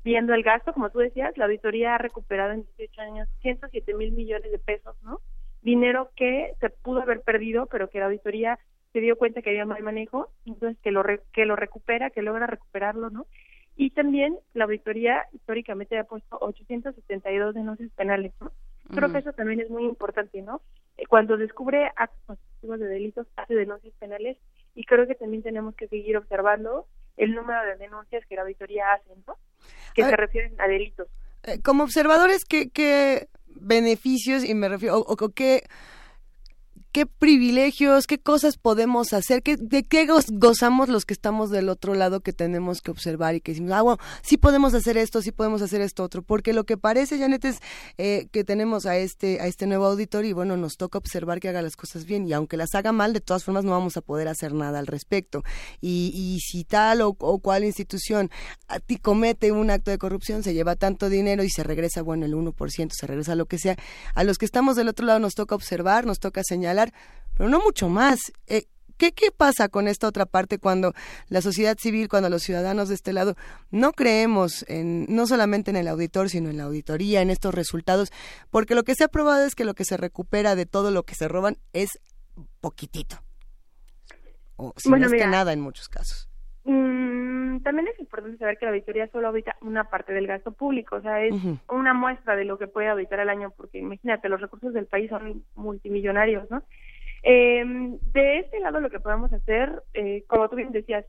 [0.04, 4.12] viendo el gasto, como tú decías, la auditoría ha recuperado en 18 años 107 mil
[4.14, 5.20] millones de pesos, ¿no?
[5.62, 8.58] Dinero que se pudo haber perdido, pero que la auditoría
[8.94, 12.22] se dio cuenta que había mal manejo, entonces que lo re- que lo recupera, que
[12.22, 13.26] logra recuperarlo, ¿no?
[13.76, 18.52] Y también la auditoría históricamente ha puesto 872 denuncias penales, ¿no?
[18.96, 20.62] Creo que eso también es muy importante, ¿no?
[20.98, 24.38] Eh, Cuando descubre actos constitutivos de delitos, hace denuncias penales
[24.74, 26.88] y creo que también tenemos que seguir observando
[27.18, 29.36] el número de denuncias que la auditoría hace, ¿no?
[29.94, 31.08] Que A se refieren a delitos.
[31.44, 35.64] Eh, como observadores, ¿qué, qué beneficios, y me refiero, o, o qué,
[36.92, 41.70] qué privilegios, qué cosas podemos hacer, qué, de qué goz- gozamos los que estamos del
[41.70, 45.22] otro lado que tenemos que observar y que decimos, ah, bueno, sí podemos hacer esto,
[45.22, 47.60] sí podemos hacer esto otro, porque lo que parece, Janet, es
[47.98, 51.50] eh, que tenemos a este, a este nuevo auditor y bueno, nos toca observar que
[51.50, 54.02] haga las cosas bien y aunque las haga mal, de todas formas no vamos a
[54.02, 55.44] poder hacer nada al respecto.
[55.82, 58.30] Y, y si tal o, o cual institución
[58.86, 62.34] ti comete un acto de corrupción, se lleva tanto dinero y se regresa, bueno, el
[62.34, 63.76] 1%, se regresa lo que sea.
[64.16, 66.77] A los que estamos del otro lado nos toca observar, nos toca señalar,
[67.36, 68.20] pero no mucho más.
[68.48, 68.66] Eh,
[68.98, 70.94] ¿Qué, ¿Qué pasa con esta otra parte cuando
[71.30, 73.36] la sociedad civil, cuando los ciudadanos de este lado
[73.70, 78.12] no creemos en, no solamente en el auditor, sino en la auditoría, en estos resultados?
[78.50, 81.04] Porque lo que se ha probado es que lo que se recupera de todo lo
[81.04, 82.00] que se roban es
[82.60, 83.22] poquitito.
[84.56, 86.27] O si Bueno, no es que nada en muchos casos.
[86.70, 90.98] Mm, también es importante saber que la auditoría solo audita una parte del gasto público,
[90.98, 91.34] o sea, es
[91.70, 95.10] una muestra de lo que puede auditar al año, porque imagínate, los recursos del país
[95.10, 96.64] son multimillonarios, ¿no?
[97.24, 97.64] Eh,
[98.14, 101.06] de este lado lo que podemos hacer, eh, como tú bien decías,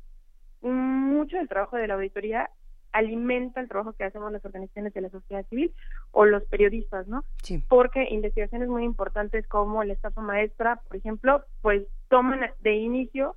[0.61, 2.51] mucho del trabajo de la auditoría
[2.93, 5.75] alimenta el trabajo que hacemos las organizaciones de la sociedad civil
[6.13, 7.25] o los periodistas, ¿no?
[7.43, 7.63] Sí.
[7.69, 13.37] Porque investigaciones muy importantes como la estafa maestra, por ejemplo, pues toman de inicio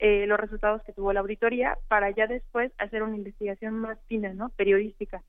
[0.00, 4.32] eh, los resultados que tuvo la auditoría para ya después hacer una investigación más fina,
[4.32, 4.48] ¿no?
[4.50, 5.22] Periodística.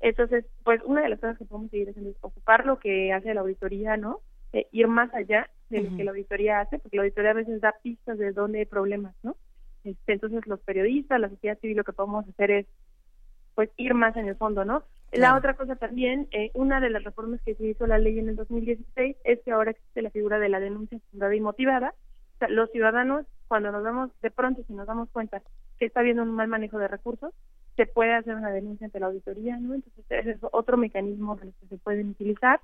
[0.00, 3.32] Entonces, pues una de las cosas que podemos seguir haciendo es ocupar lo que hace
[3.32, 4.20] la auditoría, ¿no?
[4.52, 7.60] Eh, ir más allá de lo que la auditoría hace, porque la auditoría a veces
[7.60, 9.36] da pistas de dónde hay problemas, ¿no?
[9.84, 12.66] Este, entonces, los periodistas, la sociedad civil, lo que podemos hacer es
[13.54, 14.82] pues ir más en el fondo, ¿no?
[15.12, 18.28] La otra cosa también, eh, una de las reformas que se hizo la ley en
[18.28, 21.94] el 2016 es que ahora existe la figura de la denuncia fundada y motivada.
[22.34, 25.42] O sea, los ciudadanos, cuando nos damos, de pronto, si nos damos cuenta
[25.78, 27.32] que está habiendo un mal manejo de recursos,
[27.76, 29.74] se puede hacer una denuncia ante la auditoría, ¿no?
[29.74, 32.60] Entonces, ese es otro mecanismo de los que se pueden utilizar.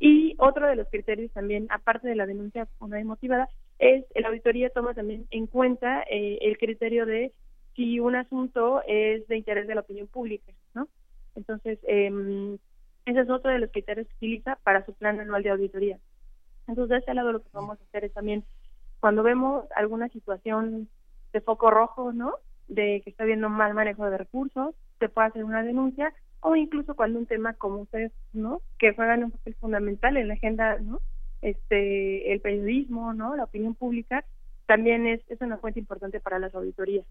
[0.00, 3.48] Y otro de los criterios también, aparte de la denuncia fundada y motivada,
[3.78, 7.32] es la auditoría toma también en cuenta eh, el criterio de
[7.74, 10.88] si un asunto es de interés de la opinión pública, ¿no?
[11.36, 12.58] Entonces, eh,
[13.06, 15.98] ese es otro de los criterios que utiliza para su plan anual de auditoría.
[16.66, 18.44] Entonces, de este lado lo que vamos a hacer es también,
[19.00, 20.88] cuando vemos alguna situación
[21.32, 22.34] de foco rojo, ¿no?
[22.68, 26.94] De que está habiendo mal manejo de recursos, se puede hacer una denuncia, o incluso
[26.94, 28.62] cuando un tema como ustedes, ¿no?
[28.78, 31.00] Que juegan un papel fundamental en la agenda, ¿no?
[31.42, 33.36] Este, el periodismo, ¿no?
[33.36, 34.24] La opinión pública,
[34.66, 37.06] también es, es una fuente importante para las auditorías.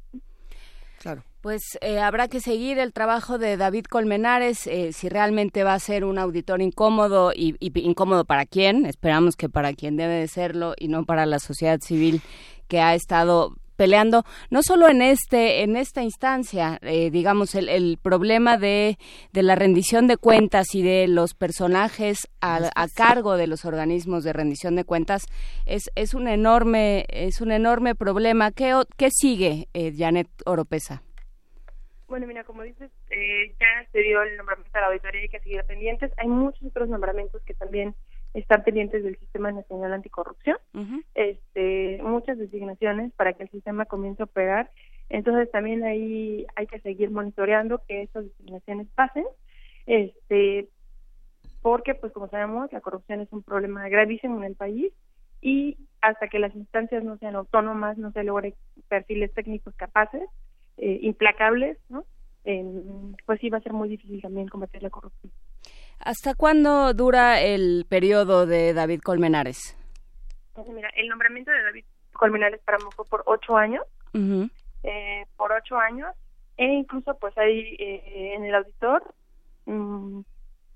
[1.00, 1.24] Claro.
[1.42, 5.80] Pues eh, habrá que seguir el trabajo de David Colmenares, eh, si realmente va a
[5.80, 10.28] ser un auditor incómodo y, y incómodo para quién, esperamos que para quien debe de
[10.28, 12.22] serlo y no para la sociedad civil
[12.68, 17.98] que ha estado peleando no solo en este en esta instancia eh, digamos el, el
[18.02, 18.98] problema de,
[19.32, 24.24] de la rendición de cuentas y de los personajes a, a cargo de los organismos
[24.24, 25.24] de rendición de cuentas
[25.66, 28.52] es, es un enorme es un enorme problema.
[28.52, 31.04] Qué, qué sigue eh, Janet Oropesa
[32.08, 35.30] Bueno, mira, como dices, eh, ya se dio el nombramiento a la auditoría y hay
[35.30, 36.12] que seguir pendientes.
[36.18, 37.96] Hay muchos otros nombramientos que también
[38.40, 40.58] están pendientes del Sistema Nacional Anticorrupción.
[41.16, 44.70] este, muchas designaciones para que el sistema comience a operar.
[45.10, 49.26] Entonces también ahí hay que seguir monitoreando que estas designaciones pasen,
[49.86, 50.68] este,
[51.62, 54.94] porque pues como sabemos la corrupción es un problema gravísimo en el país
[55.42, 58.54] y hasta que las instancias no sean autónomas, no se logren
[58.88, 60.24] perfiles técnicos capaces,
[60.78, 62.06] eh, implacables, ¿no?
[63.26, 65.34] pues sí va a ser muy difícil también combatir la corrupción.
[66.00, 69.78] ¿Hasta cuándo dura el periodo de David Colmenares?
[70.54, 73.84] Pues mira, el nombramiento de David Colmenares para fue por ocho años,
[74.84, 76.14] eh, por ocho años,
[76.58, 79.14] e incluso pues hay eh, en el auditor,
[79.66, 80.22] mm,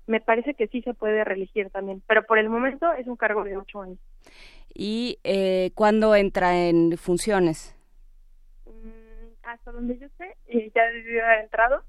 [0.06, 3.44] me parece que sí se puede reelegir también, pero por el momento es un cargo
[3.44, 3.98] de ocho años.
[4.74, 7.76] ¿Y eh, cuándo entra en funciones?
[8.66, 11.82] Mm, hasta donde yo sé, eh, ya haber entrado,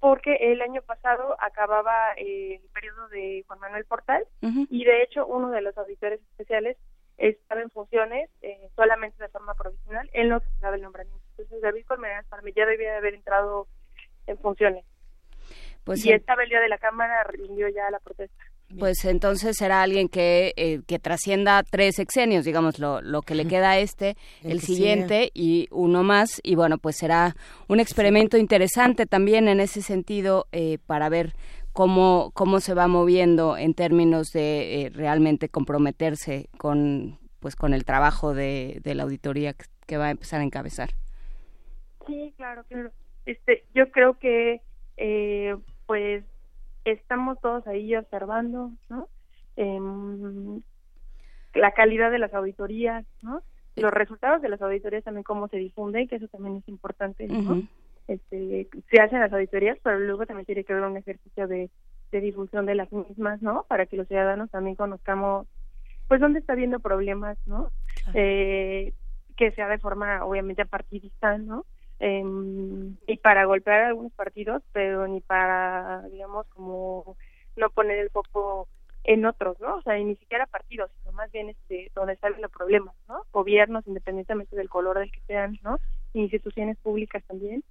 [0.00, 5.50] porque el año pasado acababa el periodo de Juan Manuel Portal y de hecho uno
[5.50, 6.78] de los auditores especiales
[7.18, 11.22] estaba en funciones eh, solamente de forma provisional, él no se el nombramiento.
[11.32, 13.68] Entonces David Colmenares ya debía haber entrado
[14.26, 14.84] en funciones.
[15.84, 18.42] Pues y estaba el día de la Cámara rindió ya la protesta.
[18.78, 23.46] Pues entonces será alguien que, eh, que trascienda tres sexenios, digamos, lo, lo que le
[23.46, 26.40] queda a este, el, siguiente y uno más.
[26.44, 27.34] Y bueno, pues será
[27.68, 31.34] un experimento interesante también en ese sentido eh, para ver
[31.72, 37.84] cómo, cómo se va moviendo en términos de eh, realmente comprometerse con, pues, con el
[37.84, 39.54] trabajo de, de la auditoría
[39.86, 40.90] que, va a empezar a encabezar.
[42.06, 42.92] Sí, claro, claro.
[43.26, 44.60] Este, yo creo que,
[44.96, 45.56] eh,
[45.86, 46.24] pues,
[46.84, 49.08] estamos todos ahí observando, ¿no?
[49.56, 50.62] Em,
[51.54, 53.42] la calidad de las auditorías, ¿no?
[53.76, 57.62] Los resultados de las auditorías también cómo se difunden, que eso también es importante, ¿no?
[58.10, 61.70] este, se hacen las auditorías, pero luego también tiene que haber un ejercicio de,
[62.10, 63.64] difusión de las mismas, ¿no?
[63.68, 65.46] Para que los ciudadanos también conozcamos,
[66.08, 67.70] pues, dónde está habiendo problemas, ¿no?
[68.14, 68.92] Eh,
[69.36, 71.64] que sea de forma, obviamente, partidista, ¿no?
[72.00, 72.24] Eh,
[73.06, 77.16] y para golpear algunos partidos, pero ni para, digamos, como
[77.56, 78.68] no poner el foco
[79.04, 79.76] en otros, ¿no?
[79.76, 83.24] O sea, ni siquiera partidos, sino más bien este, donde salen los problemas, ¿no?
[83.32, 85.78] Gobiernos, independientemente del color del que sean, ¿no?
[86.12, 87.64] Instituciones públicas también.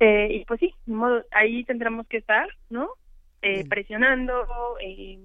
[0.00, 2.90] Eh, y pues sí, modo, ahí tendremos que estar, ¿no?
[3.42, 4.46] Eh, presionando,
[4.80, 5.18] eh,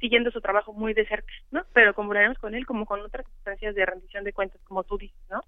[0.00, 1.64] siguiendo su trabajo muy de cerca, ¿no?
[1.72, 5.20] Pero combinaremos con él como con otras instancias de rendición de cuentas, como tú dices,
[5.30, 5.42] ¿no?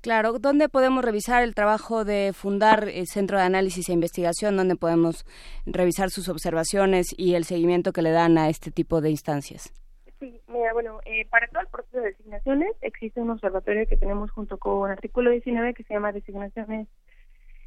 [0.00, 4.56] Claro, ¿dónde podemos revisar el trabajo de fundar el Centro de Análisis e Investigación?
[4.56, 5.26] ¿Dónde podemos
[5.66, 9.74] revisar sus observaciones y el seguimiento que le dan a este tipo de instancias?
[10.18, 14.30] Sí, mira, bueno, eh, para todo el proceso de designaciones existe un observatorio que tenemos
[14.30, 16.88] junto con artículo 19 que se llama Designaciones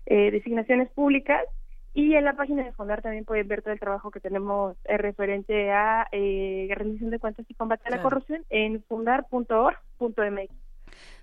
[0.05, 1.45] eh, designaciones públicas
[1.93, 4.97] y en la página de Fondar también pueden ver todo el trabajo que tenemos eh,
[4.97, 10.62] referente a eh, rendición de cuentas y combate a la corrupción en fundar.org.mx.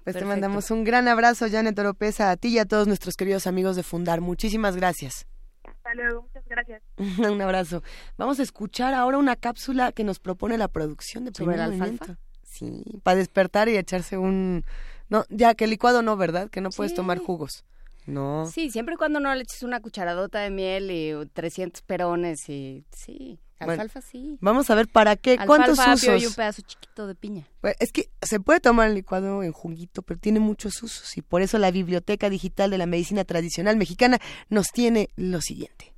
[0.04, 3.46] Pues te mandamos un gran abrazo, Janet Oropesa, a ti y a todos nuestros queridos
[3.46, 4.20] amigos de Fundar.
[4.20, 5.26] Muchísimas gracias.
[5.64, 6.82] Hasta luego, muchas gracias.
[7.30, 7.82] un abrazo.
[8.16, 12.16] Vamos a escuchar ahora una cápsula que nos propone la producción de Primer Alfalfa.
[12.42, 14.64] Sí, para despertar y echarse un...
[15.08, 16.50] No, ya que licuado no, ¿verdad?
[16.50, 17.64] Que no puedes tomar jugos.
[18.10, 18.46] No.
[18.46, 22.84] Sí, siempre y cuando no le eches una cucharadota de miel y 300 perones y
[22.90, 23.38] sí.
[23.60, 24.38] Alfalfa sí.
[24.40, 26.22] Vamos a ver para qué, cuántos usos.
[26.22, 27.46] y un pedazo chiquito de piña.
[27.60, 31.22] Pues, es que se puede tomar el licuado en juguito, pero tiene muchos usos y
[31.22, 34.18] por eso la Biblioteca Digital de la Medicina Tradicional Mexicana
[34.48, 35.92] nos tiene lo siguiente.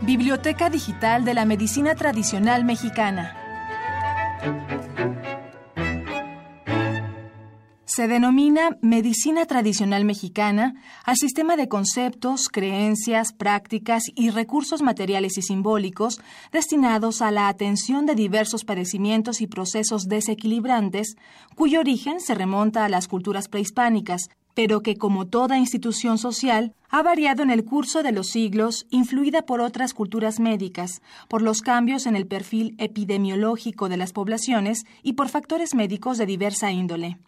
[0.00, 3.41] Biblioteca Digital de la Medicina Tradicional Mexicana.
[7.94, 10.74] Se denomina medicina tradicional mexicana
[11.04, 16.18] al sistema de conceptos, creencias, prácticas y recursos materiales y simbólicos
[16.52, 21.16] destinados a la atención de diversos padecimientos y procesos desequilibrantes,
[21.54, 27.02] cuyo origen se remonta a las culturas prehispánicas, pero que como toda institución social ha
[27.02, 32.06] variado en el curso de los siglos, influida por otras culturas médicas, por los cambios
[32.06, 37.18] en el perfil epidemiológico de las poblaciones y por factores médicos de diversa índole.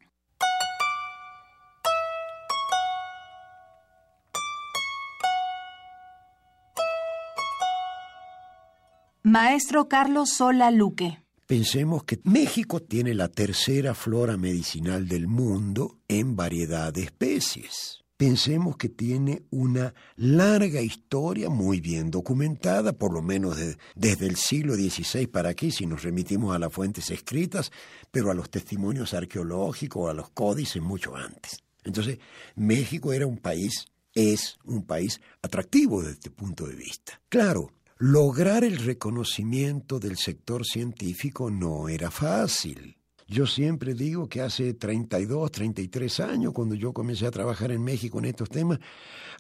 [9.23, 16.37] Maestro Carlos Sola Luque Pensemos que México tiene la tercera flora medicinal del mundo en
[16.37, 18.03] variedad de especies.
[18.17, 23.59] Pensemos que tiene una larga historia muy bien documentada, por lo menos
[23.95, 27.71] desde el siglo XVI para aquí, si nos remitimos a las fuentes escritas,
[28.11, 31.63] pero a los testimonios arqueológicos, a los códices mucho antes.
[31.83, 32.21] Entonces,
[32.57, 33.85] México era un país,
[34.15, 37.21] es un país atractivo desde este punto de vista.
[37.29, 42.97] Claro, Lograr el reconocimiento del sector científico no era fácil.
[43.29, 48.19] Yo siempre digo que hace 32, 33 años, cuando yo comencé a trabajar en México
[48.19, 48.81] en estos temas,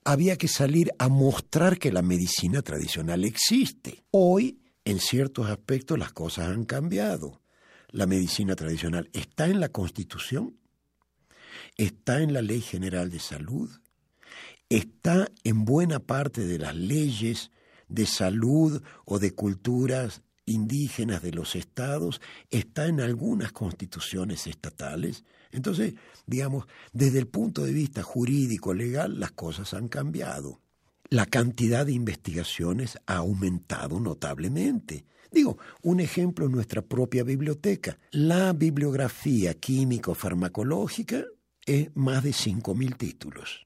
[0.05, 4.05] había que salir a mostrar que la medicina tradicional existe.
[4.12, 7.43] Hoy, en ciertos aspectos, las cosas han cambiado.
[7.90, 10.56] La medicina tradicional está en la Constitución,
[11.76, 13.68] está en la Ley General de Salud,
[14.68, 17.51] está en buena parte de las leyes
[17.94, 25.24] de salud o de culturas indígenas de los estados, está en algunas constituciones estatales.
[25.52, 25.94] Entonces,
[26.26, 30.60] digamos, desde el punto de vista jurídico, legal, las cosas han cambiado.
[31.08, 35.04] La cantidad de investigaciones ha aumentado notablemente.
[35.30, 37.98] Digo, un ejemplo en nuestra propia biblioteca.
[38.10, 41.24] La bibliografía químico-farmacológica
[41.66, 43.63] es más de 5.000 títulos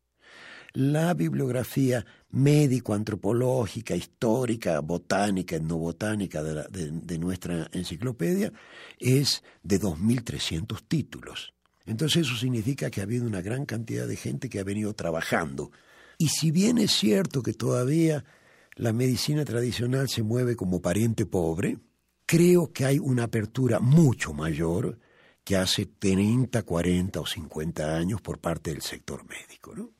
[0.72, 8.52] la bibliografía médico-antropológica, histórica, botánica, etnobotánica de, de, de nuestra enciclopedia
[8.98, 11.54] es de 2.300 títulos.
[11.86, 15.70] Entonces eso significa que ha habido una gran cantidad de gente que ha venido trabajando.
[16.18, 18.24] Y si bien es cierto que todavía
[18.74, 21.78] la medicina tradicional se mueve como pariente pobre,
[22.26, 24.98] creo que hay una apertura mucho mayor
[25.42, 29.74] que hace 30, 40 o 50 años por parte del sector médico.
[29.74, 29.97] ¿no?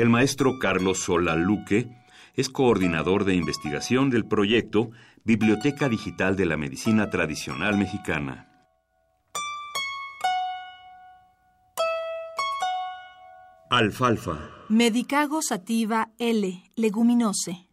[0.00, 1.90] El maestro Carlos Sola Luque
[2.34, 4.92] es coordinador de investigación del proyecto
[5.24, 8.48] Biblioteca Digital de la Medicina Tradicional Mexicana.
[13.68, 14.48] Alfalfa.
[14.70, 16.62] Medicago sativa L.
[16.76, 17.68] Leguminose.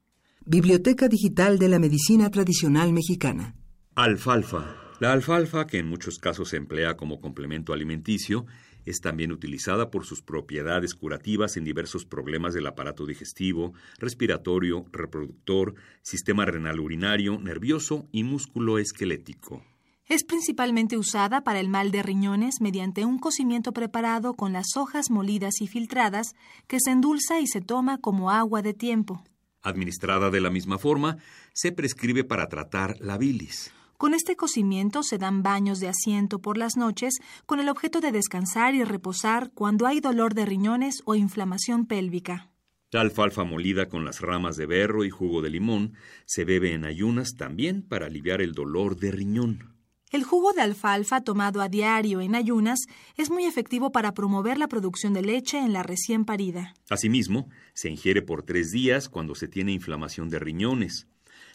[0.46, 3.56] Biblioteca Digital de la Medicina Tradicional Mexicana.
[3.96, 4.76] Alfalfa.
[5.00, 8.48] La alfalfa, que en muchos casos se emplea como complemento alimenticio,
[8.88, 15.76] es también utilizada por sus propiedades curativas en diversos problemas del aparato digestivo, respiratorio, reproductor,
[16.02, 19.62] sistema renal urinario, nervioso y músculo esquelético.
[20.06, 25.12] Es principalmente usada para el mal de riñones mediante un cocimiento preparado con las hojas
[25.12, 26.34] molidas y filtradas
[26.68, 29.22] que se endulza y se toma como agua de tiempo.
[29.62, 31.18] Administrada de la misma forma,
[31.54, 33.74] se prescribe para tratar la bilis.
[33.98, 37.16] Con este cocimiento se dan baños de asiento por las noches
[37.48, 42.52] con el objeto de descansar y reposar cuando hay dolor de riñones o inflamación pélvica.
[42.92, 45.94] La alfalfa molida con las ramas de berro y jugo de limón
[46.26, 49.74] se bebe en ayunas también para aliviar el dolor de riñón.
[50.12, 52.82] El jugo de alfalfa tomado a diario en ayunas
[53.18, 56.76] es muy efectivo para promover la producción de leche en la recién parida.
[56.88, 61.08] Asimismo, se ingiere por tres días cuando se tiene inflamación de riñones.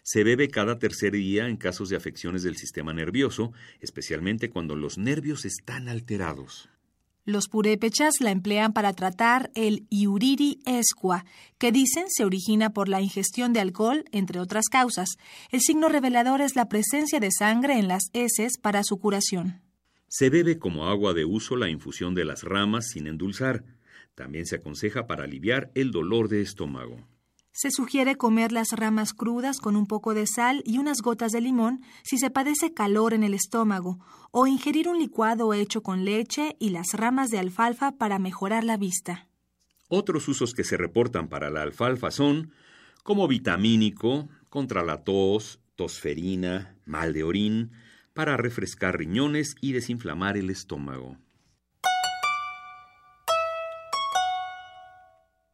[0.03, 4.99] Se bebe cada tercer día en casos de afecciones del sistema nervioso, especialmente cuando los
[4.99, 6.69] nervios están alterados.
[7.25, 11.25] Los purépechas la emplean para tratar el iuriri esqua,
[11.59, 15.09] que dicen se origina por la ingestión de alcohol, entre otras causas.
[15.53, 19.61] El signo revelador es la presencia de sangre en las heces para su curación.
[20.09, 23.65] Se bebe como agua de uso la infusión de las ramas sin endulzar.
[24.17, 27.07] También se aconseja para aliviar el dolor de estómago.
[27.53, 31.43] Se sugiere comer las ramas crudas con un poco de sal y unas gotas de
[31.43, 33.99] limón si se padece calor en el estómago,
[34.31, 38.79] o ingerir un licuado hecho con leche y las ramas de alfalfa para mejorar la
[38.79, 39.29] vista.
[39.89, 42.53] Otros usos que se reportan para la alfalfa son
[43.03, 47.73] como vitamínico, contra la tos, tosferina, mal de orín,
[48.15, 51.19] para refrescar riñones y desinflamar el estómago.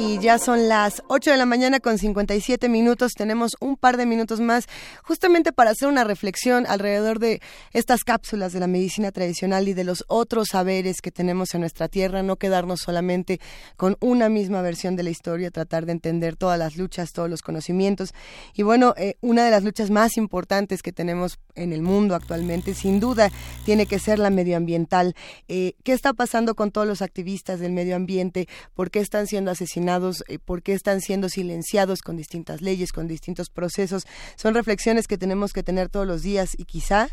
[0.00, 3.12] Y ya son las 8 de la mañana con 57 minutos.
[3.12, 4.64] Tenemos un par de minutos más
[5.02, 7.42] justamente para hacer una reflexión alrededor de
[7.74, 11.88] estas cápsulas de la medicina tradicional y de los otros saberes que tenemos en nuestra
[11.88, 13.40] tierra, no quedarnos solamente
[13.76, 17.42] con una misma versión de la historia, tratar de entender todas las luchas, todos los
[17.42, 18.14] conocimientos.
[18.54, 22.72] Y bueno, eh, una de las luchas más importantes que tenemos en el mundo actualmente,
[22.72, 23.30] sin duda,
[23.66, 25.14] tiene que ser la medioambiental.
[25.48, 28.48] Eh, ¿Qué está pasando con todos los activistas del medio ambiente?
[28.72, 29.89] ¿Por qué están siendo asesinados?
[30.28, 34.06] Eh, por qué están siendo silenciados con distintas leyes, con distintos procesos.
[34.36, 37.08] Son reflexiones que tenemos que tener todos los días y quizá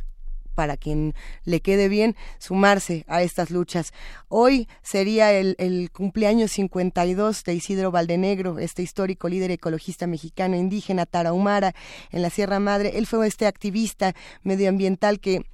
[0.53, 1.13] para quien
[1.43, 3.93] le quede bien sumarse a estas luchas.
[4.27, 11.05] Hoy sería el, el cumpleaños 52 de Isidro Valdenegro, este histórico líder ecologista mexicano indígena
[11.05, 11.73] tarahumara
[12.11, 12.97] en la Sierra Madre.
[12.97, 14.13] Él fue este activista
[14.43, 15.45] medioambiental que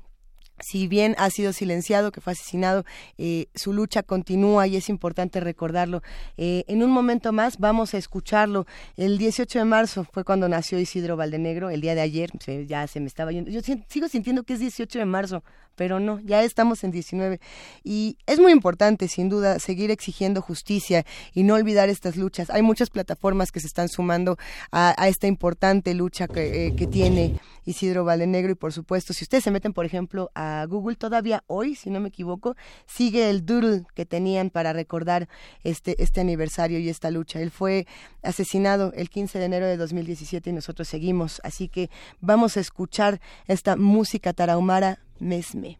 [0.60, 2.86] si bien ha sido silenciado, que fue asesinado,
[3.18, 6.02] eh, su lucha continúa y es importante recordarlo.
[6.38, 8.66] Eh, en un momento más vamos a escucharlo.
[8.96, 12.32] El 18 de marzo fue cuando nació Isidro Valdenegro, el día de ayer,
[12.68, 13.52] ya se me estaba yendo.
[13.52, 15.44] Yo sigo sintiendo que es 18 de marzo,
[15.76, 17.40] pero no, ya estamos en 19.
[17.84, 22.50] Y es muy importante, sin duda, seguir exigiendo justicia y no olvidar estas luchas.
[22.50, 24.38] Hay muchas plataformas que se están sumando
[24.72, 29.44] a, esta importante lucha que, eh, que tiene Isidro Valdenegro y por supuesto, si ustedes
[29.44, 32.56] se meten, por ejemplo, a Google, todavía hoy, si no me equivoco,
[32.86, 35.28] sigue el doodle que tenían para recordar
[35.64, 37.40] este, este aniversario y esta lucha.
[37.40, 37.88] Él fue
[38.22, 41.42] asesinado el 15 de enero de 2017 y nosotros seguimos.
[41.44, 41.90] Así que
[42.22, 45.80] vamos a escuchar esta música tarahumara mesme.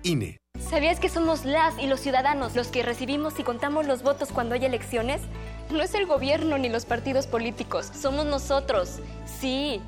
[0.03, 0.37] INE.
[0.69, 4.55] ¿Sabías que somos las y los ciudadanos los que recibimos y contamos los votos cuando
[4.55, 5.21] hay elecciones?
[5.69, 8.99] No es el gobierno ni los partidos políticos, somos nosotros.
[9.25, 9.81] Sí,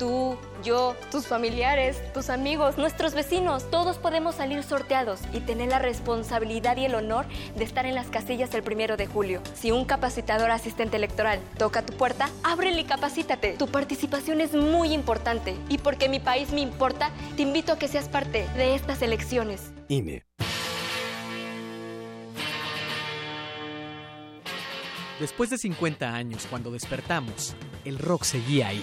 [0.00, 5.78] tú, yo, tus familiares, tus amigos, nuestros vecinos, todos podemos salir sorteados y tener la
[5.78, 9.42] responsabilidad y el honor de estar en las casillas el primero de julio.
[9.52, 13.52] Si un capacitador asistente electoral toca tu puerta, ábrele y capacítate.
[13.58, 17.86] Tu participación es muy importante y porque mi país me importa, te invito a que
[17.86, 19.70] seas parte de estas elecciones.
[19.88, 20.24] INE.
[25.20, 27.54] Después de 50 años, cuando despertamos,
[27.84, 28.82] el rock seguía ahí.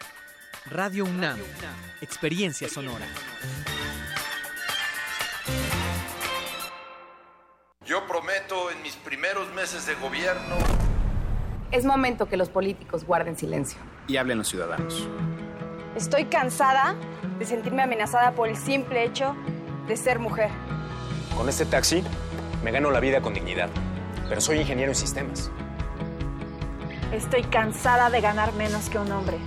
[0.67, 1.39] Radio UNAM,
[2.01, 3.05] Experiencia Sonora.
[7.83, 10.55] Yo prometo en mis primeros meses de gobierno.
[11.71, 13.79] Es momento que los políticos guarden silencio.
[14.07, 15.09] Y hablen los ciudadanos.
[15.95, 16.95] Estoy cansada
[17.39, 19.35] de sentirme amenazada por el simple hecho
[19.87, 20.51] de ser mujer.
[21.35, 22.03] Con este taxi
[22.63, 23.69] me gano la vida con dignidad,
[24.29, 25.49] pero soy ingeniero en sistemas.
[27.11, 29.39] Estoy cansada de ganar menos que un hombre.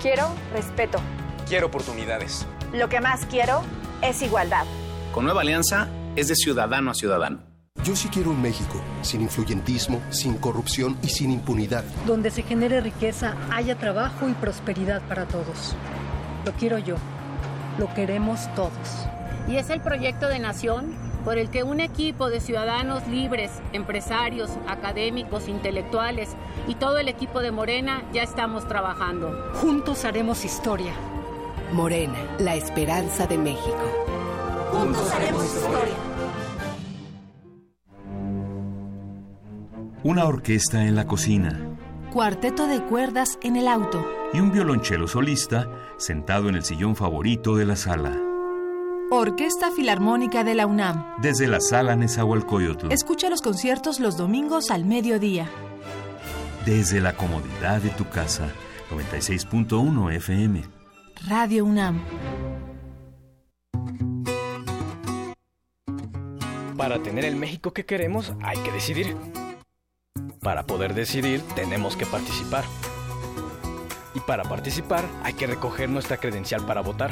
[0.00, 1.00] Quiero respeto.
[1.48, 2.46] Quiero oportunidades.
[2.72, 3.62] Lo que más quiero
[4.00, 4.64] es igualdad.
[5.12, 7.40] Con Nueva Alianza es de ciudadano a ciudadano.
[7.82, 11.82] Yo sí quiero un México sin influyentismo, sin corrupción y sin impunidad.
[12.06, 15.74] Donde se genere riqueza, haya trabajo y prosperidad para todos.
[16.44, 16.94] Lo quiero yo.
[17.78, 19.08] Lo queremos todos.
[19.48, 20.94] Y es el proyecto de nación
[21.28, 26.30] por el que un equipo de ciudadanos libres, empresarios, académicos, intelectuales
[26.66, 29.52] y todo el equipo de Morena ya estamos trabajando.
[29.52, 30.94] Juntos haremos historia.
[31.70, 33.76] Morena, la esperanza de México.
[34.72, 35.94] Juntos haremos historia.
[40.02, 41.60] Una orquesta en la cocina.
[42.10, 44.02] Cuarteto de cuerdas en el auto.
[44.32, 45.68] Y un violonchelo solista
[45.98, 48.27] sentado en el sillón favorito de la sala.
[49.10, 51.14] Orquesta Filarmónica de la UNAM.
[51.22, 52.92] Desde la sala Nezahualcóyotl.
[52.92, 55.48] Escucha los conciertos los domingos al mediodía.
[56.66, 58.50] Desde la comodidad de tu casa.
[58.90, 60.62] 96.1 FM.
[61.26, 62.02] Radio UNAM.
[66.76, 69.16] Para tener el México que queremos hay que decidir.
[70.42, 72.64] Para poder decidir tenemos que participar.
[74.14, 77.10] Y para participar hay que recoger nuestra credencial para votar.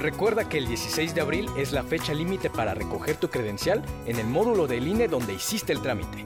[0.00, 4.18] Recuerda que el 16 de abril es la fecha límite para recoger tu credencial en
[4.18, 6.24] el módulo del INE donde hiciste el trámite.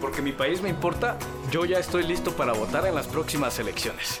[0.00, 1.16] Porque mi país me importa,
[1.50, 4.20] yo ya estoy listo para votar en las próximas elecciones.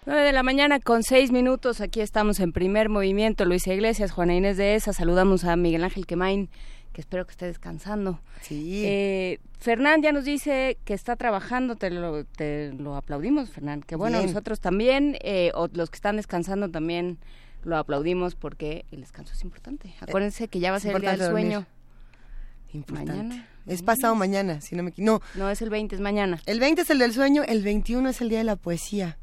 [0.08, 1.82] Nueve de la mañana con seis minutos.
[1.82, 3.44] Aquí estamos en primer movimiento.
[3.44, 4.94] Luisa Iglesias, Juana Inés de ESA.
[4.94, 6.52] Saludamos a Miguel Ángel Quemain,
[6.96, 8.22] que espero que esté descansando.
[8.40, 8.84] Sí.
[8.86, 11.76] Eh, Fernán ya nos dice que está trabajando.
[11.76, 13.82] Te lo, te lo aplaudimos, Fernán.
[13.82, 14.30] Que bueno, Bien.
[14.30, 17.18] nosotros también, eh, o los que están descansando también
[17.64, 19.94] lo aplaudimos porque el descanso es importante.
[20.00, 21.66] Acuérdense que ya va a ser el día del sueño.
[22.72, 23.12] Importante.
[23.12, 23.48] Mañana.
[23.66, 26.40] Es pasado mañana, si no me No, No, es el 20, es mañana.
[26.46, 29.18] el 20 es el del sueño, el 21 es el día de la poesía.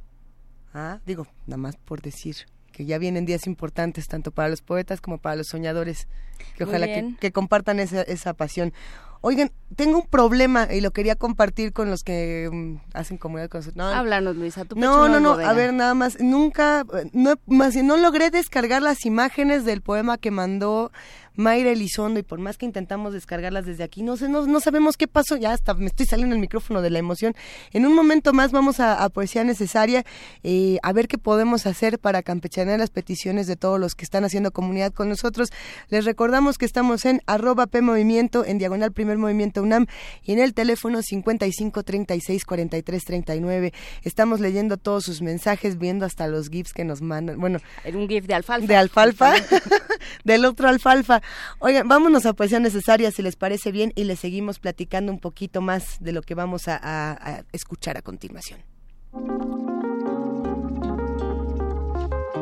[0.75, 2.37] Ah, digo, nada más por decir
[2.73, 6.09] que ya vienen días importantes tanto para los poetas como para los soñadores,
[6.57, 8.73] que Muy ojalá que, que compartan esa, esa pasión.
[9.21, 13.61] Oigan, tengo un problema y lo quería compartir con los que mm, hacen comunidad con
[13.61, 13.77] nosotros.
[13.77, 14.65] No, Háblanos, Luisa.
[14.65, 15.51] Tu no, no, no, bodega.
[15.51, 20.31] a ver, nada más, nunca, no, más no logré descargar las imágenes del poema que
[20.31, 20.93] mandó
[21.35, 24.97] Mayra Elizondo y por más que intentamos descargarlas desde aquí, no sé, no, no sabemos
[24.97, 27.35] qué pasó, ya hasta me estoy saliendo el micrófono de la emoción.
[27.73, 30.05] En un momento más vamos a, a Poesía Necesaria,
[30.43, 34.25] eh, a ver qué podemos hacer para campechanear las peticiones de todos los que están
[34.25, 35.51] haciendo comunidad con nosotros.
[35.89, 39.87] Les recordamos que estamos en arroba P Movimiento, en diagonal Primer Movimiento UNAM
[40.23, 43.73] y en el teléfono 55 36 43 39.
[44.03, 47.39] Estamos leyendo todos sus mensajes, viendo hasta los GIFs que nos mandan.
[47.41, 48.67] Bueno, Era un GIF de alfalfa.
[48.67, 49.35] de alfalfa,
[50.25, 51.23] del otro alfalfa.
[51.59, 55.61] Oigan, vámonos a poesía necesaria, si les parece bien, y les seguimos platicando un poquito
[55.61, 58.61] más de lo que vamos a, a- a escuchar a continuación.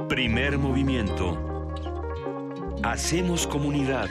[0.08, 1.38] Primer movimiento.
[2.82, 4.08] Hacemos comunidad.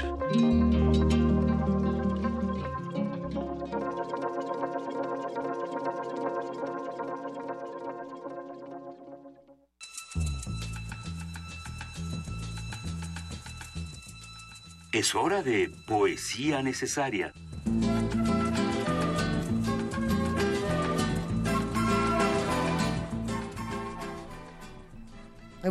[14.91, 17.32] Es hora de poesía necesaria.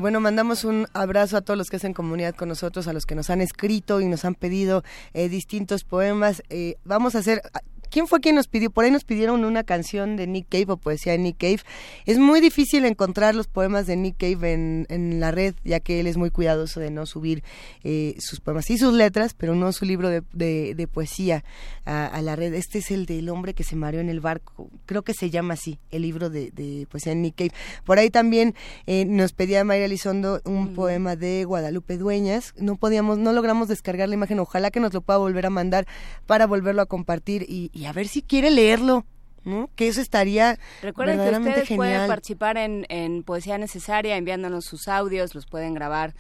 [0.01, 3.17] Bueno, mandamos un abrazo a todos los que hacen comunidad con nosotros, a los que
[3.17, 4.85] nos han escrito y nos han pedido
[5.15, 6.45] eh, distintos poemas.
[6.49, 7.43] Eh, vamos a hacer,
[7.91, 8.71] ¿Quién fue quien nos pidió?
[8.71, 11.61] Por ahí nos pidieron una canción de Nick Cave o poesía de Nick Cave.
[12.07, 16.01] Es muy difícil encontrar los poemas de Nick Cave en, en la red, ya que
[16.01, 17.43] él es muy cuidadoso de no subir
[17.85, 21.45] eh, sus poemas y sus letras, pero no su libro de, de, poesía
[21.85, 22.55] a, la red.
[22.55, 24.69] Este es el del hombre que se mareó en el barco.
[24.87, 27.53] Creo que se llama así, el libro de, de poesía de Nick Cave.
[27.85, 28.55] Por ahí también
[28.87, 32.55] eh, nos pedía Mayra Elizondo un poema de Guadalupe Dueñas.
[32.59, 34.39] No podíamos, no logramos descargar la imagen.
[34.41, 35.87] Ojalá que nos lo pueda volver a mandar
[36.27, 39.05] para volverlo a compartir y y a ver si quiere leerlo.
[39.45, 39.71] ¿no?
[39.77, 45.35] Que eso estaría Recuerden que ustedes pueden participar en, en Poesía Necesaria enviándonos sus audios,
[45.35, 46.13] los pueden grabar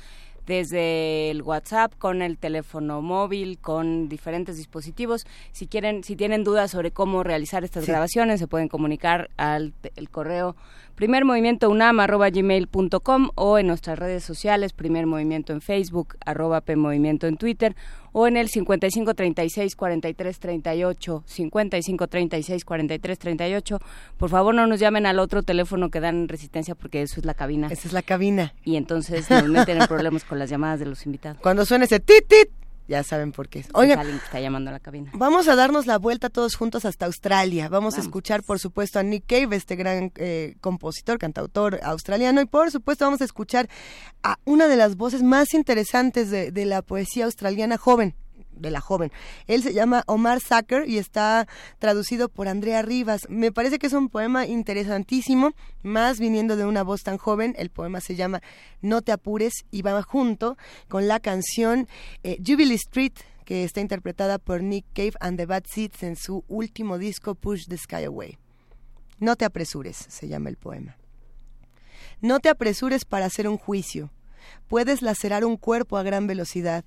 [0.46, 6.70] desde el WhatsApp con el teléfono móvil con diferentes dispositivos si quieren si tienen dudas
[6.70, 10.56] sobre cómo realizar estas grabaciones se pueden comunicar al el correo
[10.98, 16.60] Primer Movimiento UNAM arroba gmail.com o en nuestras redes sociales, Primer Movimiento en Facebook, arroba
[16.60, 17.76] P Movimiento en Twitter
[18.10, 23.78] o en el 55 36 43 38, 55 36 43 38.
[24.16, 27.34] Por favor, no nos llamen al otro teléfono que dan resistencia porque eso es la
[27.34, 27.68] cabina.
[27.70, 28.52] Esa es la cabina.
[28.64, 31.38] Y entonces nos meten en problemas con las llamadas de los invitados.
[31.40, 32.48] Cuando suene ese tit tit,
[32.88, 33.64] ya saben por qué.
[33.74, 35.10] Oigan, alguien que está llamando a la cabina.
[35.14, 37.68] Vamos a darnos la vuelta todos juntos hasta Australia.
[37.68, 42.40] Vamos, a escuchar, por supuesto, a Nick Cave, este gran eh, compositor, cantautor australiano.
[42.40, 43.68] Y por supuesto, vamos a escuchar
[44.22, 48.14] a una de las voces más interesantes de, de la poesía australiana joven,
[48.58, 49.12] de la joven.
[49.46, 51.46] Él se llama Omar Sacker y está
[51.78, 53.22] traducido por Andrea Rivas.
[53.28, 55.52] Me parece que es un poema interesantísimo,
[55.82, 57.54] más viniendo de una voz tan joven.
[57.58, 58.40] El poema se llama
[58.80, 60.56] No te apures y va junto
[60.88, 61.88] con la canción
[62.22, 63.12] eh, Jubilee Street
[63.44, 67.66] que está interpretada por Nick Cave and the Bad Seeds en su último disco Push
[67.66, 68.38] the Sky Away.
[69.20, 70.98] No te apresures, se llama el poema.
[72.20, 74.10] No te apresures para hacer un juicio.
[74.66, 76.84] Puedes lacerar un cuerpo a gran velocidad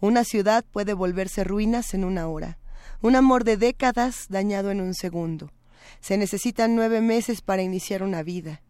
[0.00, 2.58] una ciudad puede volverse ruinas en una hora.
[3.00, 5.50] Un amor de décadas dañado en un segundo.
[6.00, 8.62] Se necesitan nueve meses para iniciar una vida.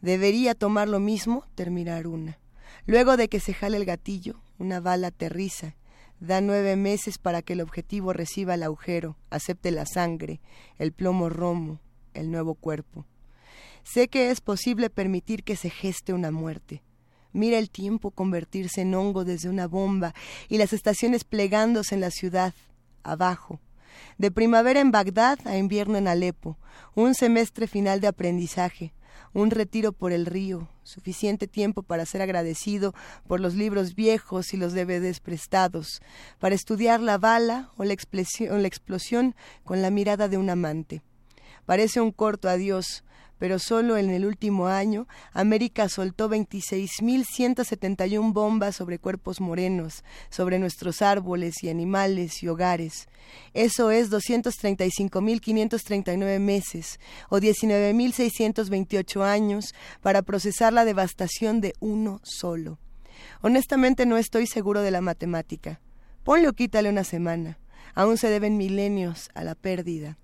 [0.00, 2.38] Debería tomar lo mismo terminar una.
[2.86, 5.76] Luego de que se jale el gatillo, una bala aterriza.
[6.18, 10.40] Da nueve meses para que el objetivo reciba el agujero, acepte la sangre,
[10.78, 11.80] el plomo romo,
[12.14, 13.06] el nuevo cuerpo.
[13.84, 16.82] Sé que es posible permitir que se geste una muerte.
[17.32, 20.14] Mira el tiempo convertirse en hongo desde una bomba
[20.48, 22.54] y las estaciones plegándose en la ciudad,
[23.02, 23.60] abajo.
[24.18, 26.58] De primavera en Bagdad a invierno en Alepo,
[26.94, 28.92] un semestre final de aprendizaje,
[29.32, 32.94] un retiro por el río, suficiente tiempo para ser agradecido
[33.26, 36.02] por los libros viejos y los DVDs prestados,
[36.38, 39.34] para estudiar la bala o la, explosión, o la explosión
[39.64, 41.02] con la mirada de un amante.
[41.64, 43.04] Parece un corto adiós,
[43.42, 51.02] pero solo en el último año América soltó 26.171 bombas sobre cuerpos morenos, sobre nuestros
[51.02, 53.08] árboles y animales y hogares.
[53.52, 57.00] Eso es 235.539 meses
[57.30, 62.78] o 19.628 años para procesar la devastación de uno solo.
[63.40, 65.80] Honestamente no estoy seguro de la matemática.
[66.22, 67.58] Ponle o quítale una semana.
[67.96, 70.16] Aún se deben milenios a la pérdida.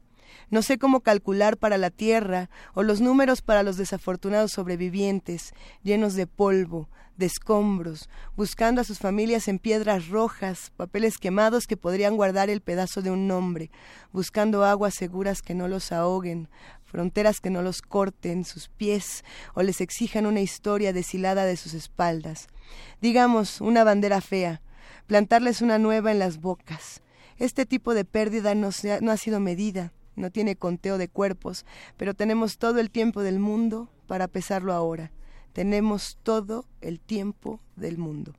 [0.50, 5.52] No sé cómo calcular para la tierra o los números para los desafortunados sobrevivientes,
[5.82, 6.88] llenos de polvo,
[7.18, 12.60] de escombros, buscando a sus familias en piedras rojas, papeles quemados que podrían guardar el
[12.60, 13.70] pedazo de un nombre,
[14.12, 16.48] buscando aguas seguras que no los ahoguen,
[16.84, 21.74] fronteras que no los corten sus pies o les exijan una historia deshilada de sus
[21.74, 22.46] espaldas.
[23.02, 24.62] Digamos, una bandera fea,
[25.06, 27.02] plantarles una nueva en las bocas.
[27.36, 28.70] Este tipo de pérdida no,
[29.00, 31.64] no ha sido medida, no tiene conteo de cuerpos,
[31.96, 35.12] pero tenemos todo el tiempo del mundo para pesarlo ahora.
[35.52, 38.34] Tenemos todo el tiempo del mundo.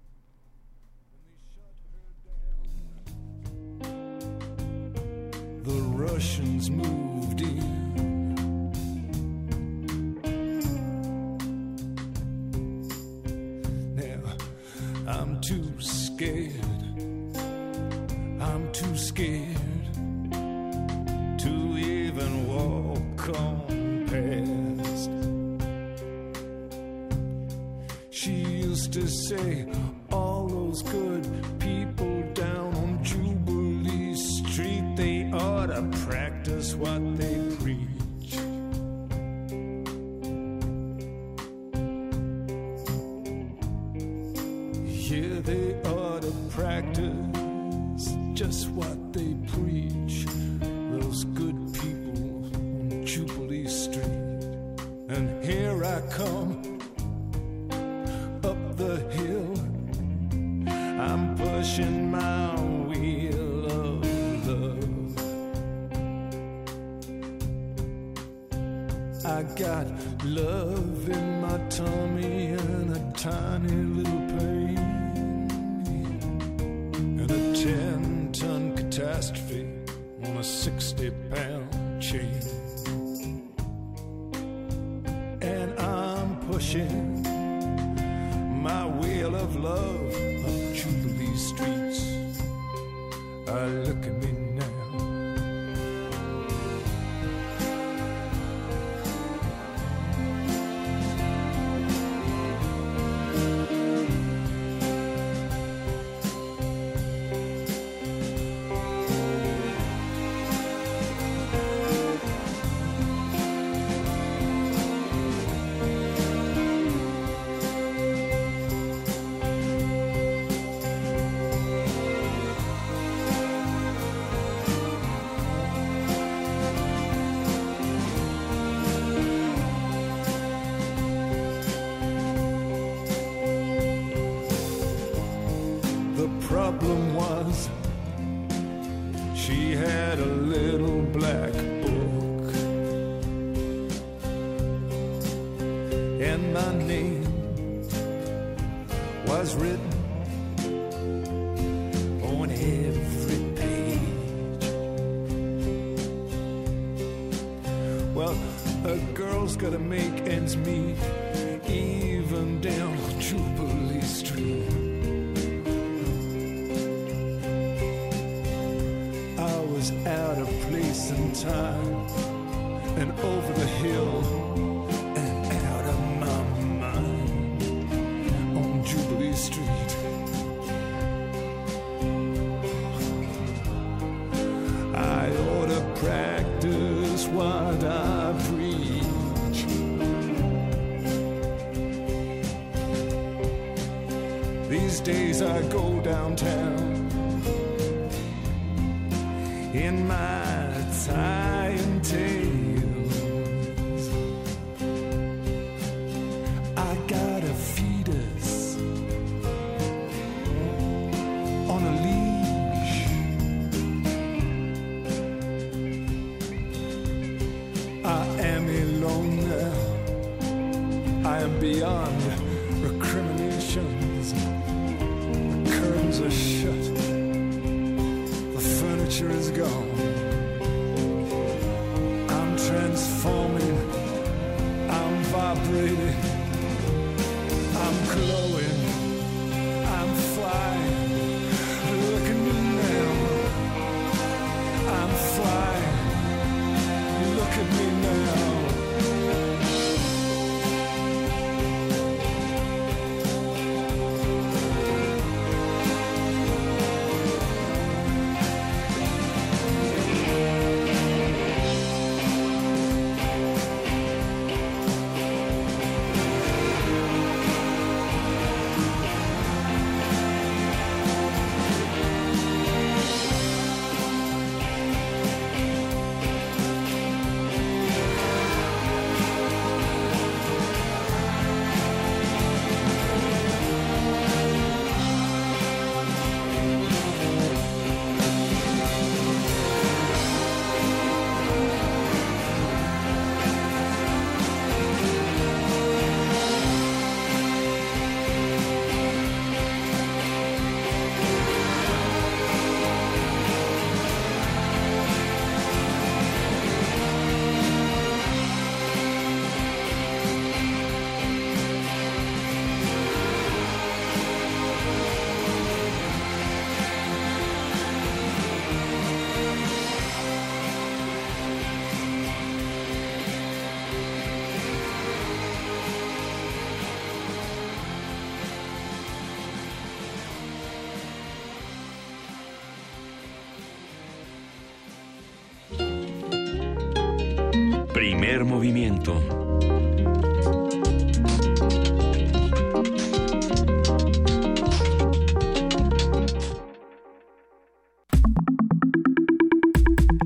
[338.30, 339.20] Primer movimiento.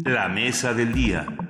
[0.04, 1.43] La mesa del día.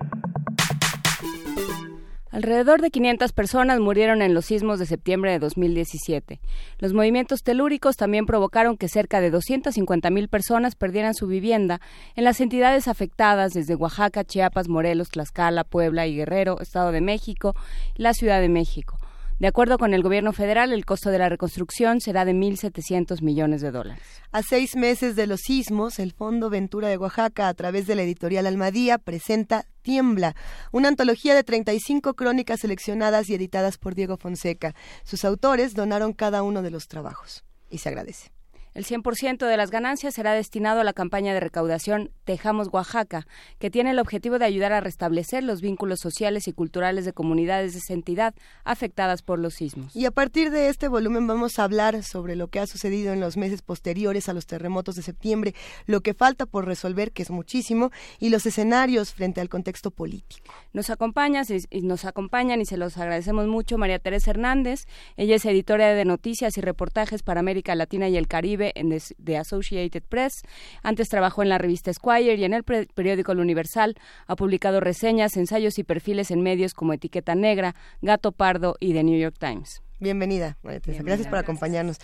[2.33, 6.39] Alrededor de 500 personas murieron en los sismos de septiembre de 2017.
[6.79, 11.79] Los movimientos telúricos también provocaron que cerca de 250.000 personas perdieran su vivienda
[12.15, 17.53] en las entidades afectadas desde Oaxaca, Chiapas, Morelos, Tlaxcala, Puebla y Guerrero, Estado de México
[17.97, 18.97] la Ciudad de México.
[19.43, 23.59] De acuerdo con el gobierno federal, el costo de la reconstrucción será de 1.700 millones
[23.59, 24.01] de dólares.
[24.31, 28.03] A seis meses de los sismos, el Fondo Ventura de Oaxaca, a través de la
[28.03, 30.33] editorial Almadía, presenta Tiembla,
[30.71, 34.75] una antología de 35 crónicas seleccionadas y editadas por Diego Fonseca.
[35.03, 37.43] Sus autores donaron cada uno de los trabajos.
[37.69, 38.31] Y se agradece.
[38.73, 43.27] El 100% de las ganancias será destinado a la campaña de recaudación Tejamos Oaxaca,
[43.59, 47.73] que tiene el objetivo de ayudar a restablecer los vínculos sociales y culturales de comunidades
[47.73, 48.33] de esa entidad
[48.63, 49.95] afectadas por los sismos.
[49.95, 53.19] Y a partir de este volumen vamos a hablar sobre lo que ha sucedido en
[53.19, 55.53] los meses posteriores a los terremotos de septiembre,
[55.85, 60.51] lo que falta por resolver, que es muchísimo, y los escenarios frente al contexto político.
[60.71, 64.85] Nos acompaña, y nos acompañan y se los agradecemos mucho María Teresa Hernández.
[65.17, 69.37] Ella es editora de noticias y reportajes para América Latina y el Caribe en The
[69.37, 70.43] Associated Press.
[70.81, 73.95] Antes trabajó en la revista Squire y en el periódico El Universal.
[74.27, 79.03] Ha publicado reseñas, ensayos y perfiles en medios como Etiqueta Negra, Gato Pardo y The
[79.03, 79.81] New York Times.
[80.03, 81.01] Bienvenida, María Teresa.
[81.01, 81.97] Gracias por acompañarnos.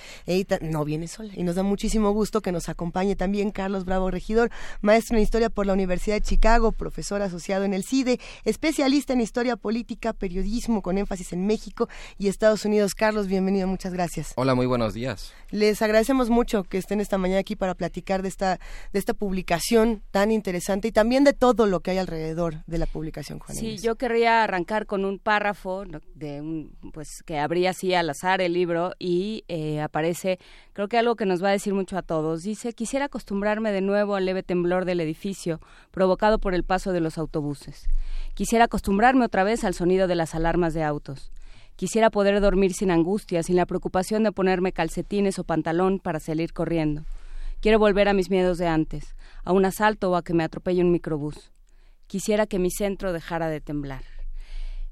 [0.61, 4.51] no viene sola y nos da muchísimo gusto que nos acompañe también Carlos Bravo Regidor,
[4.81, 9.19] maestro en Historia por la Universidad de Chicago, profesor asociado en el CIDE, especialista en
[9.19, 12.95] Historia Política, Periodismo con énfasis en México y Estados Unidos.
[12.95, 14.31] Carlos, bienvenido, muchas gracias.
[14.38, 15.34] Hola, muy buenos días.
[15.51, 18.59] Les agradecemos mucho que estén esta mañana aquí para platicar de esta,
[18.93, 22.85] de esta publicación tan interesante y también de todo lo que hay alrededor de la
[22.85, 23.57] publicación, Juan.
[23.57, 25.84] Sí, yo querría arrancar con un párrafo
[26.15, 30.40] de un, pues que habría al azar el libro y eh, aparece,
[30.74, 32.44] creo que algo que nos va a decir mucho a todos.
[32.44, 35.60] Dice, quisiera acostumbrarme de nuevo al leve temblor del edificio
[35.91, 37.88] provocado por el paso de los autobuses.
[38.34, 41.32] Quisiera acostumbrarme otra vez al sonido de las alarmas de autos.
[41.76, 46.52] Quisiera poder dormir sin angustia, sin la preocupación de ponerme calcetines o pantalón para salir
[46.52, 47.06] corriendo.
[47.61, 50.82] Quiero volver a mis miedos de antes, a un asalto o a que me atropelle
[50.82, 51.52] un microbús.
[52.07, 54.03] Quisiera que mi centro dejara de temblar.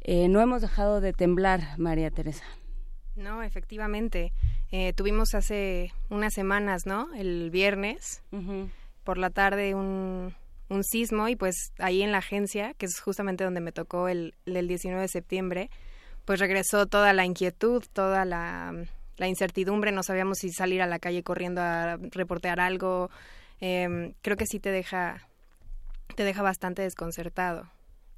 [0.01, 2.45] Eh, no hemos dejado de temblar, María Teresa.
[3.17, 4.31] No, efectivamente.
[4.71, 7.13] Eh, tuvimos hace unas semanas, ¿no?
[7.15, 8.21] El viernes,
[9.03, 10.35] por la tarde, un,
[10.69, 14.35] un sismo y pues ahí en la agencia, que es justamente donde me tocó el,
[14.45, 15.69] el 19 de septiembre,
[16.25, 18.73] pues regresó toda la inquietud, toda la,
[19.17, 23.09] la, incertidumbre, no sabíamos si salir a la calle corriendo a reportear algo.
[23.61, 25.27] Eh, creo que sí te deja,
[26.15, 27.67] te deja bastante desconcertado.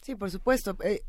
[0.01, 0.75] Sí, por supuesto.
[0.83, 1.03] Eh,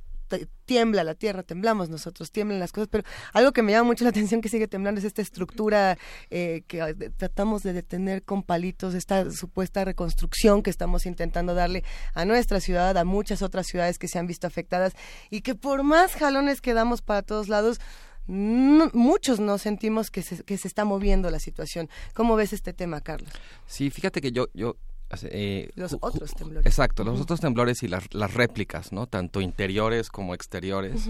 [0.65, 4.11] tiembla la tierra, temblamos nosotros, tiemblan las cosas, pero algo que me llama mucho la
[4.11, 5.99] atención que sigue temblando es esta estructura
[6.31, 11.85] eh, que ah, tratamos de detener con palitos, esta supuesta reconstrucción que estamos intentando darle
[12.15, 14.95] a nuestra ciudad, a muchas otras ciudades que se han visto afectadas
[15.31, 17.81] y que por más jalones que damos para todos lados,
[18.27, 21.89] muchos no sentimos que se, que se está moviendo la situación.
[22.15, 23.31] ¿Cómo ves este tema, Carlos?
[23.67, 24.77] Sí, fíjate que yo, yo
[25.23, 26.67] eh, los otros temblores.
[26.67, 29.07] Exacto, los otros temblores y las, réplicas, ¿no?
[29.07, 31.09] Tanto interiores como exteriores.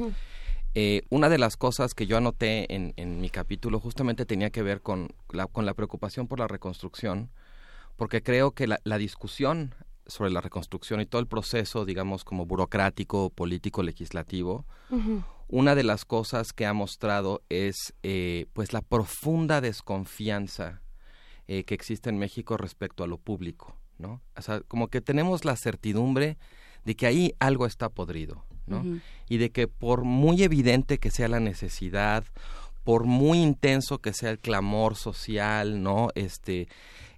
[0.75, 4.63] Eh, una de las cosas que yo anoté en, en, mi capítulo justamente tenía que
[4.63, 7.31] ver con la, con la preocupación por la reconstrucción,
[7.97, 9.75] porque creo que la, la discusión
[10.07, 14.65] sobre la reconstrucción y todo el proceso, digamos, como burocrático, político, legislativo,
[15.47, 20.83] una de las cosas que ha mostrado es eh, pues la profunda desconfianza
[21.47, 23.80] que existe en México respecto a lo público.
[24.01, 24.21] ¿No?
[24.37, 26.39] O sea, como que tenemos la certidumbre
[26.85, 28.85] de que ahí algo está podrido, ¿no?
[29.29, 32.25] Y de que por muy evidente que sea la necesidad,
[32.85, 36.09] por muy intenso que sea el clamor social, ¿no?
[36.15, 36.69] Este,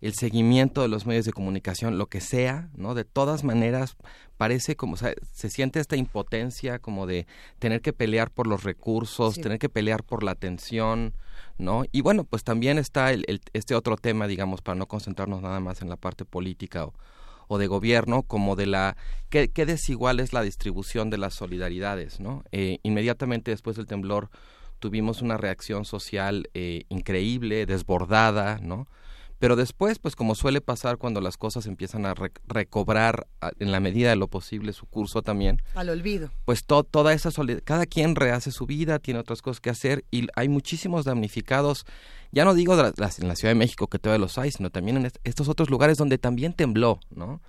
[0.00, 2.94] el seguimiento de los medios de comunicación, lo que sea, ¿no?
[2.94, 3.96] De todas maneras
[4.36, 7.26] parece como, o sea, se siente esta impotencia como de
[7.60, 11.14] tener que pelear por los recursos, tener que pelear por la atención,
[11.58, 11.84] ¿no?
[11.92, 15.82] Y bueno, pues también está el, este otro tema, digamos, para no concentrarnos nada más
[15.82, 16.86] en la parte política
[17.48, 18.96] o, de gobierno, como de la
[19.28, 22.44] qué, qué, desigual es la distribución de las solidaridades, ¿no?
[22.50, 24.30] Eh, inmediatamente después del temblor
[24.78, 28.88] tuvimos una reacción social eh, increíble, desbordada, ¿no?
[29.42, 32.14] Pero después, pues como suele pasar cuando las cosas empiezan a
[32.46, 33.26] recobrar
[33.58, 35.60] en la medida de lo posible su curso también.
[35.74, 36.30] Al olvido.
[36.44, 40.28] Pues toda esa solidaridad, cada quien rehace su vida, tiene otras cosas que hacer y
[40.36, 41.86] hay muchísimos damnificados
[42.34, 45.10] ya no digo en la Ciudad de México que todavía los hay, sino también en
[45.22, 47.42] estos otros lugares donde también tembló, ¿no?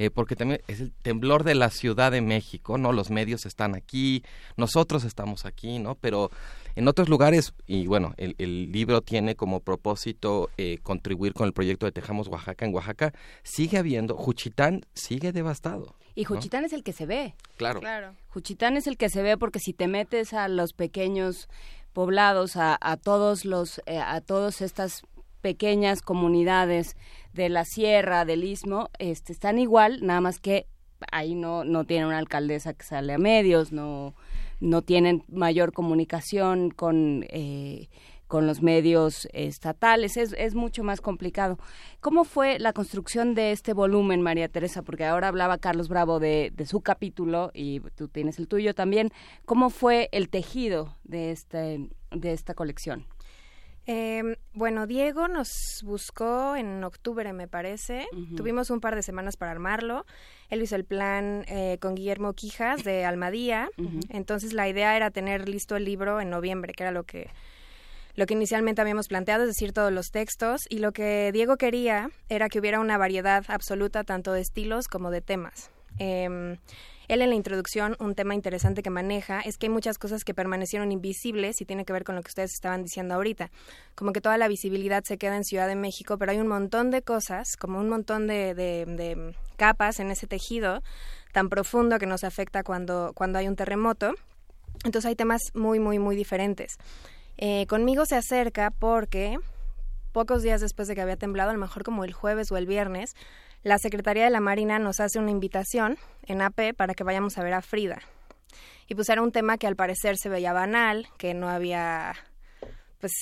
[0.00, 2.92] Eh, porque también es el temblor de la Ciudad de México, ¿no?
[2.92, 4.24] Los medios están aquí,
[4.56, 5.94] nosotros estamos aquí, ¿no?
[5.94, 6.32] Pero
[6.76, 8.34] en otros lugares, y bueno, el,
[8.72, 12.64] libro tiene como propósito eh, contribuir con el proyecto de Tejamos Oaxaca.
[12.64, 15.94] En Oaxaca sigue habiendo, Juchitán sigue devastado.
[16.14, 17.34] Y Juchitán es el que se ve.
[17.56, 17.80] Claro.
[17.80, 18.14] claro.
[18.28, 21.48] Juchitán es el que se ve porque si te metes a los pequeños
[21.92, 25.02] poblados, a, a todos los, eh, a todas estas
[25.40, 26.96] pequeñas comunidades
[27.34, 30.66] de la sierra, del istmo, este, están igual, nada más que
[31.12, 34.14] ahí no, no tienen una alcaldesa que sale a medios, no,
[34.64, 37.88] no tienen mayor comunicación con, eh,
[38.26, 41.58] con los medios estatales, es, es mucho más complicado.
[42.00, 44.82] ¿Cómo fue la construcción de este volumen, María Teresa?
[44.82, 49.10] Porque ahora hablaba Carlos Bravo de, de su capítulo y tú tienes el tuyo también.
[49.44, 53.06] ¿Cómo fue el tejido de, este, de esta colección?
[53.86, 58.06] Eh, bueno, Diego nos buscó en octubre, me parece.
[58.36, 60.06] Tuvimos un par de semanas para armarlo.
[60.48, 63.68] Él hizo el plan eh, con Guillermo Quijas de Almadía.
[64.08, 67.30] Entonces la idea era tener listo el libro en noviembre, que era lo que
[68.16, 72.10] lo que inicialmente habíamos planteado, es decir, todos los textos, y lo que Diego quería
[72.28, 75.72] era que hubiera una variedad absoluta tanto de estilos como de temas.
[75.98, 76.56] Eh,
[77.08, 80.34] él en la introducción, un tema interesante que maneja es que hay muchas cosas que
[80.34, 83.50] permanecieron invisibles y tiene que ver con lo que ustedes estaban diciendo ahorita.
[83.94, 86.90] Como que toda la visibilidad se queda en Ciudad de México, pero hay un montón
[86.90, 90.82] de cosas, como un montón de, de, capas en ese tejido
[91.32, 94.14] tan profundo que nos afecta cuando, cuando hay un terremoto.
[94.84, 96.76] Entonces hay temas muy, muy, muy diferentes.
[97.36, 99.38] Eh, conmigo se acerca porque
[100.12, 102.66] pocos días después de que había temblado, a lo mejor como el jueves o el
[102.66, 103.14] viernes,
[103.64, 107.42] la Secretaría de la Marina nos hace una invitación en AP para que vayamos a
[107.42, 107.98] ver a Frida.
[108.86, 112.14] Y pues era un tema que al parecer se veía banal, que no había,
[113.00, 113.12] pues,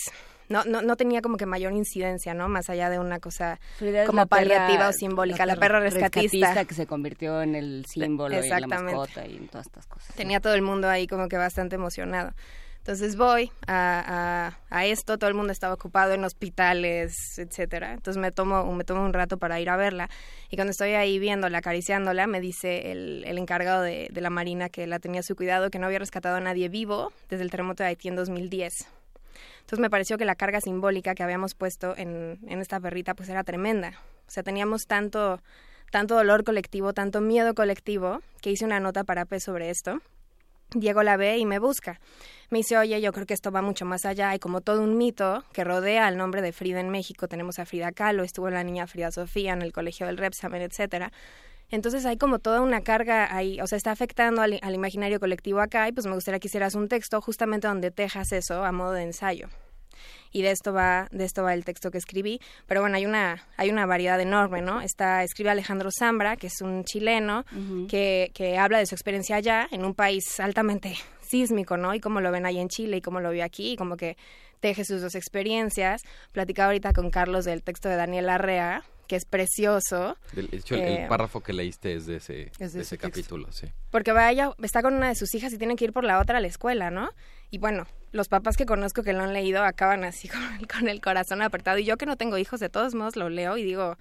[0.49, 2.49] no, no, no tenía como que mayor incidencia, ¿no?
[2.49, 3.61] Más allá de una cosa
[4.07, 6.65] como paliativa o simbólica, la, perra rescatista.
[6.65, 10.15] que se convirtió en el símbolo y la mascota y en todas estas cosas.
[10.17, 12.33] Tenía todo el mundo ahí como que bastante emocionado.
[12.83, 17.93] Entonces voy a, esto, todo el mundo estaba ocupado en hospitales, etcétera.
[17.93, 20.11] Entonces me tomo, un rato para ir a verla.
[20.51, 24.99] Y cuando estoy ahí viéndola, acariciándola, me dice el, encargado de, la Marina que la
[24.99, 27.91] tenía a su cuidado, que no había rescatado a nadie vivo desde el terremoto de
[27.91, 28.89] Haití en 2010.
[29.61, 33.29] Entonces me pareció que la carga simbólica que habíamos puesto en, en esta perrita pues
[33.29, 33.93] era tremenda.
[34.27, 35.41] O sea, teníamos tanto,
[35.93, 40.01] tanto dolor colectivo, tanto miedo colectivo, que hice una nota para P sobre esto.
[40.75, 42.01] Diego la ve y me busca
[42.53, 44.29] me dice, oye, yo creo que esto va mucho más allá.
[44.29, 47.27] Hay como todo un mito que rodea al nombre de Frida en México.
[47.27, 51.13] Tenemos a Frida Kahlo, estuvo la niña Frida Sofía en el colegio del Repsamen, etcétera.
[51.71, 55.61] Entonces hay como toda una carga ahí, o sea, está afectando al, al, imaginario colectivo
[55.61, 58.93] acá y pues me gustaría que hicieras un texto justamente donde tejas eso a modo
[58.93, 59.49] de ensayo
[60.31, 63.47] y de esto va de esto va el texto que escribí pero bueno hay una
[63.57, 67.45] hay una variedad enorme no está escribe Alejandro Zambra que es un chileno
[67.89, 70.97] que, que habla de su experiencia allá en un país altamente
[71.33, 73.77] sísmico no y cómo lo ven ahí en Chile y cómo lo vio aquí y
[73.77, 74.17] como que
[74.61, 76.03] teje sus dos experiencias
[76.33, 80.17] platicaba ahorita con Carlos del texto de Daniel Arrea que es precioso.
[80.33, 83.67] De hecho, el, eh, párrafo que leíste es de ese, ese capítulo, sí.
[83.91, 86.39] Porque vaya, está con una de sus hijas y tiene que ir por la otra
[86.39, 87.11] a la escuela, ¿no?
[87.51, 90.29] Y bueno, los papás que conozco que lo han leído acaban así
[90.79, 91.79] con, el corazón apretado.
[91.79, 93.99] Y yo que no tengo hijos, de todos modos lo leo y digo,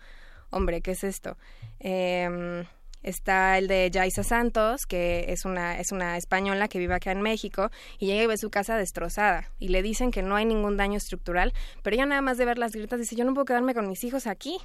[0.50, 1.38] hombre, ¿qué es esto?
[1.80, 2.66] Em,
[3.04, 7.22] está el de Yaisa Santos, que es una, es una española que vive acá en
[7.22, 9.50] México, y llega y ve su casa destrozada.
[9.60, 12.58] Y le dicen que no hay ningún daño estructural, pero ella nada más de ver
[12.58, 14.58] las grietas dice, yo no puedo quedarme con mis hijos aquí.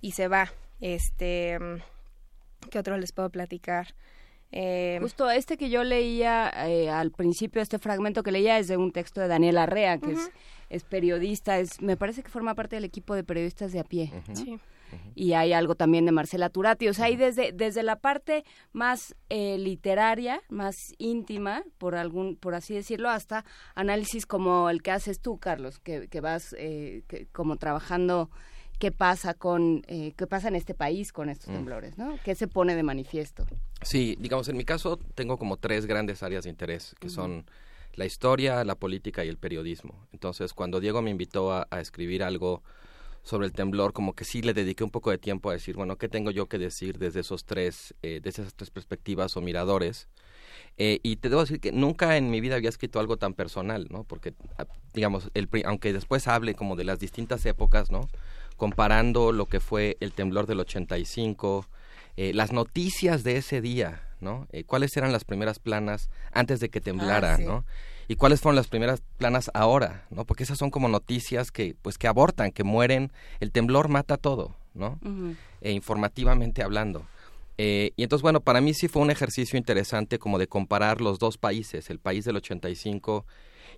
[0.00, 0.52] Y se va.
[0.80, 1.58] Este,
[2.70, 3.94] ¿qué otro les puedo platicar?
[4.52, 8.76] Eh, Justo este que yo leía eh, al principio, este fragmento que leía es de
[8.76, 10.30] un texto de Daniel Arrea, que es,
[10.70, 14.12] es, periodista, es, me parece que forma parte del equipo de periodistas de a pie.
[15.14, 16.88] Y hay algo también de Marcela Turati.
[16.88, 22.54] O sea, hay desde, desde la parte más eh, literaria, más íntima, por algún, por
[22.54, 26.54] así decirlo, hasta análisis como el que haces tú, Carlos, que, que vas
[27.32, 28.30] como trabajando
[28.78, 31.52] qué pasa con eh, qué pasa en este país con estos mm.
[31.52, 32.18] temblores, ¿no?
[32.24, 33.46] ¿Qué se pone de manifiesto?
[33.82, 37.46] Sí, digamos en mi caso tengo como tres grandes áreas de interés que son
[37.94, 40.06] la historia, la política y el periodismo.
[40.12, 42.62] Entonces, cuando Diego me invitó a, escribir algo
[43.26, 45.96] sobre el temblor, como que sí le dediqué un poco de tiempo a decir, bueno,
[45.98, 50.06] ¿qué tengo yo que decir desde esos tres, eh, desde esas tres perspectivas o miradores?
[50.78, 53.88] Eh, y te debo decir que nunca en mi vida había escrito algo tan personal,
[53.90, 54.04] ¿no?
[54.04, 58.08] Porque, ah, digamos, el, aunque después hable como de las distintas épocas, ¿no?
[58.56, 61.66] comparando lo que fue el temblor del 85,
[62.16, 64.46] eh, las noticias de ese día, ¿no?
[64.50, 67.44] Eh, ¿Cuáles eran las primeras planas antes de que temblara, Ah, sí.
[67.44, 67.64] ¿no?
[68.08, 70.24] Y cuáles fueron las primeras planas ahora, ¿no?
[70.24, 73.10] Porque esas son como noticias que, pues, que abortan, que mueren.
[73.40, 75.00] El temblor mata todo, ¿no?
[75.60, 77.06] E informativamente hablando.
[77.58, 81.18] Eh, y entonces, bueno, para mí sí fue un ejercicio interesante como de comparar los
[81.18, 83.24] dos países, el país del 85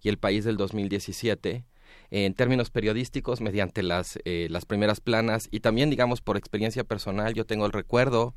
[0.03, 1.65] y el país del 2017,
[2.11, 7.35] en términos periodísticos, mediante las, eh, las primeras planas y también, digamos, por experiencia personal,
[7.35, 8.35] yo tengo el recuerdo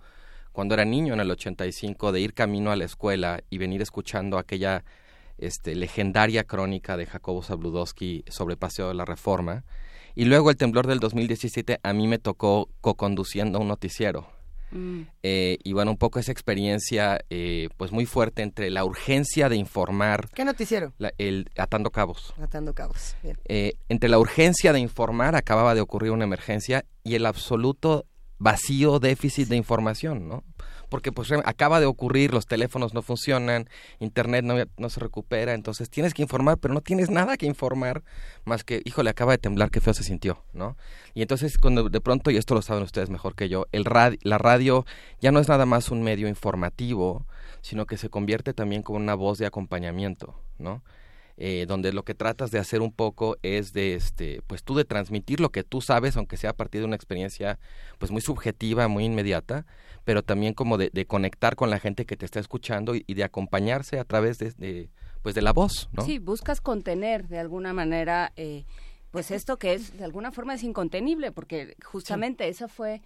[0.52, 4.38] cuando era niño en el 85 de ir camino a la escuela y venir escuchando
[4.38, 4.84] aquella
[5.42, 9.64] este, legendaria crónica de Jacobo Zabludowski sobre Paseo de la Reforma.
[10.16, 14.28] Y luego el temblor del 2017 a mí me tocó co-conduciendo un noticiero.
[14.72, 15.02] Mm.
[15.24, 19.58] Eh, y bueno, un poco esa experiencia eh, pues muy fuerte entre la urgencia de
[19.58, 20.94] informar, ¿Qué noticiero?
[20.98, 22.34] la- el atando cabos.
[22.42, 23.16] Atando cabos.
[23.22, 23.38] Bien.
[23.50, 28.06] Eh, entre la urgencia de informar, acababa de ocurrir una emergencia, y el absoluto
[28.38, 30.44] vacío déficit de información, ¿no?
[30.92, 35.90] Porque pues acaba de ocurrir, los teléfonos no funcionan, internet no, no se recupera, entonces
[35.90, 38.04] tienes que informar, pero no tienes nada que informar
[38.44, 40.76] más que, híjole, acaba de temblar, qué feo se sintió, ¿no?
[41.14, 43.86] Y entonces cuando de pronto, y esto lo saben ustedes mejor que yo, el
[44.24, 44.86] la radio
[45.22, 47.26] ya no es nada más un medio informativo,
[47.62, 50.84] sino que se convierte también como una voz de acompañamiento, ¿no?
[51.38, 54.86] Eh, donde lo que tratas de hacer un poco es de este pues tú de
[54.86, 57.60] transmitir lo que tú sabes aunque sea a partir de una experiencia
[57.98, 59.66] pues muy subjetiva muy inmediata
[60.04, 63.14] pero también como de, de conectar con la gente que te está escuchando y, y
[63.14, 64.90] de acompañarse a través de, de,
[65.22, 68.66] pues de la voz no Sí, buscas contener de alguna manera, eh,
[69.12, 73.02] pues esto que es, de alguna forma es incontenible, porque justamente eso fue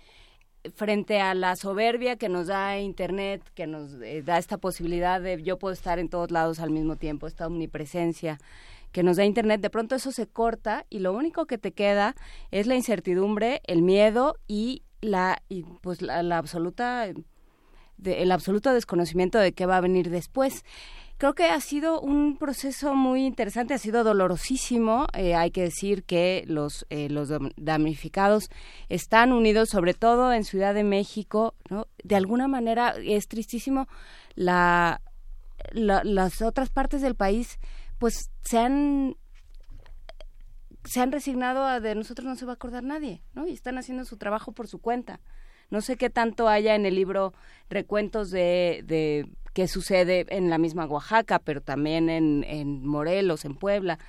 [0.73, 5.41] frente a la soberbia que nos da Internet, que nos eh, da esta posibilidad de
[5.43, 8.37] yo puedo estar en todos lados al mismo tiempo, esta omnipresencia
[8.91, 12.15] que nos da Internet, de pronto eso se corta y lo único que te queda
[12.51, 17.05] es la incertidumbre, el miedo y la, y pues la, la absoluta
[17.97, 20.63] de- el absoluto desconocimiento de qué va a venir después.
[21.17, 25.07] Creo que ha sido un proceso muy interesante, ha sido dolorosísimo.
[25.13, 28.49] eh, hay que decir que los, eh, los dam- damnificados
[28.89, 31.55] están unidos, sobre todo en Ciudad de México.
[31.69, 31.87] ¿no?
[32.03, 33.87] De alguna manera es tristísimo.
[34.35, 35.01] La,
[35.71, 37.59] la- las otras partes del país,
[37.97, 39.15] pues se han
[40.83, 43.47] se han resignado a de nosotros no se va a acordar nadie, ¿no?
[43.47, 45.19] Y están haciendo su trabajo por su cuenta.
[45.69, 47.33] No sé qué tanto haya en el libro
[47.69, 53.55] recuentos de, de qué sucede en la misma Oaxaca, pero también en, en Morelos, en
[53.55, 53.99] Puebla.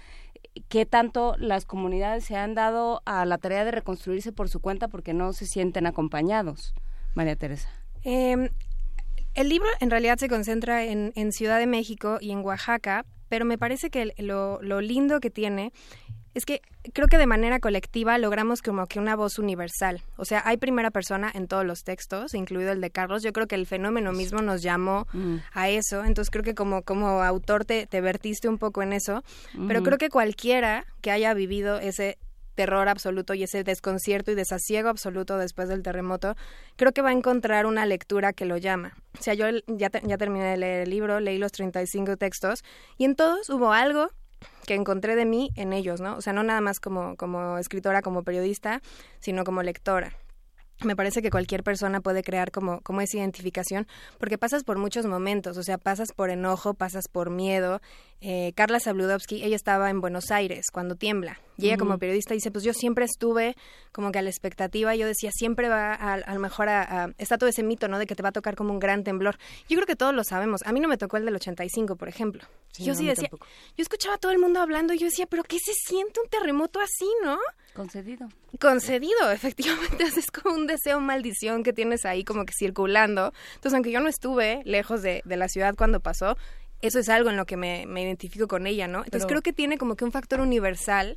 [0.69, 4.89] ¿Qué tanto las comunidades se han dado a la tarea de reconstruirse por su cuenta
[4.89, 6.75] porque no se sienten acompañados?
[7.15, 7.69] María Teresa.
[8.05, 8.51] Eh,
[9.35, 13.45] el libro en realidad se concentra en, en Ciudad de México y en Oaxaca, pero
[13.45, 15.73] me parece que lo, lo lindo que tiene
[16.37, 16.61] es que
[16.93, 20.03] creo que de manera colectiva logramos como que una voz universal.
[20.17, 23.23] O sea, hay primera persona en todos los textos, incluido el de Carlos.
[23.23, 25.07] Yo creo que el fenómeno mismo nos llamó
[25.53, 26.05] a eso.
[26.05, 29.25] Entonces creo que como, como autor te, te vertiste un poco en eso.
[29.67, 32.19] Pero creo que cualquiera que haya vivido ese
[32.55, 36.37] terror absoluto y ese desconcierto y desasiego absoluto después del terremoto,
[36.77, 38.95] creo que va a encontrar una lectura que lo llama.
[39.19, 42.63] O sea, yo ya, te- ya terminé de leer el libro, leí los 35 textos
[42.97, 44.11] y en todos hubo algo
[44.67, 46.17] que encontré de mí en ellos, ¿no?
[46.17, 48.83] O sea, no nada más como, como escritora, como periodista,
[49.21, 50.13] sino como lectora.
[50.85, 53.87] Me parece que cualquier persona puede crear como, como esa identificación,
[54.19, 57.81] porque pasas por muchos momentos, o sea, pasas por enojo, pasas por miedo.
[58.21, 62.51] Eh, Carla Zabludovsky, ella estaba en Buenos Aires cuando tiembla, y ella como periodista dice,
[62.51, 63.57] pues yo siempre estuve
[63.93, 67.11] como que a la expectativa, yo decía, siempre va a, a lo mejor a, a-
[67.17, 67.99] está todo ese mito, ¿no?
[67.99, 69.39] De que te va a tocar como un gran temblor.
[69.69, 70.61] Yo creo que todos lo sabemos.
[70.67, 72.43] A mí no me tocó el del 85, por ejemplo.
[72.73, 73.47] Sí, yo no, sí decía, tampoco.
[73.77, 76.29] yo escuchaba a todo el mundo hablando y yo decía, pero ¿qué se siente un
[76.29, 77.39] terremoto así, no?
[77.77, 78.29] Concedido.
[78.61, 83.33] Concedido, efectivamente, es como un deseo maldición que tienes ahí como que circulando.
[83.57, 86.37] Entonces, aunque yo no estuve lejos de, de la ciudad cuando pasó,
[86.83, 88.99] eso es algo en lo que me, me identifico con ella, ¿no?
[88.99, 91.17] Entonces Pero- creo que tiene como que un factor universal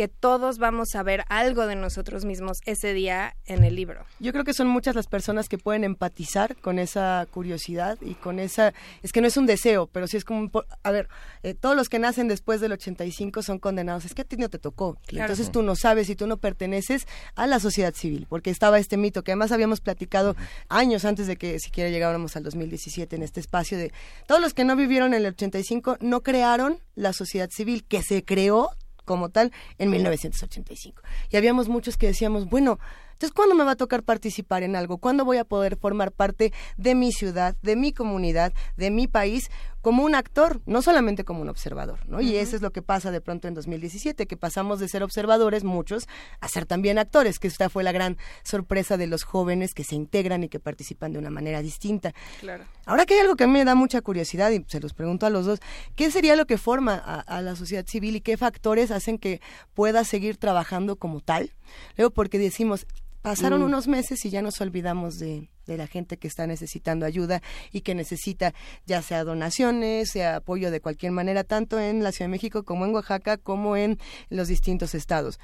[0.00, 4.06] que todos vamos a ver algo de nosotros mismos ese día en el libro.
[4.18, 8.38] Yo creo que son muchas las personas que pueden empatizar con esa curiosidad y con
[8.38, 8.72] esa...
[9.02, 10.40] Es que no es un deseo, pero sí es como...
[10.40, 10.50] un
[10.82, 11.10] A ver,
[11.42, 14.06] eh, todos los que nacen después del 85 son condenados.
[14.06, 14.96] Es que a ti no te tocó.
[15.06, 15.26] Claro.
[15.26, 18.96] Entonces tú no sabes y tú no perteneces a la sociedad civil, porque estaba este
[18.96, 20.34] mito que además habíamos platicado
[20.70, 23.92] años antes de que siquiera llegáramos al 2017 en este espacio de...
[24.26, 28.24] Todos los que no vivieron en el 85 no crearon la sociedad civil que se
[28.24, 28.70] creó
[29.04, 31.02] como tal en 1985.
[31.30, 32.78] Y habíamos muchos que decíamos, bueno,
[33.20, 34.96] Entonces, ¿cuándo me va a tocar participar en algo?
[34.96, 39.50] ¿Cuándo voy a poder formar parte de mi ciudad, de mi comunidad, de mi país?
[39.82, 42.20] como un actor, no solamente como un observador, ¿no?
[42.20, 45.64] Y eso es lo que pasa de pronto en 2017, que pasamos de ser observadores,
[45.64, 46.06] muchos,
[46.40, 49.94] a ser también actores, que esta fue la gran sorpresa de los jóvenes que se
[49.94, 52.12] integran y que participan de una manera distinta.
[52.40, 52.64] Claro.
[52.84, 55.24] Ahora que hay algo que a mí me da mucha curiosidad, y se los pregunto
[55.24, 55.60] a los dos,
[55.96, 59.40] ¿qué sería lo que forma a, a la sociedad civil y qué factores hacen que
[59.72, 61.52] pueda seguir trabajando como tal?
[61.96, 62.86] Luego, porque decimos,
[63.22, 63.64] pasaron Mm.
[63.64, 67.42] unos meses y ya nos olvidamos de, de la gente que está necesitando ayuda
[67.72, 68.54] y que necesita
[68.86, 72.84] ya sea donaciones, sea apoyo de cualquier manera, tanto en la Ciudad de México como
[72.84, 75.38] en Oaxaca, como en los distintos estados.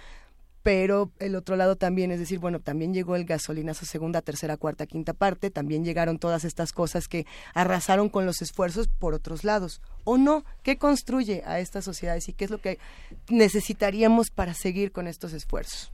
[0.62, 4.84] Pero el otro lado también, es decir, bueno, también llegó el gasolinazo segunda, tercera, cuarta,
[4.86, 7.24] quinta parte, también llegaron todas estas cosas que
[7.54, 9.80] arrasaron con los esfuerzos por otros lados.
[10.02, 10.44] ¿O no?
[10.64, 12.80] ¿Qué construye a estas sociedades y qué es lo que
[13.28, 15.92] necesitaríamos para seguir con estos esfuerzos?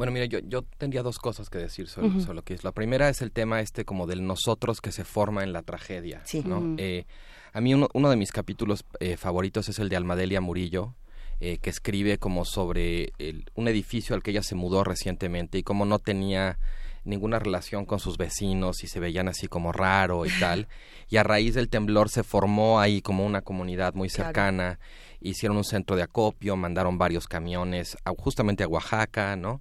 [0.00, 2.64] Bueno, mira, yo, yo tendría dos cosas que decir sobre, sobre lo que es.
[2.64, 6.22] La primera es el tema este como del nosotros que se forma en la tragedia.
[6.24, 6.42] Sí.
[6.42, 6.74] ¿no?
[6.78, 7.04] Eh,
[7.52, 10.94] a mí uno, uno de mis capítulos eh, favoritos es el de Almadelia Murillo,
[11.40, 15.62] eh, que escribe como sobre el- un edificio al que ella se mudó recientemente y
[15.62, 16.58] como no tenía
[17.04, 20.66] ninguna relación con sus vecinos y se veían así como raro y tal.
[21.10, 24.28] Y a raíz del temblor se formó ahí como una comunidad muy Claro.
[25.20, 29.60] Hicieron un centro de acopio, mandaron varios camiones justamente a Oaxaca, ¿no?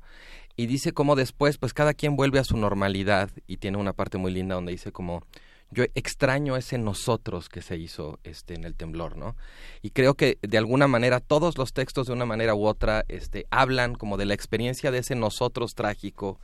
[0.55, 4.17] Y dice como después, pues cada quien vuelve a su normalidad y tiene una parte
[4.17, 5.23] muy linda donde dice como
[5.71, 9.35] yo extraño ese nosotros que se hizo este en el temblor, ¿no?
[9.81, 13.45] Y creo que de alguna manera todos los textos de una manera u otra este
[13.51, 16.39] hablan como de la experiencia de ese nosotros trágico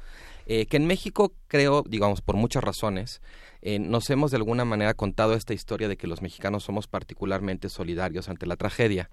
[0.46, 3.22] eh, que en México creo, digamos, por muchas razones,
[3.68, 7.70] eh, nos hemos de alguna manera contado esta historia de que los mexicanos somos particularmente
[7.70, 9.10] solidarios ante la tragedia.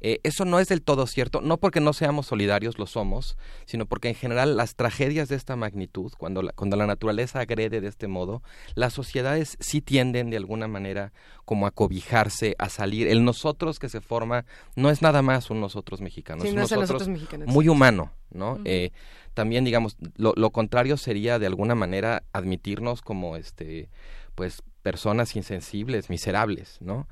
[0.00, 3.86] Eh, eso no es del todo cierto, no porque no seamos solidarios, lo somos, sino
[3.86, 7.86] porque en general las tragedias de esta magnitud, cuando la, cuando la naturaleza agrede de
[7.86, 8.42] este modo,
[8.74, 11.12] las sociedades sí tienden de alguna manera
[11.44, 13.06] como a cobijarse, a salir.
[13.06, 16.56] El nosotros que se forma no es nada más un nosotros mexicano, Sí, es un
[16.56, 18.58] no nosotros, nosotros mexicano, muy humano, ¿no?
[18.64, 18.90] Eh,
[19.34, 23.88] también digamos lo, lo contrario sería de alguna manera admitirnos como este
[24.34, 27.06] pues personas insensibles miserables no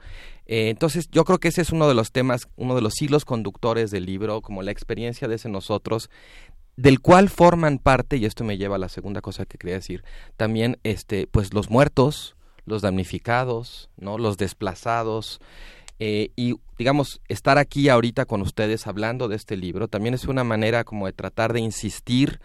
[0.46, 3.24] Eh, entonces yo creo que ese es uno de los temas uno de los hilos
[3.24, 6.10] conductores del libro como la experiencia de ese nosotros
[6.76, 10.02] del cual forman parte y esto me lleva a la segunda cosa que quería decir
[10.36, 15.40] también este pues los muertos los damnificados no los desplazados
[16.00, 20.42] eh, y digamos, estar aquí ahorita con ustedes hablando de este libro también es una
[20.44, 22.40] manera como de tratar de insistir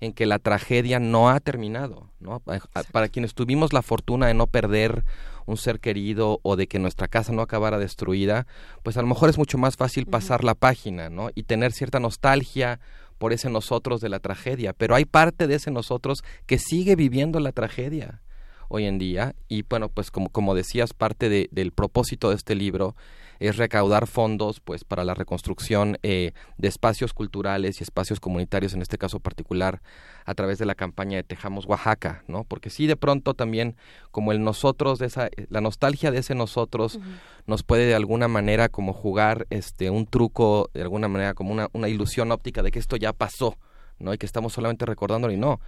[0.00, 2.40] en que la tragedia no ha terminado, ¿no?
[2.40, 2.60] Pa-
[2.92, 5.04] Para quienes tuvimos la fortuna de no perder
[5.46, 8.46] un ser querido o de que nuestra casa no acabara destruida,
[8.82, 11.30] pues a lo mejor es mucho más fácil pasar la página, ¿no?
[11.34, 12.78] Y tener cierta nostalgia
[13.16, 17.40] por ese nosotros de la tragedia, pero hay parte de ese nosotros que sigue viviendo
[17.40, 18.20] la tragedia
[18.68, 19.34] hoy en día.
[19.48, 22.94] Y bueno pues como, como decías parte de- del propósito de este libro
[23.38, 28.80] es recaudar fondos pues para la reconstrucción eh, de espacios culturales y espacios comunitarios en
[28.80, 29.82] este caso particular
[30.24, 33.76] a través de la campaña de Tejamos Oaxaca no porque sí de pronto también
[34.10, 36.98] como el nosotros de esa la nostalgia de ese nosotros
[37.46, 41.68] nos puede de alguna manera como jugar este un truco de alguna manera como una,
[41.74, 43.58] una ilusión óptica de que esto ya pasó
[43.98, 45.60] no y que estamos solamente recordándolo y no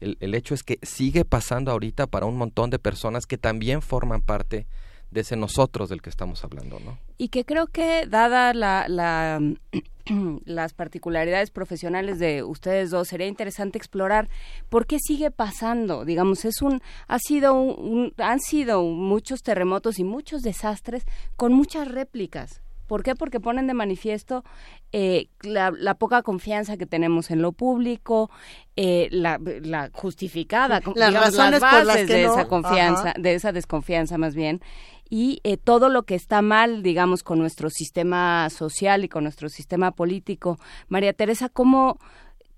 [0.00, 4.20] el, hecho es que sigue pasando ahorita para un montón de personas que también forman
[4.22, 4.66] parte
[5.10, 6.98] de ese nosotros del que estamos hablando, ¿no?
[7.18, 9.40] Y que creo que, dada la, la,
[10.44, 14.28] las particularidades profesionales de ustedes dos, sería interesante explorar
[14.68, 16.04] por qué sigue pasando.
[16.04, 21.04] Digamos, es un, ha sido un- han sido muchos terremotos y muchos desastres
[21.36, 22.60] con muchas réplicas.
[22.86, 23.14] ¿Por qué?
[23.14, 24.44] Porque ponen de manifiesto
[24.92, 28.30] eh, la, la poca confianza que tenemos en lo público,
[28.76, 32.32] eh, la, la justificada, Las digamos, razones las por las bases que de no.
[32.32, 33.14] esa confianza, Ajá.
[33.18, 34.60] de esa desconfianza más bien,
[35.08, 39.48] y eh, todo lo que está mal, digamos, con nuestro sistema social y con nuestro
[39.48, 40.58] sistema político.
[40.88, 41.98] María Teresa, ¿cómo,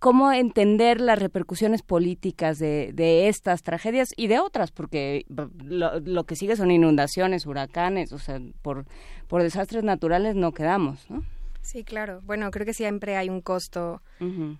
[0.06, 4.70] cómo entender las repercusiones políticas de, de estas tragedias y de otras?
[4.70, 8.84] Porque b- lo, lo que sigue son inundaciones, huracanes, o sea, por,
[9.26, 11.24] por desastres naturales no quedamos, ¿no?
[11.60, 12.20] Sí, claro.
[12.22, 14.00] Bueno, creo que siempre hay un costo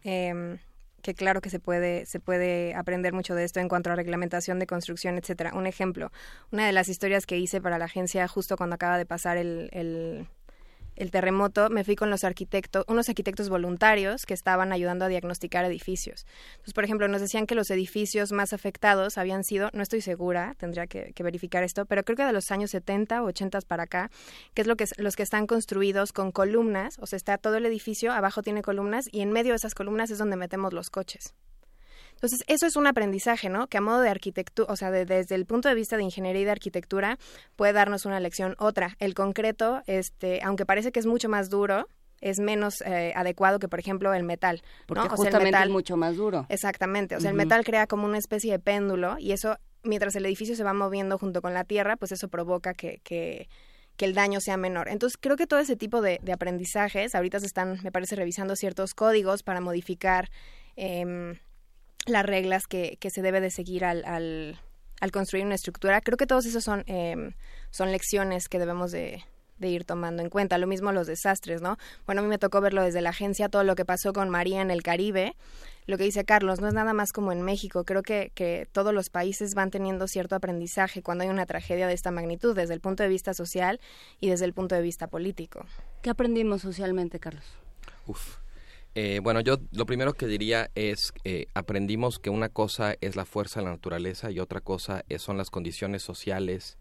[0.02, 0.58] em,
[1.02, 4.58] que claro que se puede se puede aprender mucho de esto en cuanto a reglamentación
[4.58, 5.52] de construcción, etcétera.
[5.55, 6.10] Un ejemplo,
[6.50, 9.68] una de las historias que hice para la agencia justo cuando acaba de pasar el,
[9.70, 10.26] el
[10.97, 15.65] el terremoto, me fui con los arquitectos, unos arquitectos voluntarios que estaban ayudando a diagnosticar
[15.65, 16.26] edificios.
[16.52, 20.55] Entonces, por ejemplo, nos decían que los edificios más afectados habían sido, no estoy segura,
[20.58, 24.10] tendría que, verificar esto, pero creo que de los años 70 o 80 para acá,
[24.55, 27.66] que es lo que los que están construidos con columnas, o sea, está todo el
[27.66, 31.34] edificio, abajo tiene columnas y en medio de esas columnas es donde metemos los coches.
[32.17, 33.67] Entonces, eso es un aprendizaje, ¿no?
[33.67, 36.45] Que a modo de arquitectura, o sea, desde el punto de vista de ingeniería y
[36.47, 37.19] de arquitectura,
[37.57, 38.57] puede darnos una lección.
[38.59, 41.86] Otra, el concreto, este, aunque parece que es mucho más duro,
[42.20, 44.62] es menos eh, adecuado que, por ejemplo, el metal.
[44.86, 45.11] Porque ¿no?
[45.11, 46.47] justamente o sea, el metal, es mucho más duro.
[46.49, 47.17] Exactamente.
[47.17, 50.57] O sea, el metal crea como una especie de péndulo y eso, mientras el edificio
[50.57, 53.49] se va moviendo junto con la tierra, pues eso provoca que, que,
[53.97, 54.89] que el daño sea menor.
[54.89, 58.57] Entonces, creo que todo ese tipo de, de aprendizajes, ahorita se están, me parece, revisando
[58.57, 60.31] ciertos códigos para modificar
[60.77, 61.36] em,
[62.07, 64.60] las reglas que, que se debe de seguir al, al,
[65.01, 66.01] al construir una estructura.
[66.01, 67.33] Creo que todos esos son, em,
[67.70, 69.23] son lecciones que debemos de,
[69.59, 70.59] de ir tomando en cuenta.
[70.59, 71.78] Lo mismo los desastres, ¿no?
[72.07, 74.62] Bueno, a mí me tocó verlo desde la agencia, todo lo que pasó con María
[74.62, 75.35] en el Caribe.
[75.86, 77.85] Lo que dice Carlos, no es nada más como en México.
[77.85, 81.94] Creo que, que todos los países van teniendo cierto aprendizaje cuando hay una tragedia de
[81.94, 83.81] esta magnitud, desde el punto de vista social
[84.20, 85.65] y desde el punto de vista político.
[86.02, 87.44] ¿Qué aprendimos socialmente, Carlos?
[88.07, 88.45] Uf.
[88.99, 93.26] Eh, bueno, yo lo primero que diría es, eh, aprendimos que una cosa es la
[93.26, 96.78] fuerza de la naturaleza y otra cosa es- son las condiciones sociales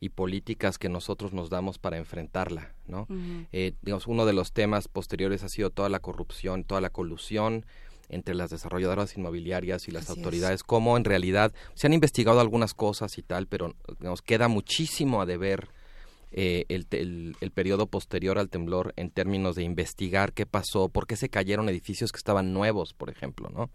[0.00, 3.06] y políticas que nosotros nos damos para enfrentarla, ¿no?
[3.52, 7.66] Eh, digamos, uno de los temas posteriores ha sido toda la corrupción, toda la colusión
[8.08, 12.72] entre las desarrolladoras inmobiliarias y las Así autoridades, cómo en realidad se han investigado algunas
[12.72, 15.68] cosas y tal, pero digamos, queda muchísimo a deber
[16.30, 21.06] eh, el, el, el periodo posterior al temblor en términos de investigar qué pasó, por
[21.06, 23.70] qué se cayeron edificios que estaban nuevos, por ejemplo, ¿no?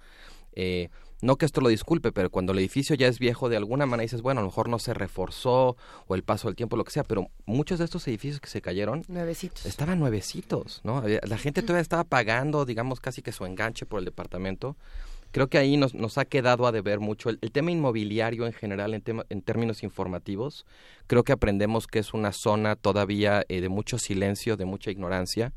[0.55, 0.89] Eh,
[1.21, 4.03] no que esto lo disculpe, pero cuando el edificio ya es viejo, de alguna manera
[4.03, 6.91] dices, bueno, a lo mejor no se reforzó o el paso del tiempo, lo que
[6.91, 9.65] sea, pero muchos de estos edificios que se cayeron Nuevecitos.
[9.65, 11.01] estaban nuevecitos, ¿no?
[11.01, 14.75] La gente todavía estaba pagando, digamos, casi que su enganche por el departamento.
[15.33, 17.29] Creo que ahí nos, nos ha quedado a deber mucho.
[17.29, 20.63] El, tema inmobiliario en general, en, tema- en términos informativos,
[21.07, 25.51] creo que aprendemos que es una zona todavía eh, de mucho silencio, de mucha ignorancia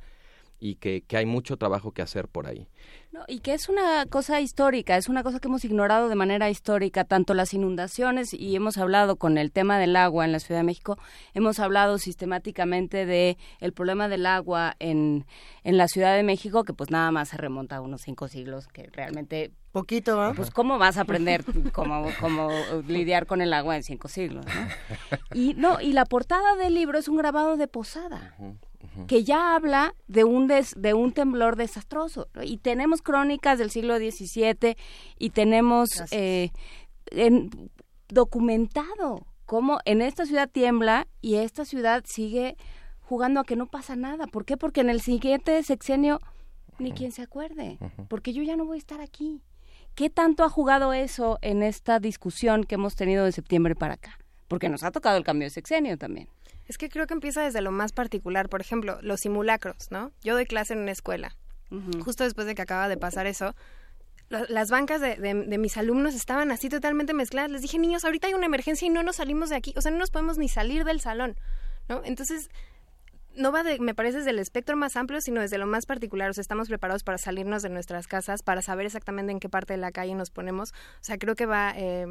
[0.58, 2.68] y que, que hay mucho trabajo que hacer por ahí.
[3.12, 6.50] No, y que es una cosa histórica, es una cosa que hemos ignorado de manera
[6.50, 10.60] histórica, tanto las inundaciones, y hemos hablado con el tema del agua en la Ciudad
[10.60, 10.98] de México,
[11.32, 15.24] hemos hablado sistemáticamente de el problema del agua en,
[15.64, 18.66] en la Ciudad de México, que pues nada más se remonta a unos cinco siglos,
[18.68, 19.52] que realmente...
[19.72, 20.34] Poquito, ¿no?
[20.34, 22.48] Pues cómo vas a aprender cómo, cómo
[22.88, 25.18] lidiar con el agua en cinco siglos, ¿no?
[25.34, 28.34] Y, no, y la portada del libro es un grabado de Posada
[29.06, 32.42] que ya habla de un des- de un temblor desastroso ¿no?
[32.42, 34.76] y tenemos crónicas del siglo XVII
[35.18, 36.50] y tenemos eh,
[37.10, 37.50] en-
[38.08, 42.56] documentado cómo en esta ciudad tiembla y esta ciudad sigue
[43.02, 44.26] jugando a que no pasa nada.
[44.26, 44.56] ¿Por qué?
[44.56, 46.20] Porque en el siguiente sexenio
[46.78, 49.40] ni quien se acuerde, porque yo ya no voy a estar aquí.
[49.94, 54.18] ¿Qué tanto ha jugado eso en esta discusión que hemos tenido de septiembre para acá?
[54.46, 56.28] Porque nos ha tocado el cambio de sexenio también.
[56.68, 58.48] Es que creo que empieza desde lo más particular.
[58.48, 60.10] Por ejemplo, los simulacros, ¿no?
[60.22, 61.36] Yo doy clase en una escuela.
[62.02, 63.54] Justo después de que acaba de pasar eso,
[64.28, 67.50] la- las bancas de, de- de mis alumnos estaban así totalmente mezcladas.
[67.50, 69.72] Les dije, niños, ahorita hay una emergencia y no nos salimos de aquí.
[69.76, 71.36] O sea, no nos podemos ni salir del salón,
[71.88, 72.02] ¿no?
[72.04, 72.48] Entonces,
[73.34, 76.30] no va, de, me parece, desde el espectro más amplio, sino desde lo más particular.
[76.30, 79.74] O sea, estamos preparados para salirnos de nuestras casas, para saber exactamente en qué parte
[79.74, 80.70] de la calle nos ponemos.
[80.72, 82.06] O sea, creo que va, eh,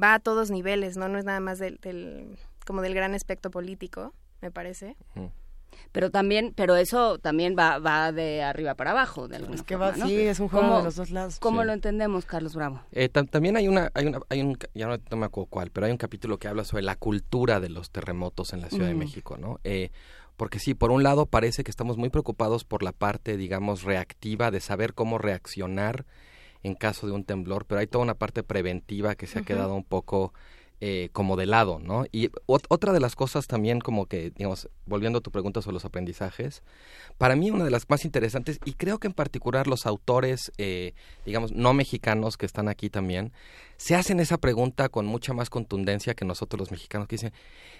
[0.00, 1.08] va a todos niveles, ¿no?
[1.08, 2.36] No es nada más del, del-
[2.68, 4.94] como del gran aspecto político, me parece.
[5.92, 9.74] Pero también, pero eso también va, va de arriba para abajo, de alguna Es que
[9.76, 10.06] forma, va- ¿no?
[10.06, 11.38] sí, es un juego ¿Cómo- de los dos lados.
[11.40, 11.66] ¿Cómo Sí.
[11.66, 12.82] lo entendemos, Carlos Bravo?
[12.92, 15.70] Eh, tam- también hay una, hay una, hay un, ya no, no me acuerdo cuál,
[15.70, 18.88] pero hay un capítulo que habla sobre la cultura de los terremotos en la Ciudad
[18.88, 18.94] de.
[18.94, 19.60] México, ¿no?
[19.64, 19.90] Eh,
[20.36, 24.50] porque sí, por un lado parece que estamos muy preocupados por la parte, digamos, reactiva
[24.50, 26.04] de saber cómo reaccionar
[26.62, 29.74] en caso de un temblor, pero hay toda una parte preventiva que se ha quedado
[29.74, 30.34] un poco
[30.80, 32.04] eh, como de lado, ¿no?
[32.12, 35.74] Y ot- otra de las cosas también como que, digamos, volviendo a tu pregunta sobre
[35.74, 36.62] los aprendizajes,
[37.18, 40.92] para mí una de las más interesantes, y creo que en particular los autores, eh,
[41.26, 43.32] digamos, no mexicanos que están aquí también,
[43.76, 47.32] se hacen esa pregunta con mucha más contundencia que nosotros los mexicanos, que dicen,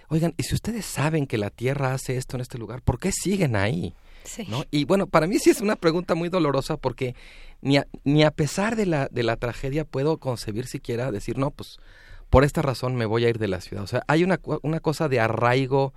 [0.09, 3.12] oigan, ¿y si ustedes saben que la Tierra hace esto en este lugar, por qué
[3.12, 3.94] siguen ahí?
[4.25, 4.44] Sí.
[4.49, 4.65] ¿No?
[4.70, 7.15] Y bueno, para mí sí es una pregunta muy dolorosa porque
[7.62, 11.51] ni a, ni a pesar de la, de la tragedia puedo concebir siquiera decir, no,
[11.51, 11.78] pues
[12.31, 13.83] por esta razón me voy a ir de la ciudad.
[13.85, 15.95] O sea, hay una, una cosa de arraigo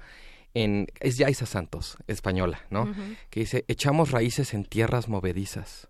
[0.54, 0.88] en...
[1.00, 2.94] Es Yaisa Santos, española, ¿no?
[3.30, 5.88] Que dice, echamos raíces en tierras movedizas.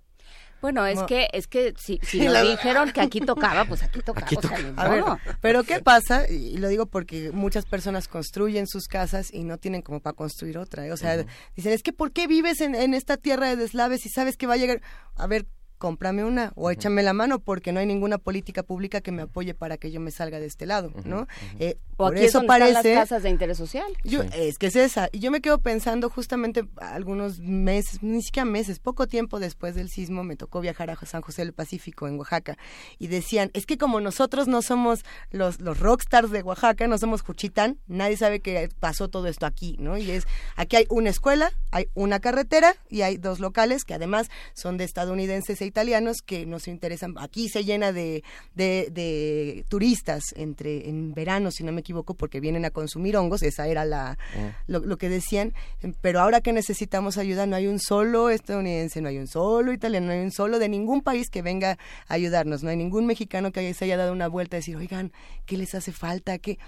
[0.61, 1.05] Bueno, es No.
[1.07, 4.23] que es que si, si Sí, lo la- dijeron que aquí tocaba, pues aquí tocaba.
[4.27, 4.81] Aquí o sea, toca.
[4.83, 5.03] A ver,
[5.41, 6.29] pero ¿qué pasa?
[6.29, 10.59] Y lo digo porque muchas personas construyen sus casas y no tienen como para construir
[10.59, 10.85] otra.
[10.85, 10.91] ¿eh?
[10.91, 14.09] O sea, dicen, es que ¿por qué vives en, en esta tierra de deslaves y
[14.09, 14.81] sabes que va a llegar?
[15.15, 15.47] A ver,
[15.81, 19.55] cómprame una o échame la mano porque no hay ninguna política pública que me apoye
[19.55, 21.27] para que yo me salga de este lado, ¿no?
[21.57, 23.91] Eh, o por aquí eso las casas de interés social.
[24.03, 25.09] Yo, Es que es esa.
[25.11, 29.89] Y yo me quedo pensando justamente algunos meses, ni siquiera meses, poco tiempo después del
[29.89, 32.59] sismo me tocó viajar a San José del Pacífico en Oaxaca
[32.99, 37.23] y decían, es que como nosotros no somos los, los rockstars de Oaxaca, no somos
[37.23, 39.97] Juchitán, nadie sabe que pasó todo esto aquí, ¿no?
[39.97, 44.29] Y es, aquí hay una escuela, hay una carretera y hay dos locales que además
[44.53, 47.15] son de estadounidenses e italianos que nos interesan.
[47.17, 52.65] Aquí se llena de, de, turistas entre en verano, si no me equivoco, porque vienen
[52.65, 54.71] a consumir hongos, esa era la, mm.
[54.71, 55.53] lo, que decían,
[56.01, 60.07] pero ahora que necesitamos ayuda no hay un solo estadounidense, no hay un solo italiano,
[60.07, 61.77] no hay un solo de ningún país que venga
[62.07, 65.13] a ayudarnos, no hay ningún mexicano que se haya dado una vuelta a decir, oigan,
[65.45, 66.37] ¿qué les hace falta?
[66.37, 66.59] ¿Qué?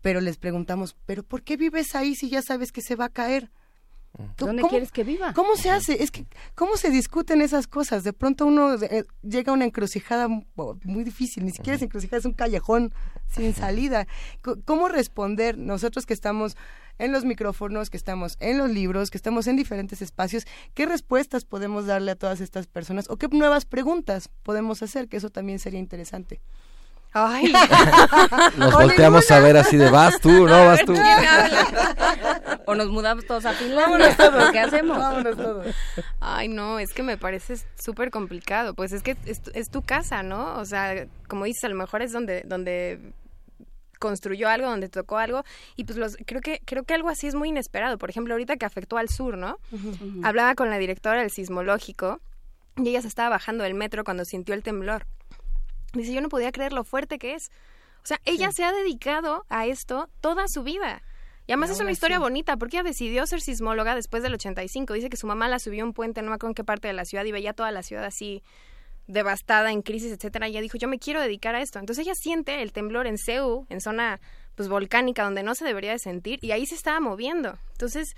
[0.00, 3.08] Pero les preguntamos, ¿pero por qué vives ahí si ya sabes que se va a
[3.08, 3.50] caer?
[4.36, 5.32] ¿Dónde quieres que viva?
[5.32, 6.02] ¿Cómo se hace?
[6.02, 8.04] Es que, ¿cómo se discuten esas cosas?
[8.04, 12.26] De pronto uno eh, llega a una encrucijada muy difícil, ni siquiera es encrucijada, es
[12.26, 12.92] un callejón
[13.26, 14.06] sin salida.
[14.66, 16.56] ¿Cómo responder nosotros que estamos
[16.98, 20.46] en los micrófonos, que estamos en los libros, que estamos en diferentes espacios?
[20.74, 23.08] ¿Qué respuestas podemos darle a todas estas personas?
[23.08, 25.08] ¿O qué nuevas preguntas podemos hacer?
[25.08, 26.40] Que eso también sería interesante.
[27.12, 27.52] Ay.
[28.56, 30.94] Nos volteamos a ver así de vas tú, no vas tú.
[32.66, 34.16] o nos mudamos todos a Finlandia.
[34.16, 34.50] todos.
[34.50, 34.96] ¿Qué hacemos?
[34.96, 35.66] Vámonos todos.
[36.20, 38.74] Ay, no, es que me parece súper complicado.
[38.74, 40.56] Pues es que es, tu casa, ¿no?
[40.58, 43.12] O sea, como dices, a lo mejor es donde, donde
[43.98, 45.44] construyó algo, donde tocó algo,
[45.76, 47.98] y pues los, creo que, creo que algo así es muy inesperado.
[47.98, 49.58] Por ejemplo, ahorita que afectó al sur, ¿no?
[50.22, 52.20] Hablaba con la directora del sismológico,
[52.76, 55.06] y ella se estaba bajando del metro cuando sintió el temblor.
[55.92, 57.50] Dice, yo no podía creer lo fuerte que es.
[58.02, 61.02] O sea, ella se ha dedicado a esto toda su vida.
[61.46, 64.94] Y además es una historia bonita, porque ella decidió ser sismóloga después del 85.
[64.94, 66.88] Dice que su mamá la subió a un puente, no me acuerdo en qué parte
[66.88, 68.42] de la ciudad, y veía toda la ciudad así
[69.08, 70.48] devastada, en crisis, etcétera.
[70.48, 71.78] Y ella dijo, yo me quiero dedicar a esto.
[71.78, 74.20] Entonces ella siente el temblor en Ceú, en zona
[74.54, 77.58] pues volcánica, donde no se debería de sentir, y ahí se estaba moviendo.
[77.72, 78.14] Entonces,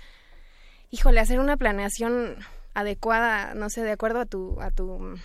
[0.91, 2.37] híjole, hacer una planeación
[2.73, 5.15] adecuada, no sé, de acuerdo a tu, a tu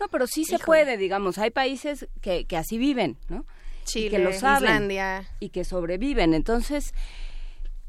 [0.00, 1.38] no, pero sí se puede, digamos.
[1.38, 3.44] Hay países que, que así viven, ¿no?
[3.84, 4.90] Chile, y que lo saben,
[5.40, 6.34] Y que sobreviven.
[6.34, 6.94] Entonces,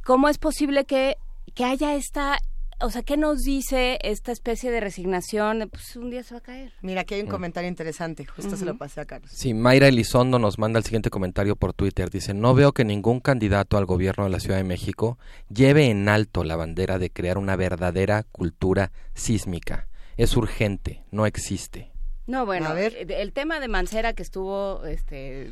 [0.03, 1.17] ¿cómo es posible que,
[1.55, 2.39] que haya esta
[2.83, 5.69] o sea, ¿qué nos dice esta especie de resignación?
[5.71, 6.73] Pues un día se va a caer.
[6.81, 7.31] Mira, aquí hay un mm.
[7.31, 9.31] comentario interesante, justo se lo pasé a Carlos.
[9.31, 12.09] Sí, Mayra Elizondo nos manda el siguiente comentario por Twitter.
[12.09, 15.17] Dice, no veo que ningún candidato al gobierno de la Ciudad de México
[15.53, 19.87] lleve en alto la bandera de crear una verdadera cultura sísmica.
[20.17, 21.90] Es urgente, no existe.
[22.27, 25.49] No, bueno, eh, el tema de Mancera que estuvo este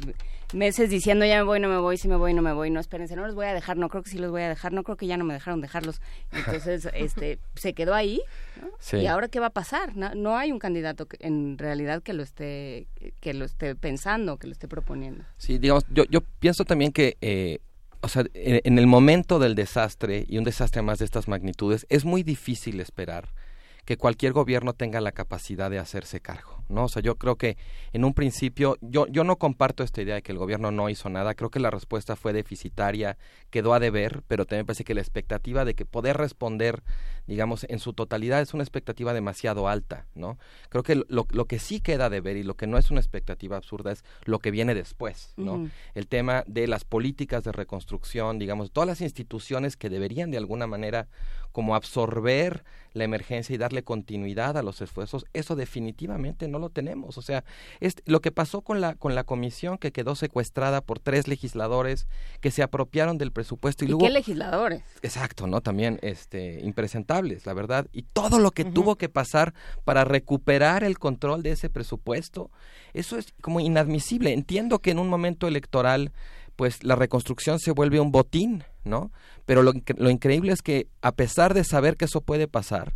[0.53, 2.79] meses diciendo ya me voy, no me voy, si me voy, no me voy, no
[2.79, 4.83] espérense, no los voy a dejar, no creo que sí los voy a dejar, no
[4.83, 6.01] creo que ya no me dejaron dejarlos.
[6.31, 8.21] Entonces, este se quedó ahí.
[8.93, 9.95] ¿Y ahora qué va a pasar?
[9.95, 12.87] No, hay un candidato en realidad que lo esté
[13.19, 15.23] que lo esté pensando, que lo esté proponiendo.
[15.37, 17.59] Sí, digamos, yo yo pienso también que eh,
[18.01, 22.05] o sea, en el momento del desastre y un desastre más de estas magnitudes es
[22.05, 23.27] muy difícil esperar
[23.85, 26.58] que cualquier gobierno tenga la capacidad de hacerse cargo.
[26.69, 26.85] ¿No?
[26.85, 27.57] O sea, yo creo que
[27.91, 31.09] en un principio, yo, yo no comparto esta idea de que el gobierno no hizo
[31.09, 33.17] nada, creo que la respuesta fue deficitaria,
[33.49, 36.83] quedó a deber, pero también parece que la expectativa de que poder responder,
[37.27, 40.37] digamos, en su totalidad es una expectativa demasiado alta, ¿no?
[40.69, 42.99] Creo que lo, lo que sí queda a deber y lo que no es una
[42.99, 45.69] expectativa absurda es lo que viene después, ¿no?
[45.95, 50.67] El tema de las políticas de reconstrucción, digamos, todas las instituciones que deberían de alguna
[50.67, 51.07] manera
[51.51, 52.63] como absorber
[52.93, 57.17] la emergencia y darle continuidad a los esfuerzos, eso definitivamente no lo tenemos.
[57.17, 57.43] O sea,
[57.79, 62.07] es lo que pasó con la, con la comisión que quedó secuestrada por tres legisladores
[62.41, 64.05] que se apropiaron del presupuesto y, luego...
[64.05, 64.83] ¿Qué legisladores?
[65.01, 65.61] Exacto, ¿no?
[65.61, 67.87] También este, impresentables, la verdad.
[67.91, 69.53] Y todo lo que tuvo que pasar
[69.83, 72.49] para recuperar el control de ese presupuesto,
[72.93, 74.33] eso es como inadmisible.
[74.33, 76.11] Entiendo que en un momento electoral
[76.59, 79.11] pues la reconstrucción se vuelve un botín, ¿no?
[79.45, 82.93] Pero lo, lo, increíble es que a pesar de saber que eso puede pasar,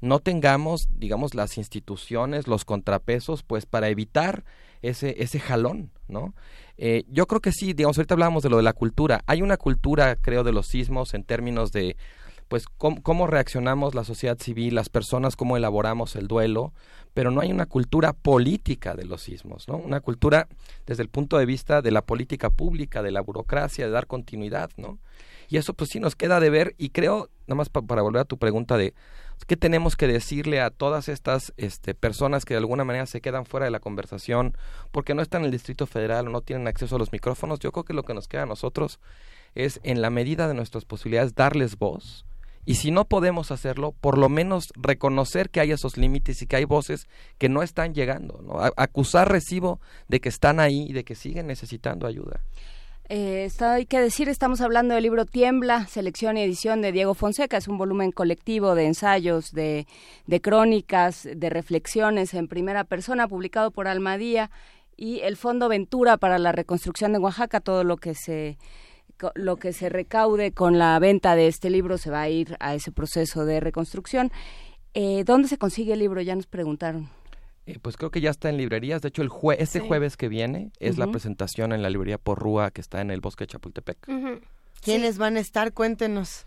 [0.00, 4.44] no tengamos, digamos, las instituciones, los contrapesos, pues para evitar
[4.82, 6.34] ese, ese jalón, ¿no?
[6.78, 9.22] Eh, yo creo que sí, digamos, ahorita hablábamos de lo de la cultura.
[9.26, 11.96] Hay una cultura, creo, de los sismos en términos de,
[12.50, 16.72] pues, cómo, reaccionamos la sociedad civil, las personas, cómo elaboramos el duelo,
[17.14, 19.76] pero no hay una cultura política de los sismos, ¿no?
[19.76, 20.48] Una cultura
[20.84, 24.68] desde el punto de vista de la política pública, de la burocracia, de dar continuidad,
[24.76, 24.98] ¿no?
[25.48, 28.24] Y eso pues sí nos queda de ver y creo, nada más para volver a
[28.24, 28.94] tu pregunta de
[29.46, 33.46] qué tenemos que decirle a todas estas este, personas que de alguna manera se quedan
[33.46, 34.56] fuera de la conversación
[34.90, 37.70] porque no están en el Distrito Federal o no tienen acceso a los micrófonos, yo
[37.70, 38.98] creo que lo que nos queda a nosotros
[39.54, 42.26] es en la medida de nuestras posibilidades darles voz
[42.66, 46.56] Y si no podemos hacerlo, por lo menos reconocer que hay esos límites y que
[46.56, 47.08] hay voces
[47.38, 48.60] que no están llegando, ¿no?
[48.76, 52.40] acusar recibo de que están ahí y de que siguen necesitando ayuda.
[53.12, 57.56] Eh, hay que decir, estamos hablando del libro Tiembla, selección y edición de Diego Fonseca.
[57.56, 59.88] Es un volumen colectivo de ensayos, de,
[60.28, 64.52] de crónicas, de reflexiones en primera persona, publicado por Almadía
[64.96, 67.58] y el Fondo Ventura para la Reconstrucción de Oaxaca.
[67.58, 68.58] Todo lo que se
[69.34, 72.74] lo que se recaude con la venta de este libro se va a ir a
[72.74, 74.32] ese proceso de reconstrucción.
[74.94, 76.20] Eh, ¿Dónde se consigue el libro?
[76.20, 77.08] Ya nos preguntaron.
[77.66, 79.02] Eh, pues creo que ya está en librerías.
[79.02, 82.70] De hecho, el jue este jueves que viene es la presentación en la librería Porrúa
[82.70, 83.98] que está en el bosque de Chapultepec.
[84.82, 85.72] ¿Quiénes van a estar?
[85.72, 86.46] Cuéntenos.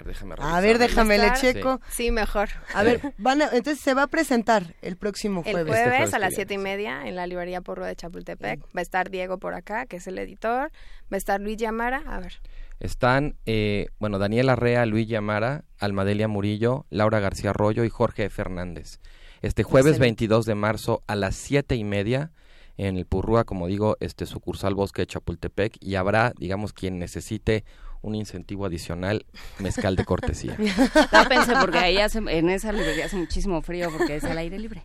[0.00, 1.80] A ver, déjame A ver, déjame le checo.
[1.90, 2.10] Sí.
[2.10, 2.48] mejor.
[2.74, 5.62] A ver, van entonces se va a presentar el próximo jueves.
[5.62, 8.60] El jueves, este a las siete y media en la librería Porrúa de Chapultepec.
[8.60, 10.70] Va a estar Diego por acá, que es el editor.
[11.12, 12.02] Va a estar Luis Yamara.
[12.06, 12.40] A ver.
[12.80, 19.00] Están, eh, bueno, Daniel Arrea, Luis Yamara, Almadelia Murillo, Laura García Arroyo y Jorge Fernández.
[19.42, 22.32] Este jueves 22 de marzo a las siete y media
[22.76, 27.64] en el Purrúa, como digo, este sucursal Bosque de Chapultepec y habrá, digamos, quien necesite
[28.04, 29.24] un incentivo adicional,
[29.58, 30.56] mezcal de cortesía.
[31.12, 34.84] no pensé porque ahí en esa librería hace muchísimo frío porque es al aire libre.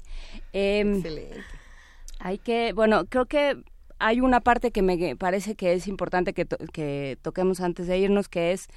[0.53, 1.41] Em, Excelente.
[2.19, 3.61] Hay que, bueno, creo que
[3.99, 8.29] hay una parte que me parece que es importante que, que toquemos antes de irnos,
[8.29, 8.67] que es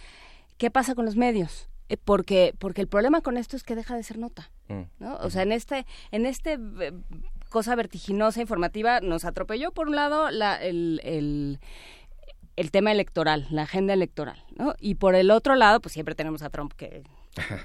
[0.58, 1.68] qué pasa con los medios.
[1.88, 4.82] Eh, porque porque el problema con esto es que deja de ser nota mm.
[5.00, 5.16] ¿no?
[5.16, 6.92] o sea en este en este eh,
[7.50, 11.60] cosa vertiginosa informativa nos atropelló por un lado la, el, el,
[12.56, 14.74] el tema electoral la agenda electoral ¿no?
[14.78, 17.02] y por el otro lado pues siempre tenemos a Trump que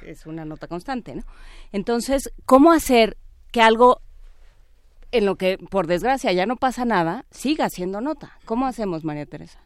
[0.06, 1.24] es una nota constante no
[1.72, 3.18] entonces cómo hacer
[3.52, 4.02] que algo
[5.12, 9.26] en lo que por desgracia ya no pasa nada siga siendo nota cómo hacemos María
[9.26, 9.60] Teresa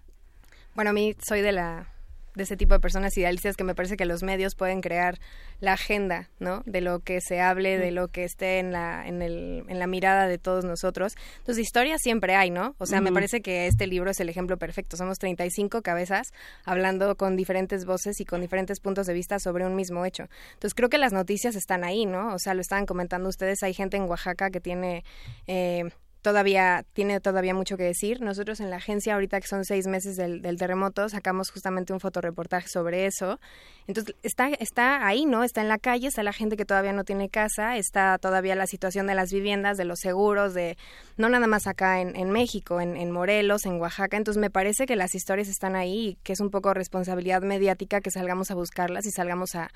[0.75, 1.87] bueno a mí soy de la
[2.35, 5.19] de ese tipo de personas idealistas que me parece que los medios pueden crear
[5.59, 6.63] la agenda, ¿no?
[6.65, 9.87] De lo que se hable, de lo que esté en la, en el, en la
[9.87, 11.15] mirada de todos nosotros.
[11.39, 12.75] Entonces, historias siempre hay, ¿no?
[12.77, 14.97] O sea, me parece que este libro es el ejemplo perfecto.
[14.97, 16.31] Somos 35 cabezas
[16.65, 20.27] hablando con diferentes voces y con diferentes puntos de vista sobre un mismo hecho.
[20.53, 22.33] Entonces, creo que las noticias están ahí, ¿no?
[22.33, 23.63] O sea, lo estaban comentando ustedes.
[23.63, 25.03] Hay gente en Oaxaca que tiene...
[25.47, 25.83] Eh,
[26.21, 28.21] todavía tiene todavía mucho que decir.
[28.21, 32.67] Nosotros en la agencia, ahorita que son seis meses del, terremoto, sacamos justamente un fotoreportaje
[32.67, 33.39] sobre eso.
[33.87, 35.43] Entonces, está, está ahí, ¿no?
[35.43, 38.67] Está en la calle, está la gente que todavía no tiene casa, está todavía la
[38.67, 40.77] situación de las viviendas, de los seguros, de
[41.17, 44.17] no nada más acá en, en México, en, en Morelos, en Oaxaca.
[44.17, 48.01] Entonces, me parece que las historias están ahí y que es un poco responsabilidad mediática
[48.01, 49.69] que salgamos a buscarlas y salgamos a,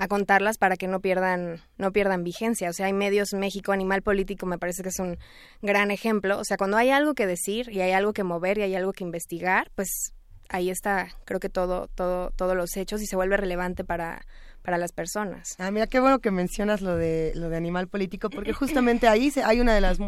[0.00, 2.70] a contarlas para que no pierdan, no pierdan vigencia.
[2.70, 5.18] O sea, hay medios México, Animal Político, me parece que es un
[5.60, 6.38] gran ejemplo.
[6.38, 8.94] O sea, cuando hay algo que decir y hay algo que mover y hay algo
[8.94, 10.14] que investigar, pues
[10.48, 14.24] ahí está, creo que todo, todo, todos los hechos y se vuelve relevante para,
[14.62, 15.54] para las personas.
[15.58, 19.30] Ah, mira qué bueno que mencionas lo de lo de animal político, porque justamente ahí
[19.30, 19.98] se, hay una de las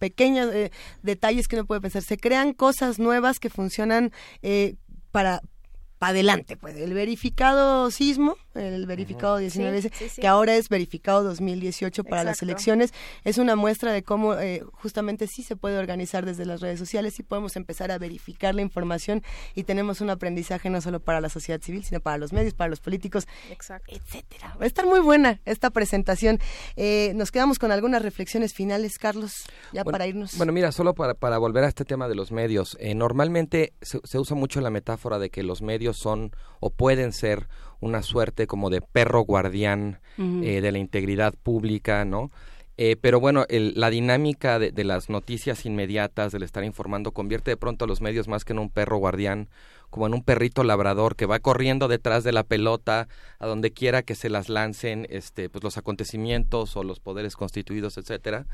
[0.00, 0.72] pequeños eh,
[1.04, 2.02] detalles que uno puede pensar.
[2.02, 4.10] Se crean cosas nuevas que funcionan
[4.42, 4.74] eh,
[5.12, 5.42] para
[5.98, 12.24] para adelante, pues el verificado sismo el verificado 19 que ahora es verificado 2018 para
[12.24, 12.92] las elecciones,
[13.24, 17.18] es una muestra de cómo eh, justamente sí se puede organizar desde las redes sociales
[17.18, 19.22] y podemos empezar a verificar la información
[19.54, 22.70] y tenemos un aprendizaje no solo para la sociedad civil, sino para los medios, para
[22.70, 24.56] los políticos, etcétera.
[24.60, 26.38] Va a estar muy buena esta presentación.
[26.76, 30.36] Eh, nos quedamos con algunas reflexiones finales, Carlos, ya para irnos.
[30.36, 34.00] Bueno, mira, solo para, para volver a este tema de los medios, eh, normalmente se,
[34.04, 37.48] se usa mucho la metáfora de que los medios son o pueden ser
[37.80, 42.30] una suerte como de perro guardián eh, de la integridad pública, ¿no?
[42.80, 47.84] Eh, pero bueno, la dinámica de, las noticias inmediatas, del estar informando, convierte de pronto
[47.84, 49.48] a los medios más que en un perro guardián,
[49.90, 53.08] como en un perrito labrador que va corriendo detrás de la pelota
[53.40, 57.98] a donde quiera que se las lancen este, pues los acontecimientos o los poderes constituidos,
[57.98, 58.46] etcétera.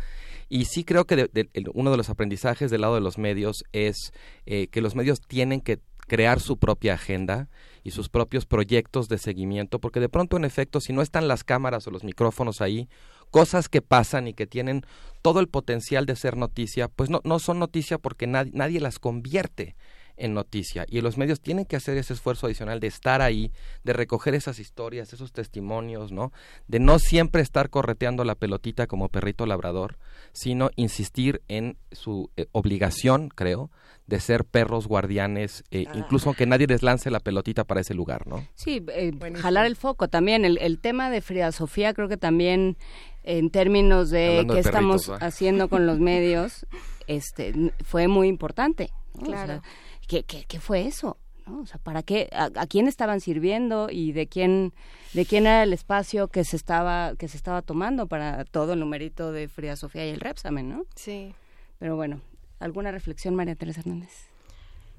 [0.49, 1.28] Y sí creo que
[1.75, 4.15] uno de los aprendizajes del lado de los medios es
[4.47, 7.49] eh, que los medios tienen que crear su propia agenda
[7.85, 11.45] y sus propios proyectos de seguimiento, porque de pronto, en efecto, si no están las
[11.45, 12.89] cámaras o los micrófonos ahí,
[13.31, 14.83] cosas que pasan y que tienen
[15.23, 19.77] todo el potencial de ser noticia, pues no, no son noticia porque nadie las convierte
[20.17, 20.84] en noticia.
[20.89, 23.52] Y los medios tienen que hacer ese esfuerzo adicional de estar ahí,
[23.83, 26.33] de recoger esas historias, esos testimonios, ¿no?
[26.68, 29.99] De no siempre estar correteando la pelotita como perrito labrador,
[30.33, 33.70] sino insistir en su eh, obligación, creo,
[34.07, 35.93] de ser perros guardianes, eh, ah.
[35.94, 38.47] incluso aunque nadie les lance la pelotita para ese lugar, ¿no?
[38.55, 40.44] Sí, eh, jalar el foco también.
[40.44, 42.76] El, el tema de Frida Sofía creo que también
[43.25, 46.67] en términos de qué estamos haciendo con los medios,
[47.07, 48.91] este, fue muy importante.
[49.23, 49.62] Claro.
[50.07, 51.18] ¿Qué, qué, qué fue eso?
[51.47, 51.60] ¿no?
[51.60, 52.28] O sea, ¿para qué?
[52.33, 54.73] A, quién estaban sirviendo y de quién,
[55.12, 58.81] de quién era el espacio que se estaba, que se estaba tomando para todo el
[58.81, 60.84] numerito de Frida Sofía y el Repsamen, ¿no?
[60.94, 61.34] Sí.
[61.78, 62.20] Pero bueno,
[62.60, 64.28] ¿alguna reflexión, María Teresa Hernández?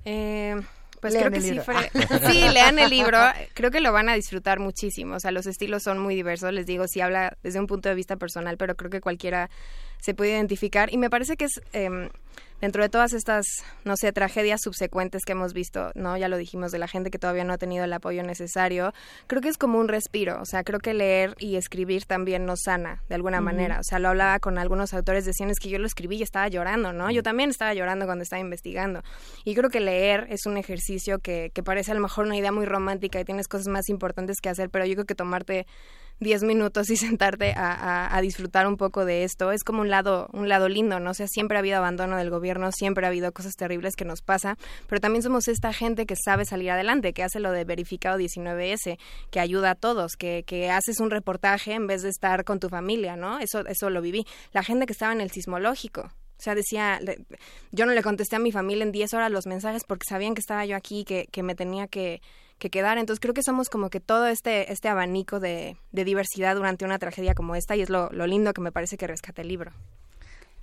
[0.05, 0.55] Eh,
[1.01, 1.59] pues creo que sí,
[2.31, 3.17] sí, lean el libro,
[3.53, 6.65] creo que lo van a disfrutar muchísimo, o sea, los estilos son muy diversos, les
[6.65, 9.49] digo, sí habla desde un punto de vista personal, pero creo que cualquiera
[9.99, 12.09] se puede identificar y me parece que es eh,
[12.61, 13.45] dentro de todas estas,
[13.83, 16.17] no sé, tragedias subsecuentes que hemos visto, ¿no?
[16.17, 18.93] Ya lo dijimos de la gente que todavía no ha tenido el apoyo necesario,
[19.27, 22.61] creo que es como un respiro, o sea, creo que leer y escribir también nos
[22.63, 25.79] sana de alguna manera, o sea, lo hablaba con algunos autores, decían es que yo
[25.79, 27.11] lo escribí y estaba llorando, ¿no?
[27.11, 29.01] Yo también estaba llorando cuando estaba investigando.
[29.43, 32.51] Y creo que leer es un ejercicio que, que parece a lo mejor una idea
[32.51, 35.65] muy romántica y tienes cosas más importantes que hacer, pero yo creo que tomarte
[36.19, 39.51] 10 minutos y sentarte a, disfrutar un poco de esto.
[39.51, 41.11] Es como un lado, un lado lindo, ¿no?
[41.11, 44.21] O sea, siempre ha habido abandono del gobierno, siempre ha habido cosas terribles que nos
[44.21, 48.17] pasa, pero también somos esta gente que sabe salir adelante, que hace lo de verificado
[48.17, 48.97] 19S,
[49.29, 52.69] que ayuda a todos, que, que haces un reportaje en vez de estar con tu
[52.69, 53.39] familia, ¿no?
[53.39, 54.25] Eso, eso lo viví.
[54.53, 56.99] La gente que estaba en el sismológico, o sea, decía,
[57.71, 60.41] yo no le contesté a mi familia en 10 horas los mensajes porque sabían que
[60.41, 62.21] estaba yo aquí, que, que me tenía que,
[62.59, 62.97] que quedar.
[62.97, 66.99] Entonces creo que somos como que todo este, este abanico de, de diversidad durante una
[66.99, 69.71] tragedia como esta y es lo, lo lindo que me parece que rescate el libro.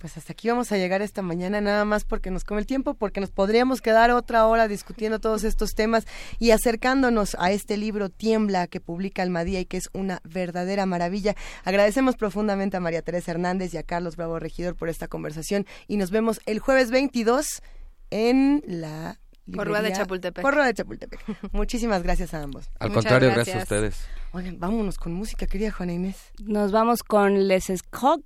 [0.03, 2.93] Pues hasta aquí vamos a llegar esta mañana, nada más porque nos come el tiempo,
[2.93, 6.05] porque nos podríamos quedar otra hora discutiendo todos estos temas
[6.39, 11.37] y acercándonos a este libro Tiembla que publica Almadía y que es una verdadera maravilla.
[11.63, 15.95] Agradecemos profundamente a María Teresa Hernández y a Carlos Bravo Regidor por esta conversación y
[15.95, 17.61] nos vemos el jueves 22
[18.09, 20.41] en la Porrúa de Chapultepec.
[20.41, 21.19] Porrúa de Chapultepec.
[21.51, 22.69] Muchísimas gracias a ambos.
[22.79, 23.57] Al contrario, gracias.
[23.57, 24.05] a ustedes.
[24.31, 26.31] Oigan, vámonos con música, querida Juana Inés.
[26.39, 28.23] Nos vamos con Les Escoc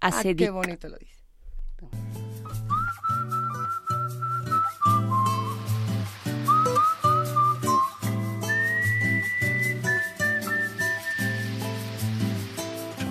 [0.00, 1.18] a ah, qué bonito lo dice.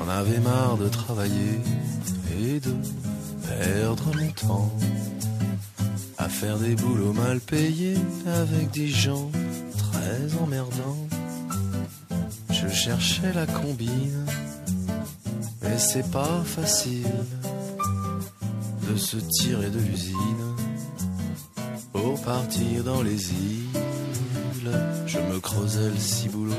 [0.07, 1.59] J'en avais marre de travailler
[2.39, 2.73] et de
[3.45, 4.71] perdre mon temps
[6.17, 9.29] à faire des boulots mal payés avec des gens
[9.77, 11.07] très emmerdants.
[12.49, 14.25] Je cherchais la combine,
[15.61, 17.05] mais c'est pas facile
[18.89, 20.55] de se tirer de l'usine
[21.93, 23.81] pour partir dans les îles.
[25.05, 26.53] Je me creusais le ciboulot,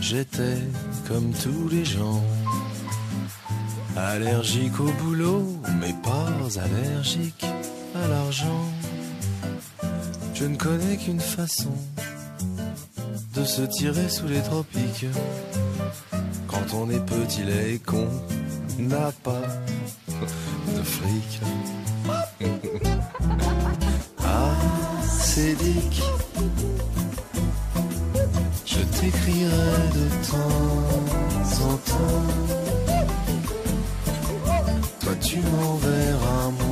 [0.00, 0.58] j'étais
[1.08, 2.22] comme tous les gens.
[3.96, 5.44] Allergique au boulot,
[5.80, 6.28] mais pas
[6.62, 7.44] allergique
[7.94, 8.64] à l'argent.
[10.34, 11.72] Je ne connais qu'une façon
[13.34, 15.06] de se tirer sous les tropiques.
[16.46, 18.08] Quand on est petit, et con,
[18.78, 19.42] n'a pas
[20.76, 21.40] de fric.
[24.24, 24.54] ah,
[25.08, 26.02] c'est Dick.
[28.66, 30.92] Je t'écrirai de temps
[31.64, 32.24] en temps.
[35.00, 36.71] Toi, tu m'enverras directement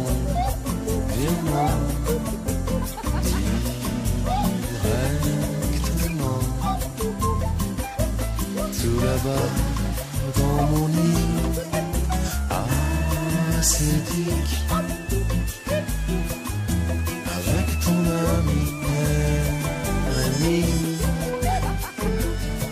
[8.81, 9.49] tout là-bas
[10.39, 11.21] dans mon lit.
[12.51, 12.65] Ah
[13.63, 14.01] c'est
[17.37, 18.01] avec ton
[18.39, 18.65] ami
[20.17, 20.65] Rémi.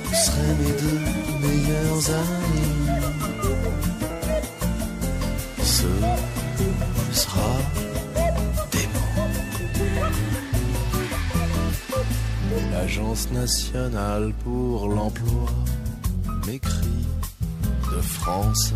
[0.05, 1.01] Vous serez mes deux
[1.47, 2.48] meilleurs amis
[12.73, 15.47] L'Agence nationale pour l'emploi
[16.47, 17.07] m'écrit
[17.93, 18.73] de France.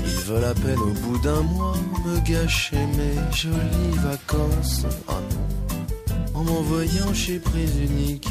[0.00, 4.86] Ils veulent à peine au bout d'un mois me gâcher mes jolies vacances.
[5.08, 8.28] Ah non, en m'envoyant chez Prise Unique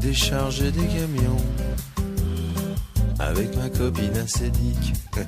[0.00, 1.44] décharger des camions
[3.18, 4.94] avec ma copine acédique.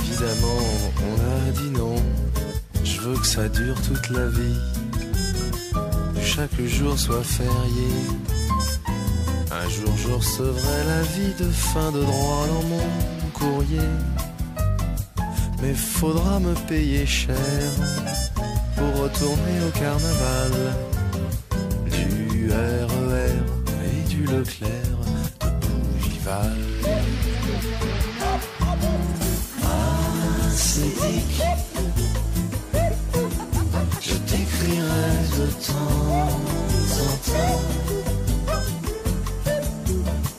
[0.00, 0.62] Évidemment,
[1.02, 1.96] on a dit non.
[2.84, 4.58] Je veux que ça dure toute la vie
[6.38, 7.90] chaque jour soit férié.
[9.50, 12.86] Un jour je recevrai la vie de fin de droit dans mon
[13.32, 13.90] courrier.
[15.60, 17.36] Mais faudra me payer cher
[18.76, 20.52] pour retourner au carnaval.
[21.90, 23.28] Du RER e
[23.88, 24.98] et du Leclerc
[25.40, 26.58] de Bougival.
[29.64, 29.98] Ah,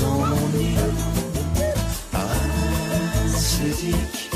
[0.00, 0.78] dans mon lit
[3.34, 4.30] ascétique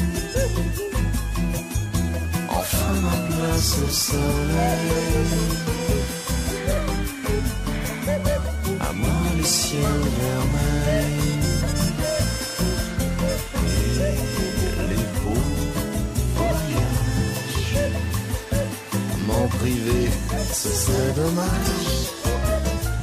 [2.48, 5.81] Enfin ma place au soleil.
[9.52, 9.82] Ciel
[14.90, 15.50] les beaux
[16.36, 17.76] voyages.
[19.26, 20.08] Mon privé,
[20.52, 21.92] ce serait dommage.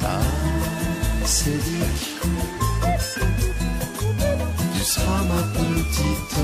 [0.02, 0.20] Ah,
[1.24, 1.88] c'est dit.
[4.74, 6.36] Tu seras ma petite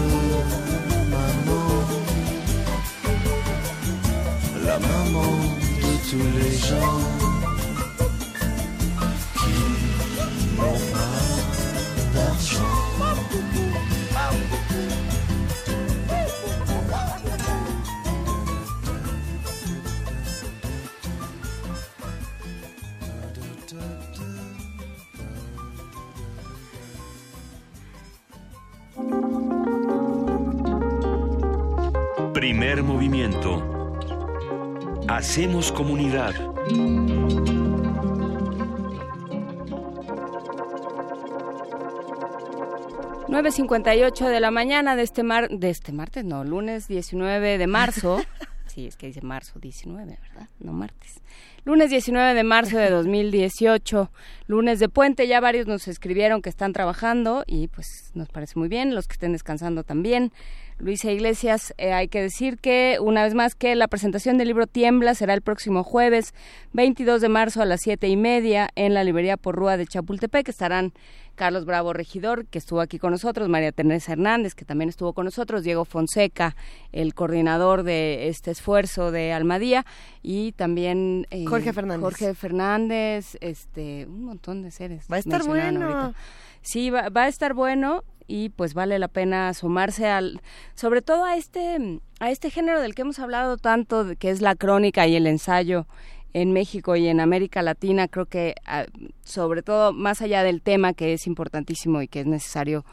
[1.14, 1.68] maman,
[4.66, 5.32] la maman
[5.82, 7.25] de tous les gens
[35.16, 36.34] Hacemos comunidad.
[43.26, 48.20] 9.58 de la mañana de este, mar, de este martes, no, lunes 19 de marzo.
[48.66, 50.50] sí, es que dice marzo 19, ¿verdad?
[50.60, 51.22] No martes.
[51.64, 54.10] Lunes 19 de marzo de 2018,
[54.48, 58.68] lunes de puente, ya varios nos escribieron que están trabajando y pues nos parece muy
[58.68, 60.30] bien, los que estén descansando también.
[60.78, 64.66] Luisa Iglesias, eh, hay que decir que una vez más que la presentación del libro
[64.66, 66.34] Tiembla será el próximo jueves
[66.74, 70.46] 22 de marzo a las siete y media en la librería Porrúa de Chapultepec.
[70.50, 70.92] Estarán
[71.34, 75.24] Carlos Bravo Regidor, que estuvo aquí con nosotros, María Teresa Hernández, que también estuvo con
[75.24, 76.56] nosotros, Diego Fonseca,
[76.92, 79.86] el coordinador de este esfuerzo de Almadía,
[80.22, 82.02] y también eh, Jorge Fernández.
[82.02, 85.06] Jorge Fernández, este, un montón de seres.
[85.10, 85.86] Va a estar bueno.
[85.86, 86.18] ahorita.
[86.60, 90.40] Sí, va, va a estar bueno y pues vale la pena asomarse al
[90.74, 94.54] sobre todo a este a este género del que hemos hablado tanto que es la
[94.54, 95.86] crónica y el ensayo
[96.32, 98.84] en México y en América Latina creo que ah,
[99.24, 102.84] sobre todo más allá del tema que es importantísimo y que es necesario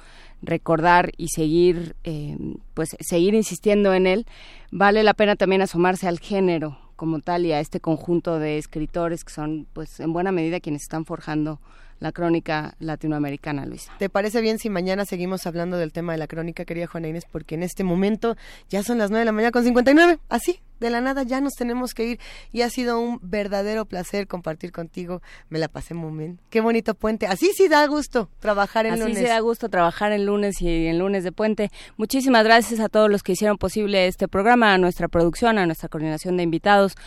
[0.41, 2.37] recordar y seguir eh,
[2.73, 4.25] pues seguir insistiendo en él
[4.71, 9.23] vale la pena también asomarse al género como tal y a este conjunto de escritores
[9.23, 11.59] que son pues en buena medida quienes están forjando
[12.03, 13.93] la crónica latinoamericana, Luisa.
[13.97, 17.23] ¿Te parece bien si mañana seguimos hablando del tema de la crónica, querida Juana Inés?
[17.31, 18.35] Porque en este momento
[18.69, 20.19] ya son las 9 de la mañana con 59.
[20.27, 22.19] Así, de la nada, ya nos tenemos que ir.
[22.51, 25.21] Y ha sido un verdadero placer compartir contigo.
[25.47, 26.41] Me la pasé muy bien.
[26.49, 27.25] Qué bonito puente.
[27.25, 29.19] Así sí da gusto trabajar en Así lunes.
[29.19, 31.71] se da gusto trabajar el lunes y en lunes de puente.
[31.95, 35.87] Muchísimas gracias a todos los que hicieron posible este programa, a nuestra producción, a nuestra
[35.87, 36.97] coordinación de invitados.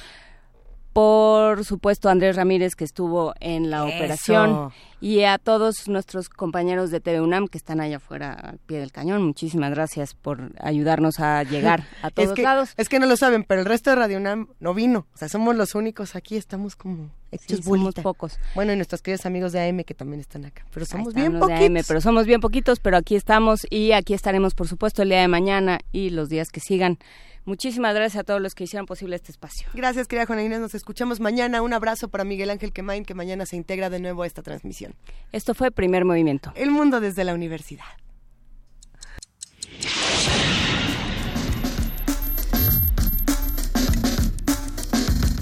[0.96, 3.94] Por supuesto, Andrés Ramírez, que estuvo en la Eso.
[3.96, 8.78] operación, y a todos nuestros compañeros de TV UNAM que están allá afuera al pie
[8.78, 9.22] del cañón.
[9.22, 12.70] Muchísimas gracias por ayudarnos a llegar a todos es que, lados.
[12.78, 15.06] Es que no lo saben, pero el resto de Radio UNAM no vino.
[15.12, 18.00] O sea, somos los únicos aquí, estamos como hechos Sí, somos bolita.
[18.02, 18.38] pocos.
[18.54, 20.64] Bueno, y nuestros queridos amigos de AM que también están acá.
[20.72, 21.60] Pero somos bien de poquitos.
[21.60, 25.20] AM, pero somos bien poquitos, pero aquí estamos y aquí estaremos, por supuesto, el día
[25.20, 26.98] de mañana y los días que sigan.
[27.46, 29.68] Muchísimas gracias a todos los que hicieron posible este espacio.
[29.72, 30.58] Gracias, querida Juana Inés.
[30.58, 31.62] Nos escuchamos mañana.
[31.62, 34.96] Un abrazo para Miguel Ángel Quemain, que mañana se integra de nuevo a esta transmisión.
[35.30, 36.52] Esto fue Primer Movimiento.
[36.56, 37.84] El mundo desde la universidad.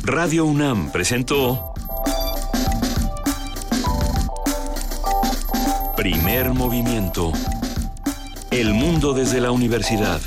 [0.05, 1.73] Radio UNAM presentó
[5.97, 7.33] Primer movimiento.
[8.51, 10.21] El mundo desde la universidad.